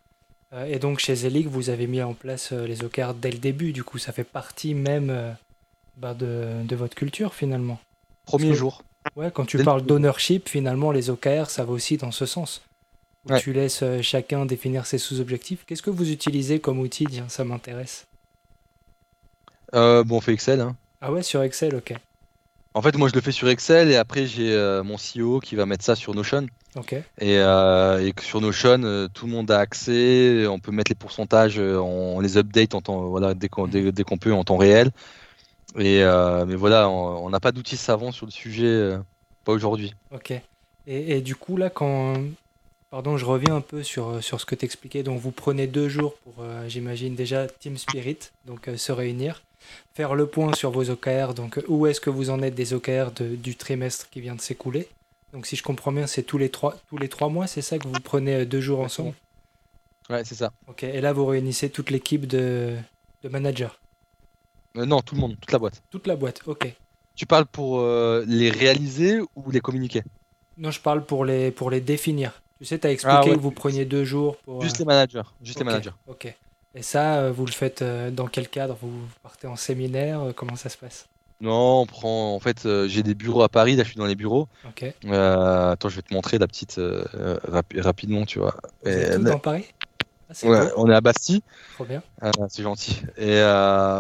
Euh, 0.53 0.65
et 0.65 0.79
donc, 0.79 0.99
chez 0.99 1.15
Zelig, 1.15 1.47
vous 1.47 1.69
avez 1.69 1.85
mis 1.85 2.01
en 2.01 2.13
place 2.13 2.51
euh, 2.53 2.65
les 2.65 2.83
OKR 2.83 3.13
dès 3.13 3.31
le 3.31 3.37
début. 3.37 3.71
Du 3.71 3.83
coup, 3.83 3.99
ça 3.99 4.11
fait 4.11 4.23
partie 4.23 4.73
même 4.73 5.09
euh, 5.11 5.31
bah, 5.97 6.15
de, 6.15 6.63
de, 6.63 6.75
votre 6.75 6.95
culture, 6.95 7.35
finalement. 7.35 7.79
Premier 8.25 8.53
jour. 8.53 8.83
Ouais, 9.15 9.29
quand 9.31 9.45
tu 9.45 9.63
parles 9.63 9.83
d'ownership, 9.83 10.49
finalement, 10.49 10.91
les 10.91 11.09
OKR, 11.09 11.49
ça 11.49 11.65
va 11.65 11.71
aussi 11.71 11.97
dans 11.97 12.11
ce 12.11 12.25
sens. 12.25 12.63
où 13.29 13.37
tu 13.37 13.53
laisses 13.53 13.83
chacun 14.01 14.45
définir 14.45 14.87
ses 14.87 14.97
sous-objectifs. 14.97 15.65
Qu'est-ce 15.67 15.81
que 15.83 15.89
vous 15.89 16.09
utilisez 16.09 16.59
comme 16.59 16.79
outil? 16.79 17.05
Tiens, 17.05 17.27
ça 17.27 17.43
m'intéresse. 17.43 18.07
bon, 19.73 20.05
on 20.09 20.21
fait 20.21 20.33
Excel. 20.33 20.61
Hein. 20.61 20.75
Ah 21.05 21.11
ouais, 21.11 21.21
sur 21.21 21.43
Excel, 21.43 21.75
ok. 21.75 21.93
En 22.73 22.81
fait, 22.81 22.95
moi, 22.95 23.09
je 23.09 23.13
le 23.13 23.19
fais 23.19 23.33
sur 23.33 23.49
Excel 23.49 23.91
et 23.91 23.97
après, 23.97 24.25
j'ai 24.25 24.55
mon 24.85 24.95
CEO 24.95 25.41
qui 25.41 25.57
va 25.57 25.65
mettre 25.65 25.83
ça 25.83 25.95
sur 25.95 26.15
Notion. 26.15 26.47
Ok. 26.77 26.95
Et, 27.19 27.33
et 27.35 28.13
sur 28.21 28.39
Notion, 28.39 29.09
tout 29.13 29.25
le 29.25 29.31
monde 29.31 29.51
a 29.51 29.59
accès. 29.59 30.47
On 30.47 30.59
peut 30.59 30.71
mettre 30.71 30.89
les 30.89 30.95
pourcentages, 30.95 31.59
on, 31.59 32.21
les 32.21 32.37
update 32.37 32.73
en 32.73 32.81
temps, 32.81 33.01
voilà, 33.01 33.33
dès 33.33 33.49
qu'on 33.49 33.67
dès, 33.67 34.03
qu'on 34.03 34.17
peut 34.17 34.33
en 34.33 34.45
temps 34.45 34.55
réel. 34.55 34.91
Et 35.77 36.03
mais 36.47 36.55
voilà, 36.55 36.89
on 36.89 37.29
n'a 37.29 37.41
pas 37.41 37.51
d'outils 37.51 37.77
savants 37.77 38.13
sur 38.13 38.25
le 38.25 38.31
sujet, 38.31 38.95
pas 39.43 39.51
aujourd'hui. 39.51 39.93
Ok. 40.11 40.31
Et, 40.31 40.41
et, 40.87 41.21
du 41.21 41.35
coup, 41.35 41.57
là, 41.57 41.69
quand. 41.69 42.13
Pardon, 42.91 43.17
je 43.17 43.25
reviens 43.25 43.55
un 43.55 43.61
peu 43.61 43.83
sur, 43.83 44.23
sur 44.23 44.39
ce 44.39 44.45
que 44.45 44.55
tu 44.55 44.63
expliquais. 44.63 45.03
Donc, 45.03 45.19
vous 45.19 45.31
prenez 45.31 45.67
deux 45.67 45.89
jours 45.89 46.15
pour, 46.23 46.45
j'imagine, 46.67 47.13
déjà 47.13 47.47
Team 47.47 47.77
Spirit, 47.77 48.31
donc 48.45 48.69
se 48.77 48.91
réunir 48.93 49.43
faire 49.93 50.15
le 50.15 50.27
point 50.27 50.53
sur 50.53 50.71
vos 50.71 50.89
OKR, 50.89 51.33
donc 51.33 51.59
où 51.67 51.87
est-ce 51.87 52.01
que 52.01 52.09
vous 52.09 52.29
en 52.29 52.41
êtes 52.41 52.55
des 52.55 52.73
OKR 52.73 53.11
du 53.11 53.55
trimestre 53.55 54.09
qui 54.09 54.21
vient 54.21 54.35
de 54.35 54.41
s'écouler? 54.41 54.87
Donc 55.33 55.45
si 55.47 55.55
je 55.55 55.63
comprends 55.63 55.91
bien, 55.91 56.07
c'est 56.07 56.23
tous 56.23 56.37
les 56.37 56.49
trois, 56.49 56.75
tous 56.89 56.97
les 56.97 57.09
trois 57.09 57.29
mois, 57.29 57.47
c'est 57.47 57.61
ça 57.61 57.79
que 57.79 57.87
vous 57.87 57.99
prenez 58.03 58.35
euh, 58.35 58.45
deux 58.45 58.61
jours 58.61 58.79
ensemble? 58.79 59.13
Ouais, 60.09 60.23
c'est 60.23 60.35
ça. 60.35 60.51
Ok, 60.67 60.83
et 60.83 61.01
là 61.01 61.13
vous 61.13 61.25
réunissez 61.25 61.69
toute 61.69 61.89
l'équipe 61.89 62.27
de, 62.27 62.75
de 63.23 63.29
managers? 63.29 63.69
Euh, 64.77 64.85
Non, 64.85 65.01
tout 65.01 65.15
le 65.15 65.21
monde, 65.21 65.35
toute 65.39 65.51
la 65.51 65.59
boîte. 65.59 65.81
Toute 65.89 66.07
la 66.07 66.15
boîte, 66.15 66.41
ok. 66.45 66.67
Tu 67.15 67.25
parles 67.25 67.45
pour 67.45 67.79
euh, 67.79 68.23
les 68.27 68.49
réaliser 68.49 69.19
ou 69.35 69.51
les 69.51 69.59
communiquer? 69.59 70.03
Non, 70.57 70.71
je 70.71 70.79
parle 70.79 71.03
pour 71.05 71.25
les, 71.25 71.51
pour 71.51 71.71
les 71.71 71.81
définir. 71.81 72.41
Tu 72.59 72.65
sais, 72.65 72.79
tu 72.79 72.87
as 72.87 72.91
expliqué 72.91 73.31
ah 73.31 73.35
que 73.35 73.39
vous 73.39 73.51
preniez 73.51 73.85
deux 73.85 74.03
jours 74.03 74.37
pour... 74.37 74.61
Juste 74.61 74.79
les 74.79 74.85
managers. 74.85 75.23
Juste 75.41 75.59
les 75.59 75.65
managers. 75.65 75.91
Ok. 76.07 76.33
Et 76.75 76.81
ça, 76.81 77.19
euh, 77.19 77.31
vous 77.31 77.45
le 77.45 77.51
faites 77.51 77.81
euh, 77.81 78.09
dans 78.09 78.27
quel 78.27 78.49
cadre? 78.49 78.77
Vous 78.81 78.91
partez 79.21 79.47
en 79.47 79.55
séminaire 79.55 80.21
euh, 80.21 80.31
Comment 80.33 80.55
ça 80.55 80.69
se 80.69 80.77
passe? 80.77 81.07
Non, 81.39 81.81
on 81.81 81.85
prend. 81.85 82.33
En 82.33 82.39
fait, 82.39 82.67
j'ai 82.87 83.03
des 83.03 83.15
bureaux 83.15 83.43
à 83.43 83.49
Paris. 83.49 83.75
Là, 83.75 83.83
je 83.83 83.89
suis 83.89 83.97
dans 83.97 84.05
les 84.05 84.15
bureaux. 84.15 84.47
Ok. 84.65 84.85
attends, 85.11 85.89
je 85.89 85.95
vais 85.97 86.01
te 86.01 86.13
montrer 86.13 86.37
la 86.37 86.47
petite 86.47 86.79
rapidement, 87.77 88.25
tu 88.25 88.39
vois. 88.39 88.55
Vous 88.83 88.89
êtes 88.89 89.21
dans 89.21 89.39
Paris? 89.39 89.65
Ah, 90.29 90.47
ouais, 90.47 90.71
on 90.77 90.89
est 90.89 90.95
à 90.95 91.01
Bastille. 91.01 91.41
Trop 91.73 91.83
bien. 91.83 92.01
Ah, 92.21 92.31
c'est 92.47 92.63
gentil. 92.63 93.01
Et, 93.17 93.41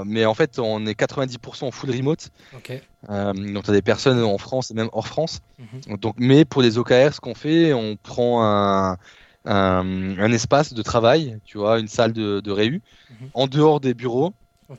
mais 0.05 0.25
en 0.25 0.33
fait, 0.33 0.57
on 0.57 0.85
est 0.85 0.97
90% 0.97 1.65
en 1.65 1.71
full 1.71 1.91
remote. 1.91 2.29
Ok. 2.55 2.81
donc, 3.09 3.65
tu 3.65 3.69
as 3.71 3.73
des 3.73 3.81
personnes 3.81 4.23
en 4.23 4.37
France 4.37 4.71
et 4.71 4.73
même 4.73 4.89
hors 4.93 5.07
France. 5.07 5.39
Mhm. 5.59 5.97
Donc, 5.97 6.15
mais 6.17 6.45
pour 6.45 6.61
les 6.61 6.77
OKR, 6.77 7.13
ce 7.13 7.19
qu'on 7.19 7.35
fait, 7.35 7.73
on 7.73 7.97
prend 7.97 8.45
un, 8.45 8.97
un, 9.45 10.31
espace 10.31 10.73
de 10.73 10.81
travail, 10.81 11.39
tu 11.45 11.57
vois, 11.57 11.79
une 11.79 11.87
salle 11.87 12.13
de, 12.13 12.39
de 12.39 12.51
réu, 12.51 12.81
mhm. 13.09 13.29
en 13.33 13.47
dehors 13.47 13.79
des 13.79 13.93
bureaux, 13.93 14.33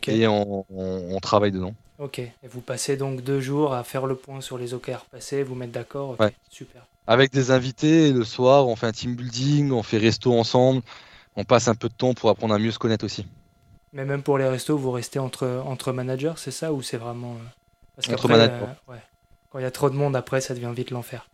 et 0.09 0.27
on, 0.27 0.65
on, 0.71 1.21
travaille 1.21 1.53
dedans. 1.53 1.75
Ok, 1.99 2.19
et 2.19 2.33
vous 2.51 2.61
passez 2.61 2.97
donc 2.97 3.23
deux 3.23 3.41
jours 3.41 3.75
à 3.75 3.85
faire 3.85 4.07
le 4.07 4.17
point 4.17 4.41
sur 4.41 4.59
les 4.59 4.75
OKR 4.75 5.05
passés, 5.11 5.43
vous 5.43 5.55
mettre 5.55 5.73
d'accord, 5.73 6.17
ouais. 6.19 6.35
super. 6.49 6.87
Avec 7.07 7.33
des 7.33 7.51
invités, 7.51 8.13
le 8.13 8.25
soir, 8.25 8.67
on 8.67 8.77
fait 8.77 8.87
un 8.87 8.93
team 8.93 9.15
building, 9.15 9.71
on 9.71 9.83
fait 9.83 9.99
resto 9.99 10.33
ensemble, 10.33 10.83
on 11.37 11.45
passe 11.45 11.69
un 11.69 11.75
peu 11.75 11.89
de 11.89 11.95
temps 11.95 12.15
pour 12.15 12.31
apprendre 12.31 12.55
à 12.55 12.59
mieux 12.59 12.71
se 12.71 12.79
connaître 12.79 13.05
aussi. 13.05 13.27
Mais 13.93 14.05
même 14.05 14.23
pour 14.23 14.39
les 14.39 14.49
restos, 14.49 14.77
vous 14.77 14.91
restez 14.91 15.19
entre, 15.19 15.63
entre 15.67 15.93
managers, 15.93 16.35
c'est 16.37 16.51
ça 16.51 16.73
ou 16.73 16.83
c'est 16.83 16.97
vraiment. 16.97 17.35
Euh, 17.35 17.49
parce 17.95 18.09
entre 18.09 18.29
managers. 18.29 18.65
Euh, 18.89 18.93
ouais. 18.93 19.03
Quand 19.51 19.61
il 19.61 19.63
y 19.63 19.67
a 19.67 19.71
trop 19.71 19.89
de 19.89 19.95
monde, 19.95 20.17
après, 20.17 20.41
ça 20.41 20.55
devient 20.55 20.73
vite 20.75 20.91
l'enfer. 20.91 21.29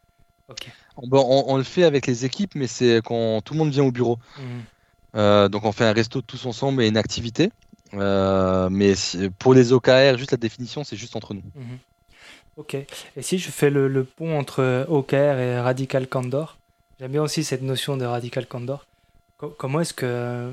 On, 1.12 1.56
le 1.56 1.62
fait 1.62 1.84
avec 1.84 2.06
les 2.06 2.24
équipes, 2.24 2.54
mais 2.54 2.66
c'est 2.66 3.00
quand 3.04 3.40
tout 3.42 3.54
le 3.54 3.58
monde 3.58 3.70
vient 3.70 3.84
au 3.84 3.92
bureau. 3.92 4.18
Mmh. 4.38 4.42
Euh, 5.16 5.48
donc 5.48 5.64
on 5.64 5.72
fait 5.72 5.84
un 5.84 5.92
resto 5.92 6.20
tous 6.20 6.46
ensemble 6.46 6.82
et 6.82 6.88
une 6.88 6.96
activité. 6.96 7.50
Euh, 7.94 8.68
mais 8.70 8.94
pour 9.38 9.54
les 9.54 9.72
OKR, 9.72 10.16
juste 10.16 10.30
la 10.30 10.36
définition, 10.36 10.84
c'est 10.84 10.96
juste 10.96 11.16
entre 11.16 11.34
nous. 11.34 11.42
Mmh. 11.54 11.76
Ok. 12.56 12.74
Et 12.74 13.22
si 13.22 13.38
je 13.38 13.50
fais 13.50 13.70
le, 13.70 14.04
pont 14.04 14.38
entre 14.38 14.86
OKR 14.88 15.14
et 15.14 15.60
Radical 15.60 16.06
Candor, 16.06 16.58
j'aime 16.98 17.12
bien 17.12 17.22
aussi 17.22 17.44
cette 17.44 17.62
notion 17.62 17.96
de 17.96 18.04
Radical 18.04 18.46
Candor. 18.46 18.86
comment 19.38 19.80
est-ce 19.80 19.94
que. 19.94 20.52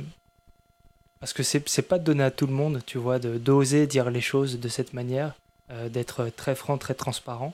Parce 1.19 1.33
que 1.33 1.41
c'est 1.41 1.81
pas 1.81 1.97
donné 1.97 2.23
à 2.23 2.29
tout 2.29 2.45
le 2.45 2.53
monde, 2.53 2.81
tu 2.85 2.99
vois, 2.99 3.17
d'oser 3.17 3.87
dire 3.87 4.11
les 4.11 4.21
choses 4.21 4.59
de 4.59 4.67
cette 4.67 4.93
manière, 4.93 5.33
euh, 5.71 5.89
d'être 5.89 6.29
très 6.29 6.53
franc, 6.53 6.77
très 6.77 6.93
transparent. 6.93 7.53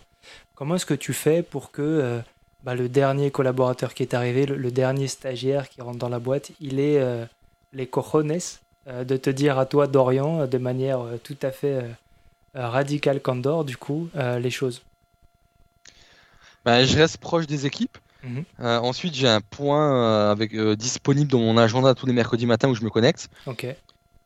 Comment 0.55 0.75
est-ce 0.75 0.85
que 0.85 0.93
tu 0.93 1.13
fais 1.13 1.43
pour 1.43 1.71
que 1.71 2.21
bah, 2.63 2.75
le 2.75 2.87
dernier 2.87 3.29
collaborateur 3.29 3.93
qui 3.93 4.03
est 4.03 4.13
arrivé, 4.13 4.45
le, 4.45 4.71
dernier 4.71 5.07
stagiaire 5.07 5.69
qui 5.69 5.81
rentre 5.81 5.97
dans 5.97 6.09
la 6.09 6.19
boîte, 6.19 6.51
il 6.61 6.79
est 6.79 6.97
euh, 6.97 7.25
les 7.73 7.87
cojones 7.87 8.37
euh, 8.87 9.03
de 9.03 9.17
te 9.17 9.29
dire 9.29 9.59
à 9.59 9.65
toi, 9.65 9.87
Dorian, 9.87 10.41
euh, 10.41 10.47
de 10.47 10.57
manière 10.57 11.01
tout 11.23 11.37
à 11.41 11.51
fait 11.51 11.83
radicale 12.53 13.19
candor, 13.19 13.65
du 13.65 13.77
coup, 13.77 14.09
les 14.15 14.51
choses. 14.51 14.81
Bah, 16.63 16.85
je 16.85 16.95
reste 16.95 17.17
proche 17.17 17.47
des 17.47 17.65
équipes. 17.65 17.97
Mhm. 18.23 18.45
ensuite, 18.59 19.13
j'ai 19.15 19.27
un 19.27 19.41
point 19.41 20.31
avec, 20.31 20.55
disponible 20.55 21.29
dans 21.29 21.39
mon 21.39 21.57
agenda 21.57 21.93
tous 21.93 22.05
les 22.05 22.13
mercredis 22.13 22.45
matins 22.45 22.69
où 22.69 22.75
je 22.75 22.83
me 22.83 22.89
connecte. 22.89 23.29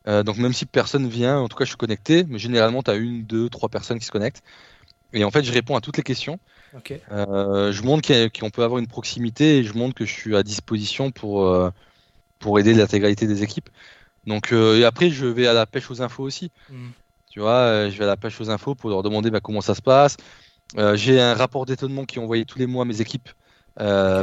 Donc 0.06 0.36
même 0.38 0.52
si 0.52 0.64
personne 0.64 1.08
vient, 1.08 1.38
en 1.38 1.48
tout 1.48 1.56
cas 1.56 1.64
je 1.64 1.70
suis 1.70 1.76
connecté, 1.76 2.24
mais 2.28 2.38
généralement 2.38 2.82
tu 2.82 2.90
as 2.92 2.94
une, 2.94 3.24
deux, 3.24 3.48
trois 3.48 3.68
personnes 3.68 3.98
qui 3.98 4.04
se 4.04 4.12
connectent. 4.12 4.42
Et 5.12 5.24
en 5.24 5.30
fait, 5.30 5.42
je 5.42 5.52
réponds 5.52 5.76
à 5.76 5.80
toutes 5.80 5.96
les 5.96 6.02
questions. 6.02 6.38
Euh, 7.10 7.72
je 7.72 7.82
montre 7.82 8.08
qu'on 8.38 8.50
peut 8.50 8.62
avoir 8.62 8.78
une 8.78 8.86
proximité 8.86 9.58
et 9.58 9.64
je 9.64 9.72
montre 9.74 9.94
que 9.94 10.04
je 10.04 10.12
suis 10.12 10.36
à 10.36 10.42
disposition 10.42 11.10
pour, 11.10 11.46
euh, 11.46 11.70
pour 12.38 12.58
aider 12.58 12.74
l'intégralité 12.74 13.26
des 13.26 13.42
équipes. 13.42 13.70
Donc, 14.26 14.52
euh, 14.52 14.78
et 14.78 14.84
après, 14.84 15.10
je 15.10 15.26
vais 15.26 15.46
à 15.46 15.54
la 15.54 15.64
pêche 15.64 15.90
aux 15.90 16.02
infos 16.02 16.22
aussi. 16.22 16.50
Hmm. 16.70 16.88
Tu 17.30 17.40
vois, 17.40 17.88
je 17.88 17.96
vais 17.96 18.04
à 18.04 18.08
la 18.08 18.16
pêche 18.16 18.40
aux 18.40 18.50
infos 18.50 18.74
pour 18.74 18.90
leur 18.90 19.02
demander 19.02 19.30
bah, 19.30 19.40
comment 19.40 19.60
ça 19.60 19.74
se 19.74 19.82
passe. 19.82 20.16
J'ai 20.94 21.20
un 21.20 21.34
rapport 21.34 21.64
d'étonnement 21.64 22.04
qui 22.04 22.18
est 22.18 22.22
envoyé 22.22 22.44
tous 22.44 22.58
les 22.58 22.66
mois 22.66 22.82
à 22.82 22.84
mes 22.84 23.00
équipes 23.00 23.28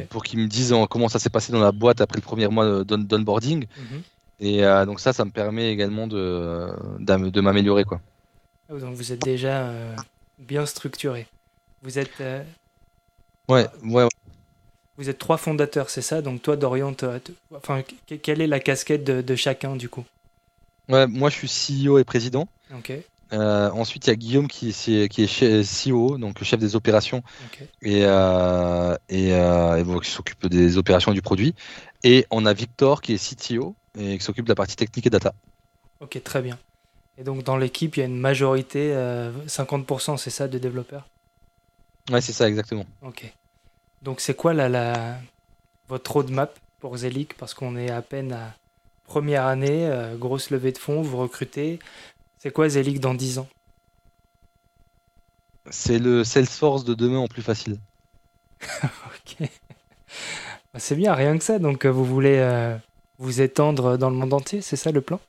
pour 0.09 0.23
qu'ils 0.23 0.39
me 0.39 0.47
disent 0.47 0.75
comment 0.89 1.07
ça 1.07 1.17
s'est 1.17 1.29
passé 1.29 1.51
dans 1.51 1.61
la 1.61 1.71
boîte 1.71 2.01
après 2.01 2.17
le 2.17 2.21
premier 2.23 2.47
mois 2.47 2.83
d'onboarding. 2.83 3.65
Mhm. 3.77 4.01
Et 4.41 4.61
donc 4.85 4.99
ça, 4.99 5.13
ça 5.13 5.23
me 5.23 5.31
permet 5.31 5.71
également 5.71 6.07
de, 6.07 6.67
de, 6.99 7.41
m'améliorer. 7.41 7.83
quoi. 7.83 8.01
Ah, 8.69 8.73
donc 8.73 8.95
vous 8.95 9.11
êtes 9.11 9.21
déjà 9.21 9.71
bien 10.37 10.65
structuré. 10.65 11.27
Vous 11.81 11.99
êtes. 11.99 12.21
Euh, 12.21 12.43
ouais, 13.47 13.67
ouais, 13.83 14.07
Vous 14.97 15.09
êtes 15.09 15.17
trois 15.17 15.37
fondateurs, 15.37 15.89
c'est 15.89 16.01
ça? 16.01 16.21
Donc 16.21 16.41
toi, 16.41 16.55
Dorian, 16.55 16.95
enfin, 17.53 17.83
quelle 18.21 18.41
est 18.41 18.47
la 18.47 18.59
casquette 18.59 19.03
de, 19.03 19.35
chacun 19.35 19.75
du 19.75 19.89
coup? 19.89 20.05
Ouais, 20.89 21.07
moi 21.07 21.29
je 21.29 21.45
suis 21.45 21.85
CEO 21.87 21.97
et 21.97 22.03
président. 22.03 22.47
Ok. 22.73 22.91
Euh, 23.33 23.71
ensuite, 23.71 24.05
il 24.05 24.09
y 24.11 24.13
a 24.13 24.15
Guillaume 24.15 24.47
qui, 24.47 24.69
est, 24.69 25.09
qui 25.09 25.23
est 25.23 25.89
CEO, 25.89 26.17
donc 26.17 26.43
chef 26.43 26.59
des 26.59 26.75
opérations, 26.75 27.23
et, 27.81 28.05
euh, 28.05 28.95
et, 29.09 29.33
qui 30.03 30.09
s'occupe 30.11 30.45
des 30.47 30.77
opérations 30.77 31.11
et 31.11 31.15
du 31.15 31.23
produit. 31.23 31.55
Et 32.03 32.25
on 32.29 32.45
a 32.45 32.53
Victor 32.53 33.01
qui 33.01 33.13
est 33.13 33.17
CTO 33.17 33.75
et 33.97 34.17
qui 34.17 34.23
s'occupe 34.23 34.45
de 34.45 34.51
la 34.51 34.55
partie 34.55 34.75
technique 34.75 35.07
et 35.07 35.09
data. 35.09 35.33
Ok, 35.99 36.21
très 36.23 36.41
bien. 36.41 36.59
Et 37.17 37.23
donc 37.23 37.43
dans 37.43 37.57
l'équipe, 37.57 37.97
il 37.97 37.99
y 38.01 38.03
a 38.03 38.05
une 38.05 38.19
majorité, 38.19 38.93
50%, 39.47 40.17
c'est 40.17 40.29
ça, 40.29 40.47
de 40.47 40.57
développeurs 40.57 41.07
Ouais, 42.11 42.21
c'est 42.21 42.33
ça, 42.33 42.47
exactement. 42.47 42.85
Ok. 43.01 43.31
Donc, 44.01 44.21
c'est 44.21 44.35
quoi 44.35 44.53
la, 44.53 44.69
la, 44.69 45.17
votre 45.87 46.11
roadmap 46.11 46.57
pour 46.79 46.95
Zelig? 46.97 47.33
Parce 47.37 47.53
qu'on 47.53 47.75
est 47.75 47.89
à 47.89 48.01
peine 48.01 48.33
à 48.33 48.53
première 49.05 49.45
année, 49.45 49.87
euh, 49.87 50.15
grosse 50.15 50.51
levée 50.51 50.71
de 50.71 50.77
fonds, 50.77 51.01
vous 51.01 51.17
recrutez. 51.17 51.79
C'est 52.37 52.51
quoi 52.51 52.69
Zelig 52.69 52.99
dans 52.99 53.15
10 53.15 53.39
ans? 53.39 53.47
C'est 55.71 55.97
le 55.97 56.23
Salesforce 56.23 56.83
de 56.83 56.93
demain 56.93 57.17
en 57.17 57.27
plus 57.27 57.41
facile. 57.41 57.79
ok. 58.83 59.49
Bah, 60.71 60.79
c'est 60.79 60.95
bien, 60.95 61.15
rien 61.15 61.35
que 61.37 61.43
ça. 61.43 61.57
Donc, 61.57 61.85
euh, 61.85 61.89
vous 61.89 62.05
voulez 62.05 62.37
euh, 62.37 62.77
vous 63.17 63.41
étendre 63.41 63.97
dans 63.97 64.11
le 64.11 64.15
monde 64.15 64.33
entier, 64.33 64.61
c'est 64.61 64.75
ça 64.75 64.91
le 64.91 65.01
plan? 65.01 65.19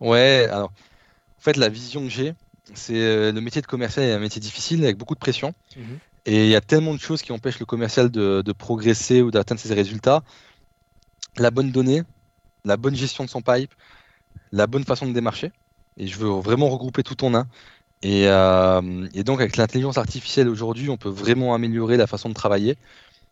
Ouais, 0.00 0.46
alors, 0.50 0.70
en 0.70 1.40
fait, 1.40 1.56
la 1.56 1.68
vision 1.68 2.02
que 2.02 2.08
j'ai, 2.08 2.34
c'est 2.74 3.00
euh, 3.00 3.32
le 3.32 3.40
métier 3.40 3.62
de 3.62 3.66
commercial 3.66 4.04
est 4.04 4.12
un 4.12 4.18
métier 4.18 4.40
difficile 4.40 4.84
avec 4.84 4.96
beaucoup 4.96 5.14
de 5.14 5.20
pression. 5.20 5.54
Mhm. 5.76 5.98
Et 6.26 6.44
il 6.44 6.50
y 6.50 6.56
a 6.56 6.60
tellement 6.60 6.94
de 6.94 7.00
choses 7.00 7.22
qui 7.22 7.32
empêchent 7.32 7.60
le 7.60 7.66
commercial 7.66 8.10
de, 8.10 8.52
progresser 8.52 9.22
ou 9.22 9.30
d'atteindre 9.30 9.60
ses 9.60 9.72
résultats. 9.72 10.22
La 11.38 11.50
bonne 11.50 11.72
donnée, 11.72 12.02
la 12.64 12.76
bonne 12.76 12.94
gestion 12.94 13.24
de 13.24 13.30
son 13.30 13.40
pipe, 13.40 13.72
la 14.52 14.66
bonne 14.66 14.84
façon 14.84 15.06
de 15.06 15.12
démarcher. 15.12 15.52
Et 15.96 16.06
je 16.06 16.18
veux 16.18 16.28
vraiment 16.28 16.68
regrouper 16.68 17.02
tout 17.02 17.24
en 17.24 17.34
un. 17.34 17.46
Et, 18.02 18.28
euh, 18.28 19.08
et 19.14 19.24
donc 19.24 19.40
avec 19.40 19.56
l'intelligence 19.56 19.96
artificielle 19.96 20.48
aujourd'hui, 20.48 20.90
on 20.90 20.96
peut 20.96 21.08
vraiment 21.08 21.54
améliorer 21.54 21.96
la 21.96 22.06
façon 22.06 22.28
de 22.28 22.34
travailler. 22.34 22.76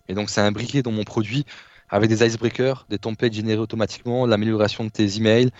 Et 0.08 0.14
donc 0.14 0.30
c'est 0.30 0.40
imbriqué 0.40 0.82
dans 0.82 0.92
mon 0.92 1.04
produit 1.04 1.44
avec 1.88 2.08
des 2.08 2.26
icebreakers, 2.26 2.86
des 2.90 2.98
templates 2.98 3.32
générés 3.32 3.60
automatiquement, 3.60 4.26
l'amélioration 4.26 4.84
de 4.84 4.90
tes 4.90 5.16
emails, 5.16 5.50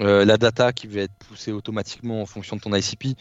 euh, 0.00 0.24
la 0.24 0.36
data 0.36 0.72
qui 0.72 0.86
va 0.86 1.02
être 1.02 1.14
poussée 1.14 1.52
automatiquement 1.52 2.22
en 2.22 2.26
fonction 2.26 2.56
de 2.56 2.60
ton 2.60 2.74
ICP. 2.74 3.16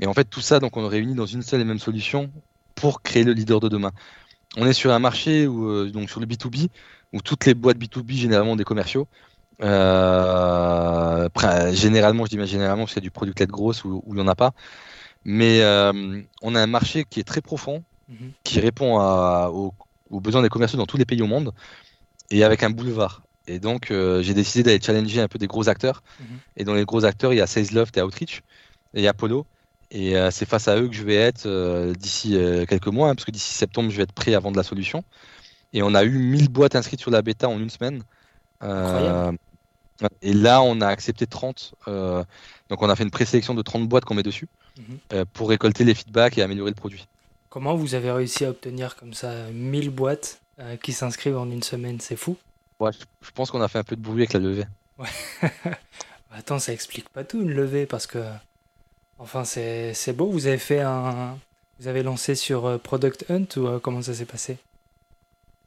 Et 0.00 0.06
en 0.06 0.14
fait, 0.14 0.24
tout 0.24 0.40
ça, 0.40 0.58
donc, 0.58 0.76
on 0.76 0.80
le 0.80 0.86
réunit 0.86 1.14
dans 1.14 1.26
une 1.26 1.42
seule 1.42 1.60
et 1.60 1.64
même 1.64 1.78
solution 1.78 2.30
pour 2.74 3.02
créer 3.02 3.24
le 3.24 3.32
leader 3.32 3.60
de 3.60 3.68
demain. 3.68 3.92
on 4.56 4.66
est 4.66 4.72
sur 4.72 4.92
un 4.92 4.98
marché 4.98 5.46
où, 5.46 5.88
donc 5.90 6.10
sur 6.10 6.20
le 6.20 6.26
B2B, 6.26 6.68
où 7.12 7.20
toutes 7.20 7.46
les 7.46 7.54
boîtes 7.54 7.78
B2B, 7.78 8.14
généralement 8.14 8.56
des 8.56 8.64
commerciaux, 8.64 9.06
généralement, 11.72 12.24
je 12.26 12.36
dis 12.36 12.46
généralement 12.46 12.84
parce 12.84 12.94
qu'il 12.94 13.02
y 13.02 13.04
a 13.04 13.08
du 13.08 13.10
produit 13.10 13.34
led 13.38 13.50
grosse 13.50 13.84
ou 13.84 14.02
il 14.08 14.14
n'y 14.14 14.20
en 14.20 14.28
a 14.28 14.34
pas, 14.34 14.52
mais 15.24 15.62
on 16.42 16.54
a 16.54 16.60
un 16.60 16.66
marché 16.66 17.04
qui 17.08 17.20
est 17.20 17.24
très 17.24 17.40
profond, 17.40 17.84
mhm. 18.08 18.32
qui 18.42 18.60
répond 18.60 18.98
aux, 20.10 20.20
besoins 20.20 20.42
des 20.42 20.48
commerciaux 20.48 20.78
dans 20.78 20.86
tous 20.86 20.96
les 20.96 21.04
pays 21.04 21.22
au 21.22 21.26
monde, 21.26 21.52
et 22.32 22.44
avec 22.44 22.62
un 22.62 22.70
boulevard. 22.70 23.22
Et 23.46 23.58
donc, 23.58 23.88
j'ai 23.88 24.34
décidé 24.34 24.62
d'aller 24.62 24.80
challenger 24.80 25.20
un 25.20 25.28
peu 25.28 25.38
des 25.38 25.46
gros 25.46 25.68
acteurs. 25.68 26.02
Mhm. 26.20 26.26
Et 26.56 26.64
dans 26.64 26.74
les 26.74 26.84
gros 26.84 27.04
acteurs, 27.04 27.32
il 27.32 27.36
y 27.36 27.40
a 27.40 27.46
Loft 27.72 27.96
et 27.96 28.02
Outreach 28.02 28.42
et 28.94 29.08
Apollo. 29.08 29.46
Et 29.94 30.16
euh, 30.16 30.30
c'est 30.30 30.46
face 30.48 30.68
à 30.68 30.78
eux 30.78 30.88
que 30.88 30.94
je 30.94 31.02
vais 31.02 31.16
être 31.16 31.44
euh, 31.44 31.92
d'ici 31.92 32.34
euh, 32.34 32.64
quelques 32.64 32.86
mois, 32.86 33.10
hein, 33.10 33.14
parce 33.14 33.26
que 33.26 33.30
d'ici 33.30 33.52
septembre, 33.52 33.90
je 33.90 33.96
vais 33.98 34.04
être 34.04 34.12
prêt 34.12 34.34
à 34.34 34.40
vendre 34.40 34.56
la 34.56 34.62
solution. 34.62 35.04
Et 35.74 35.82
on 35.82 35.94
a 35.94 36.02
eu 36.02 36.18
1000 36.18 36.48
boîtes 36.48 36.74
inscrites 36.76 37.00
sur 37.00 37.10
la 37.10 37.20
bêta 37.20 37.46
en 37.48 37.58
une 37.60 37.68
semaine. 37.68 38.02
et 40.22 40.32
là, 40.32 40.62
on 40.62 40.80
a 40.80 40.86
accepté 40.86 41.26
30. 41.26 41.74
donc, 41.86 42.82
on 42.82 42.88
a 42.88 42.96
fait 42.96 43.04
une 43.04 43.10
présélection 43.10 43.54
de 43.54 43.62
30 43.62 43.86
boîtes 43.86 44.06
qu'on 44.06 44.14
met 44.14 44.22
dessus 44.22 44.48
mhm. 44.78 45.24
pour 45.34 45.50
récolter 45.50 45.84
les 45.84 45.94
feedbacks 45.94 46.38
et 46.38 46.42
améliorer 46.42 46.70
le 46.70 46.76
produit. 46.76 47.06
Comment 47.50 47.74
vous 47.74 47.94
avez 47.94 48.10
réussi 48.10 48.46
à 48.46 48.50
obtenir 48.50 48.96
comme 48.96 49.12
ça 49.12 49.50
1000 49.52 49.90
boîtes 49.90 50.41
qui 50.82 50.92
s'inscrivent 50.92 51.38
en 51.38 51.50
une 51.50 51.62
semaine 51.62 52.00
C'est 52.00 52.16
fou. 52.16 52.36
Ouais, 52.80 52.90
je 53.22 53.30
pense 53.30 53.50
qu'on 53.50 53.60
a 53.62 53.68
fait 53.68 53.78
un 53.78 53.84
peu 53.84 53.96
de 53.96 54.00
bruit 54.00 54.22
avec 54.22 54.32
la 54.32 54.40
levée. 54.40 54.64
Ouais. 54.98 55.08
Attends, 56.32 56.58
ça 56.58 56.72
explique 56.72 57.08
pas 57.08 57.24
tout 57.24 57.40
une 57.40 57.52
levée 57.52 57.86
parce 57.86 58.06
que 58.06 58.22
Enfin, 59.22 59.44
c'est 59.44 60.12
beau. 60.16 60.26
Vous 60.30 60.48
avez 60.48 60.58
fait 60.58 60.80
un. 60.80 61.38
Vous 61.78 61.86
avez 61.86 62.02
lancé 62.02 62.34
sur 62.34 62.66
euh, 62.66 62.78
Product 62.78 63.24
Hunt 63.30 63.46
ou 63.56 63.66
euh, 63.66 63.78
comment 63.78 64.02
ça 64.02 64.14
s'est 64.14 64.24
passé? 64.24 64.58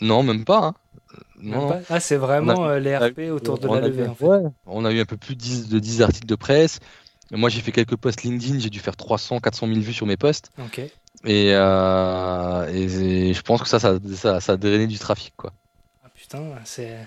Non, 0.01 0.23
même 0.23 0.43
pas. 0.43 0.67
Hein. 0.67 0.73
Non. 1.41 1.81
Ah, 1.89 1.99
c'est 2.01 2.17
vraiment 2.17 2.67
euh, 2.67 2.79
les 2.79 2.95
RP 2.95 3.31
autour 3.31 3.57
de 3.57 3.67
la 3.67 3.87
levée. 3.87 4.07
en 4.07 4.15
fait. 4.15 4.25
On 4.65 4.83
a 4.83 4.91
eu 4.91 4.99
un 4.99 5.05
peu 5.05 5.17
plus 5.17 5.35
de 5.35 5.39
10, 5.41 5.69
de 5.69 5.79
10 5.79 6.01
articles 6.01 6.27
de 6.27 6.35
presse. 6.35 6.79
Moi, 7.31 7.49
j'ai 7.49 7.61
fait 7.61 7.71
quelques 7.71 7.95
posts 7.95 8.23
LinkedIn. 8.23 8.59
J'ai 8.59 8.69
dû 8.69 8.79
faire 8.79 8.95
300, 8.95 9.39
400 9.39 9.67
000 9.67 9.79
vues 9.79 9.93
sur 9.93 10.05
mes 10.05 10.17
posts. 10.17 10.51
Ok. 10.59 10.81
Et, 11.25 11.51
je 11.51 13.41
pense 13.41 13.61
que 13.61 13.67
ça, 13.67 13.79
ça, 13.79 13.99
ça, 14.39 14.53
a 14.53 14.57
drainé 14.57 14.87
du 14.87 14.99
trafic, 14.99 15.33
quoi. 15.35 15.51
Ah 16.03 16.09
putain, 16.13 16.43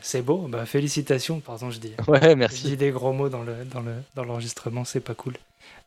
c'est 0.03 0.23
beau. 0.23 0.49
Bah, 0.49 0.67
félicitations, 0.67 1.41
pardon, 1.41 1.71
je 1.71 1.79
dis. 1.79 1.93
Ouais, 2.09 2.35
merci. 2.35 2.63
Je 2.63 2.69
dis 2.69 2.77
des 2.77 2.91
gros 2.91 3.13
mots 3.13 3.29
dans 3.29 3.43
le 3.43 3.55
dans 4.15 4.25
l'enregistrement, 4.25 4.85
c'est 4.85 5.01
pas 5.01 5.15
cool. 5.15 5.35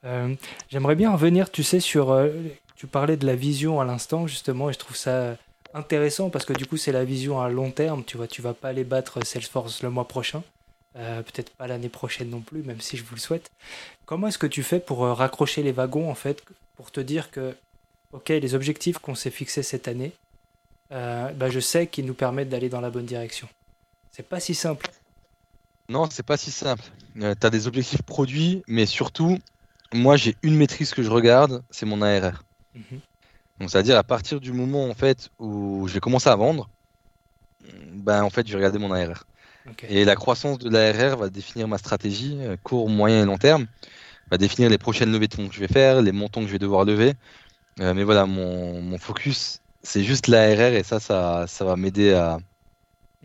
Euh, 0.03 0.33
j'aimerais 0.69 0.95
bien 0.95 1.11
revenir, 1.11 1.51
tu 1.51 1.63
sais, 1.63 1.79
sur. 1.79 2.11
Euh, 2.11 2.29
tu 2.75 2.87
parlais 2.87 3.17
de 3.17 3.25
la 3.25 3.35
vision 3.35 3.79
à 3.79 3.85
l'instant, 3.85 4.27
justement, 4.27 4.69
et 4.69 4.73
je 4.73 4.79
trouve 4.79 4.97
ça 4.97 5.35
intéressant 5.73 6.29
parce 6.29 6.45
que 6.45 6.53
du 6.53 6.65
coup, 6.65 6.77
c'est 6.77 6.91
la 6.91 7.05
vision 7.05 7.39
à 7.39 7.49
long 7.49 7.71
terme. 7.71 8.03
Tu 8.03 8.17
vois, 8.17 8.27
tu 8.27 8.41
vas 8.41 8.53
pas 8.53 8.69
aller 8.69 8.83
battre 8.83 9.23
Salesforce 9.25 9.83
le 9.83 9.89
mois 9.89 10.07
prochain. 10.07 10.43
Euh, 10.97 11.21
peut-être 11.21 11.51
pas 11.51 11.67
l'année 11.67 11.89
prochaine 11.89 12.29
non 12.29 12.41
plus, 12.41 12.63
même 12.63 12.81
si 12.81 12.97
je 12.97 13.03
vous 13.03 13.15
le 13.15 13.21
souhaite. 13.21 13.51
Comment 14.05 14.27
est-ce 14.27 14.39
que 14.39 14.47
tu 14.47 14.63
fais 14.63 14.79
pour 14.79 14.99
raccrocher 14.99 15.63
les 15.63 15.71
wagons, 15.71 16.09
en 16.09 16.15
fait, 16.15 16.43
pour 16.75 16.91
te 16.91 16.99
dire 16.99 17.31
que, 17.31 17.55
ok, 18.13 18.29
les 18.29 18.55
objectifs 18.55 18.99
qu'on 18.99 19.15
s'est 19.15 19.31
fixés 19.31 19.63
cette 19.63 19.87
année, 19.87 20.11
bah, 20.89 21.49
je 21.49 21.59
sais 21.59 21.87
qu'ils 21.87 22.05
nous 22.05 22.13
permettent 22.13 22.49
d'aller 22.49 22.69
dans 22.69 22.81
la 22.81 22.89
bonne 22.89 23.05
direction. 23.05 23.47
C'est 24.11 24.27
pas 24.27 24.39
si 24.39 24.53
simple. 24.53 24.89
Non, 25.89 26.07
c'est 26.09 26.25
pas 26.25 26.37
si 26.37 26.51
simple. 26.51 26.83
tu 27.15 27.25
as 27.25 27.49
des 27.49 27.67
objectifs 27.67 28.01
produits, 28.01 28.63
mais 28.67 28.85
surtout, 28.85 29.37
moi, 29.93 30.15
j'ai 30.15 30.35
une 30.41 30.55
maîtrise 30.55 30.93
que 30.93 31.03
je 31.03 31.09
regarde, 31.09 31.63
c'est 31.69 31.85
mon 31.85 32.01
ARR. 32.01 32.43
Mhm. 32.75 32.99
Donc, 33.59 33.69
c'est-à-dire 33.69 33.97
à 33.97 34.03
partir 34.03 34.39
du 34.39 34.53
moment 34.53 34.89
en 34.89 34.93
fait 34.93 35.29
où 35.37 35.87
je 35.87 35.93
vais 35.93 35.99
commencer 35.99 36.29
à 36.29 36.35
vendre, 36.35 36.69
ben 37.93 38.23
en 38.23 38.29
fait, 38.29 38.47
je 38.47 38.53
vais 38.53 38.57
regarder 38.57 38.79
mon 38.79 38.91
ARR. 38.91 39.25
Et 39.87 40.05
la 40.05 40.15
croissance 40.15 40.57
de 40.57 40.69
l'ARR 40.69 41.17
va 41.17 41.29
définir 41.29 41.67
ma 41.67 41.77
stratégie 41.77 42.37
euh, 42.39 42.57
court, 42.63 42.89
moyen 42.89 43.21
et 43.21 43.25
long 43.25 43.37
terme, 43.37 43.67
va 44.31 44.37
définir 44.37 44.69
les 44.69 44.79
prochaines 44.79 45.11
levées 45.11 45.27
de 45.27 45.35
fonds 45.35 45.47
que 45.47 45.53
je 45.53 45.59
vais 45.59 45.67
faire, 45.67 46.01
les 46.01 46.11
montants 46.11 46.41
que 46.41 46.47
je 46.47 46.53
vais 46.53 46.59
devoir 46.59 46.85
lever. 46.85 47.13
Euh, 47.81 47.93
mais 47.93 48.03
voilà, 48.03 48.25
mon, 48.25 48.97
focus, 48.97 49.59
c'est 49.83 50.03
juste 50.03 50.27
l'ARR 50.27 50.73
et 50.73 50.83
ça, 50.83 50.99
ça, 50.99 51.45
ça 51.47 51.65
va 51.65 51.75
m'aider 51.75 52.13
à, 52.13 52.37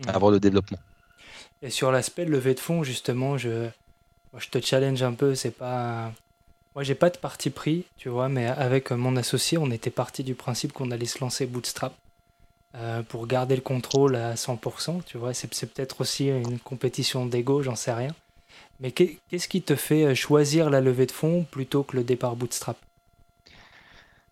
avoir 0.07 0.31
le 0.31 0.39
développement. 0.39 0.79
Et 1.61 1.69
sur 1.69 1.91
l'aspect 1.91 2.25
de 2.25 2.31
levée 2.31 2.53
de 2.53 2.59
fonds, 2.59 2.83
justement, 2.83 3.37
je, 3.37 3.69
je 4.37 4.49
te 4.49 4.59
challenge 4.59 5.01
un 5.03 5.13
peu. 5.13 5.35
C'est 5.35 5.51
pas 5.51 6.11
moi, 6.77 6.83
j'ai 6.83 6.93
pas 6.93 7.09
de 7.09 7.17
parti 7.17 7.49
pris, 7.49 7.85
tu 7.97 8.07
vois, 8.07 8.29
mais 8.29 8.45
avec 8.45 8.91
mon 8.91 9.15
associé, 9.15 9.57
on 9.57 9.71
était 9.71 9.89
parti 9.89 10.23
du 10.23 10.35
principe 10.35 10.73
qu'on 10.73 10.91
allait 10.91 11.07
se 11.07 11.19
lancer 11.21 11.47
bootstrap 11.47 11.95
euh, 12.75 13.01
pour 13.01 13.25
garder 13.25 13.55
le 13.55 13.63
contrôle 13.63 14.15
à 14.15 14.35
100%, 14.35 15.01
tu 15.03 15.17
vois. 15.17 15.33
C'est, 15.33 15.47
peut-être 15.47 16.01
aussi 16.01 16.27
une 16.27 16.59
compétition 16.59 17.25
d'ego, 17.25 17.63
j'en 17.63 17.75
sais 17.75 17.93
rien. 17.93 18.13
Mais 18.79 18.91
qu'est-ce 18.91 19.47
qui 19.47 19.63
te 19.63 19.75
fait 19.75 20.03
euh, 20.03 20.13
choisir 20.13 20.69
la 20.69 20.79
levée 20.79 21.07
de 21.07 21.11
fonds 21.11 21.47
plutôt 21.49 21.81
que 21.81 21.97
le 21.97 22.03
départ 22.03 22.35
bootstrap? 22.35 22.77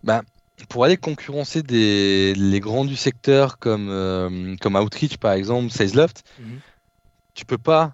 Bah, 0.06 0.22
Pour 0.70 0.86
aller 0.86 0.96
concurrencer 0.96 1.62
des, 1.62 2.34
les 2.36 2.60
grands 2.62 2.86
du 2.86 2.96
secteur 2.96 3.60
comme, 3.60 3.89
euh, 3.89 4.56
comme 4.62 4.76
Outreach, 4.76 5.18
par 5.18 5.34
exemple, 5.34 5.72
SalesLoft, 5.72 6.24
mhm. 6.39 6.60
tu 7.34 7.46
peux 7.46 7.58
pas 7.58 7.94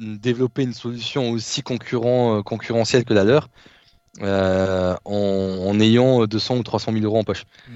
développer 0.00 0.62
une 0.62 0.74
solution 0.74 1.30
aussi 1.30 1.62
concurrent, 1.62 2.38
euh, 2.38 2.42
concurrentielle 2.42 3.04
que 3.04 3.14
la 3.14 3.24
leur 3.24 3.48
euh, 4.22 4.94
en, 5.04 5.78
ayant 5.80 6.26
200 6.26 6.56
ou 6.56 6.62
300 6.62 6.92
000 6.92 7.04
euros 7.04 7.18
en 7.18 7.24
poche. 7.24 7.44
Mm. 7.68 7.72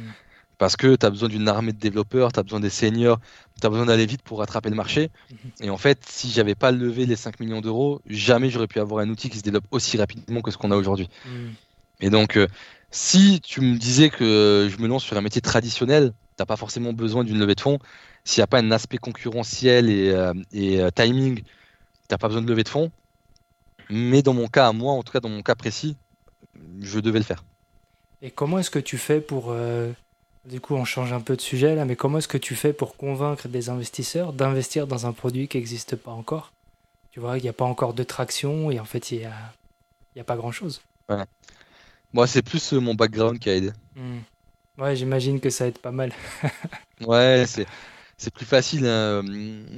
Parce 0.58 0.76
que 0.76 0.94
tu 0.94 1.06
as 1.06 1.10
besoin 1.10 1.28
d'une 1.28 1.48
armée 1.48 1.72
de 1.72 1.78
développeurs, 1.78 2.32
tu 2.32 2.40
as 2.40 2.42
besoin 2.42 2.60
des 2.60 2.70
seniors, 2.70 3.18
tu 3.60 3.66
as 3.66 3.70
besoin 3.70 3.86
d'aller 3.86 4.06
vite 4.06 4.22
pour 4.22 4.38
rattraper 4.38 4.68
le 4.68 4.76
marché. 4.76 5.08
Mm-hmm. 5.08 5.64
Et 5.64 5.70
en 5.70 5.78
fait, 5.78 6.00
si 6.06 6.30
j'avais 6.30 6.54
pas 6.54 6.70
levé 6.70 7.06
les 7.06 7.16
5 7.16 7.40
millions 7.40 7.60
d'euros, 7.60 8.00
jamais 8.06 8.50
j'aurais 8.50 8.66
pu 8.66 8.80
avoir 8.80 9.02
un 9.02 9.08
outil 9.08 9.30
qui 9.30 9.38
se 9.38 9.42
développe 9.42 9.64
aussi 9.70 9.96
rapidement 9.96 10.42
que 10.42 10.50
ce 10.50 10.58
qu'on 10.58 10.70
a 10.70 10.76
aujourd'hui. 10.76 11.08
Mm. 11.26 11.48
Et 12.02 12.10
donc, 12.10 12.36
euh, 12.36 12.46
si 12.90 13.40
tu 13.40 13.60
me 13.60 13.76
disais 13.76 14.10
que 14.10 14.68
je 14.70 14.82
me 14.82 14.88
lance 14.88 15.04
sur 15.04 15.16
un 15.16 15.20
métier 15.20 15.40
traditionnel, 15.40 16.12
tu 16.38 16.44
pas 16.44 16.56
forcément 16.56 16.92
besoin 16.92 17.24
d'une 17.24 17.38
levée 17.38 17.54
de 17.54 17.60
fonds. 17.60 17.78
S'il 18.24 18.40
n'y 18.40 18.44
a 18.44 18.46
pas 18.46 18.58
un 18.58 18.70
aspect 18.70 18.98
concurrentiel 18.98 19.88
et, 19.88 20.14
et 20.52 20.80
timing 20.94 21.42
t'as 22.10 22.18
pas 22.18 22.28
besoin 22.28 22.42
de 22.42 22.48
lever 22.48 22.64
de 22.64 22.68
fonds. 22.68 22.90
Mais 23.88 24.22
dans 24.22 24.34
mon 24.34 24.48
cas, 24.48 24.68
à 24.68 24.72
moi, 24.72 24.92
en 24.92 25.02
tout 25.02 25.12
cas 25.12 25.20
dans 25.20 25.28
mon 25.28 25.42
cas 25.42 25.54
précis, 25.54 25.96
je 26.80 27.00
devais 27.00 27.18
le 27.18 27.24
faire. 27.24 27.44
Et 28.20 28.30
comment 28.30 28.58
est-ce 28.58 28.70
que 28.70 28.78
tu 28.78 28.98
fais 28.98 29.20
pour... 29.20 29.46
Euh, 29.48 29.92
du 30.44 30.60
coup, 30.60 30.74
on 30.74 30.84
change 30.84 31.12
un 31.12 31.20
peu 31.20 31.36
de 31.36 31.40
sujet 31.40 31.74
là, 31.74 31.84
mais 31.84 31.96
comment 31.96 32.18
est-ce 32.18 32.28
que 32.28 32.38
tu 32.38 32.54
fais 32.54 32.72
pour 32.72 32.96
convaincre 32.96 33.48
des 33.48 33.68
investisseurs 33.68 34.32
d'investir 34.32 34.86
dans 34.86 35.06
un 35.06 35.12
produit 35.12 35.48
qui 35.48 35.56
n'existe 35.56 35.96
pas 35.96 36.10
encore? 36.10 36.52
Tu 37.12 37.20
vois, 37.20 37.38
il 37.38 37.42
n'y 37.42 37.48
a 37.48 37.52
pas 37.52 37.64
encore 37.64 37.94
de 37.94 38.02
traction 38.02 38.70
et 38.70 38.80
en 38.80 38.84
fait, 38.84 39.10
il 39.10 39.18
n'y 39.18 39.24
a, 39.24 39.34
y 40.16 40.20
a 40.20 40.24
pas 40.24 40.36
grand-chose. 40.36 40.80
Moi, 42.12 42.26
c'est 42.26 42.42
plus 42.42 42.72
euh, 42.72 42.80
mon 42.80 42.94
background 42.94 43.38
qui 43.38 43.50
a 43.50 43.56
aidé. 43.56 43.70
Hmm. 43.96 44.20
Ouais, 44.78 44.96
j'imagine 44.96 45.40
que 45.40 45.50
ça 45.50 45.66
aide 45.66 45.78
pas 45.78 45.90
mal. 45.90 46.12
ouais, 47.06 47.44
c'est 47.46 47.66
c'est 48.20 48.32
plus 48.32 48.44
facile. 48.44 48.86
Hein. 48.86 49.22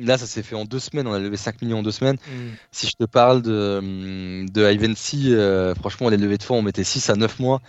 Là, 0.01 0.19
ça 0.19 0.27
s'est 0.27 0.43
fait 0.43 0.57
en 0.57 0.65
deux 0.65 0.81
semaines. 0.81 1.07
On 1.07 1.13
a 1.13 1.21
levé 1.21 1.37
5 1.37 1.63
millions 1.63 1.79
en 1.79 1.83
deux 1.85 1.93
semaines. 1.93 2.17
Mm. 2.27 2.49
Si 2.73 2.89
je 2.89 2.97
te 2.97 3.05
parle 3.05 3.41
de, 3.41 4.51
de 4.51 4.73
Ivancy, 4.73 5.33
euh, 5.33 5.77
franchement, 5.77 6.09
les 6.09 6.17
levées 6.17 6.39
de 6.39 6.43
fonds, 6.43 6.57
on 6.57 6.63
mettait 6.63 6.83
6 6.83 7.09
à 7.09 7.15
9 7.15 7.39
mois. 7.39 7.61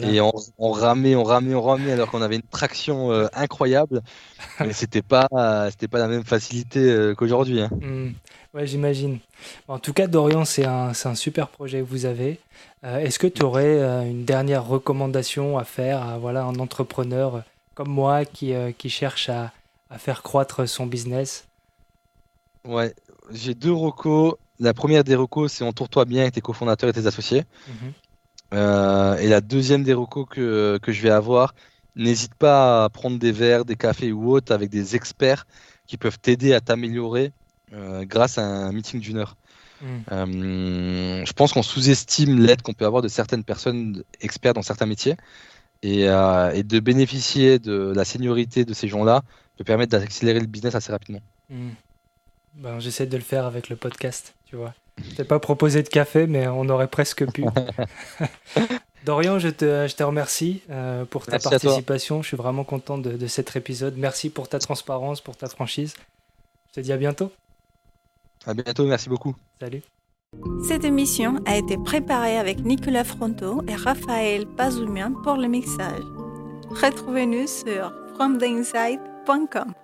Et 0.00 0.22
on, 0.22 0.32
ramait, 0.70 1.14
on 1.14 1.24
ramait, 1.24 1.54
on 1.54 1.60
ramait, 1.60 1.92
alors 1.92 2.10
qu'on 2.10 2.22
avait 2.22 2.36
une 2.36 2.42
traction 2.42 3.12
euh, 3.12 3.26
incroyable. 3.34 4.00
Mais 4.60 4.72
c'était 4.72 5.02
pas, 5.02 5.28
c'était 5.70 5.88
pas 5.88 5.98
la 5.98 6.08
même 6.08 6.24
facilité 6.24 6.80
euh, 6.80 7.14
qu'aujourd'hui. 7.14 7.60
Hein. 7.60 7.68
Mm. 7.82 8.12
Ouais, 8.54 8.66
j'imagine. 8.66 9.18
En 9.68 9.78
tout 9.78 9.92
cas, 9.92 10.06
Dorian, 10.06 10.46
c'est 10.46 10.64
un, 10.64 10.92
un, 11.04 11.14
super 11.14 11.48
projet 11.48 11.80
que 11.80 11.86
vous 11.86 12.06
avez. 12.06 12.38
Est-ce 12.84 13.18
que 13.18 13.26
tu 13.26 13.42
aurais 13.42 13.80
une 14.08 14.24
dernière 14.24 14.66
recommandation 14.66 15.58
à 15.58 15.64
faire 15.64 16.02
à 16.02 16.18
voilà, 16.18 16.44
un 16.44 16.56
entrepreneur 16.56 17.42
comme 17.74 17.88
moi 17.88 18.24
qui, 18.24 18.52
qui 18.78 18.90
cherche 18.90 19.28
à 19.28 19.52
à 19.90 19.98
faire 19.98 20.22
croître 20.22 20.68
son 20.68 20.86
business? 20.86 21.44
Ouais, 22.64 22.94
j'ai 23.30 23.54
deux 23.54 23.72
recos. 23.72 24.34
La 24.58 24.74
première 24.74 25.04
des 25.04 25.14
recos, 25.14 25.52
c'est 25.52 25.64
entoure-toi 25.64 26.04
bien 26.04 26.22
avec 26.22 26.34
tes 26.34 26.40
cofondateurs 26.40 26.90
et 26.90 26.92
tes 26.92 27.06
associés. 27.06 27.44
Mhm. 27.68 27.92
Euh, 28.54 29.16
et 29.18 29.28
la 29.28 29.40
deuxième 29.40 29.82
des 29.82 29.94
recos 29.94 30.26
que, 30.28 30.78
que 30.82 30.92
je 30.92 31.02
vais 31.02 31.10
avoir, 31.10 31.54
n'hésite 31.96 32.34
pas 32.34 32.84
à 32.84 32.88
prendre 32.88 33.18
des 33.18 33.32
verres, 33.32 33.64
des 33.64 33.76
cafés 33.76 34.12
ou 34.12 34.32
autres 34.32 34.52
avec 34.52 34.70
des 34.70 34.96
experts 34.96 35.46
qui 35.86 35.96
peuvent 35.96 36.18
t'aider 36.18 36.54
à 36.54 36.60
t'améliorer 36.60 37.32
euh, 37.72 38.04
grâce 38.04 38.38
à 38.38 38.42
un 38.42 38.72
meeting 38.72 39.00
d'une 39.00 39.18
heure. 39.18 39.36
Mhm. 39.84 40.04
Euh, 40.12 41.24
je 41.24 41.32
pense 41.34 41.52
qu'on 41.52 41.62
sous-estime 41.62 42.40
l'aide 42.40 42.62
qu'on 42.62 42.72
peut 42.72 42.86
avoir 42.86 43.02
de 43.02 43.08
certaines 43.08 43.44
personnes 43.44 44.02
expertes 44.20 44.56
dans 44.56 44.62
certains 44.62 44.86
métiers. 44.86 45.16
Et, 45.82 46.04
et, 46.04 46.62
de 46.62 46.80
bénéficier 46.80 47.58
de 47.58 47.92
la 47.94 48.06
seniorité 48.06 48.64
de 48.64 48.72
ces 48.72 48.88
gens-là 48.88 49.20
peut 49.58 49.64
permettre 49.64 49.92
d'accélérer 49.92 50.40
le 50.40 50.46
business 50.46 50.74
assez 50.74 50.90
rapidement. 50.90 51.20
Hmm. 51.50 51.72
Ben, 52.54 52.80
J'essaie 52.80 53.06
de 53.06 53.16
le 53.16 53.22
faire 53.22 53.44
avec 53.44 53.68
le 53.68 53.76
podcast, 53.76 54.34
tu 54.46 54.56
vois. 54.56 54.72
Je 55.02 55.16
t'ai 55.16 55.24
pas 55.24 55.40
proposé 55.40 55.82
de 55.82 55.88
café, 55.88 56.26
mais 56.26 56.46
on 56.46 56.68
aurait 56.68 56.88
presque 56.88 57.30
pu. 57.32 57.44
Dorian, 59.04 59.38
je 59.38 59.48
te, 59.48 59.86
je 59.88 59.94
te 59.94 60.02
remercie 60.02 60.62
euh, 60.70 61.04
pour 61.04 61.26
ta 61.26 61.38
participation. 61.38 62.22
Je 62.22 62.28
suis 62.28 62.36
vraiment 62.36 62.64
content 62.64 62.96
de, 62.96 63.16
de, 63.16 63.26
cet 63.26 63.54
épisode. 63.56 63.94
Merci 63.98 64.30
pour 64.30 64.48
ta 64.48 64.58
transparence, 64.58 65.20
pour 65.20 65.36
ta 65.36 65.48
franchise. 65.48 65.94
Je 66.68 66.74
te 66.74 66.80
dis 66.80 66.92
à 66.92 66.96
bientôt. 66.96 67.30
À 68.46 68.54
bientôt, 68.54 68.84
merci 68.86 69.08
beaucoup. 69.08 69.34
Salut. 69.60 69.82
Cette 70.66 70.84
émission 70.84 71.40
a 71.46 71.56
été 71.56 71.76
préparée 71.78 72.38
avec 72.38 72.64
Nicolas 72.64 73.04
Fronto 73.04 73.62
et 73.68 73.74
Raphaël 73.74 74.46
Bazoumian 74.46 75.12
pour 75.22 75.36
le 75.36 75.46
mixage. 75.46 76.02
Retrouvez-nous 76.70 77.46
sur 77.46 77.92
fromtheinside.com. 78.14 79.74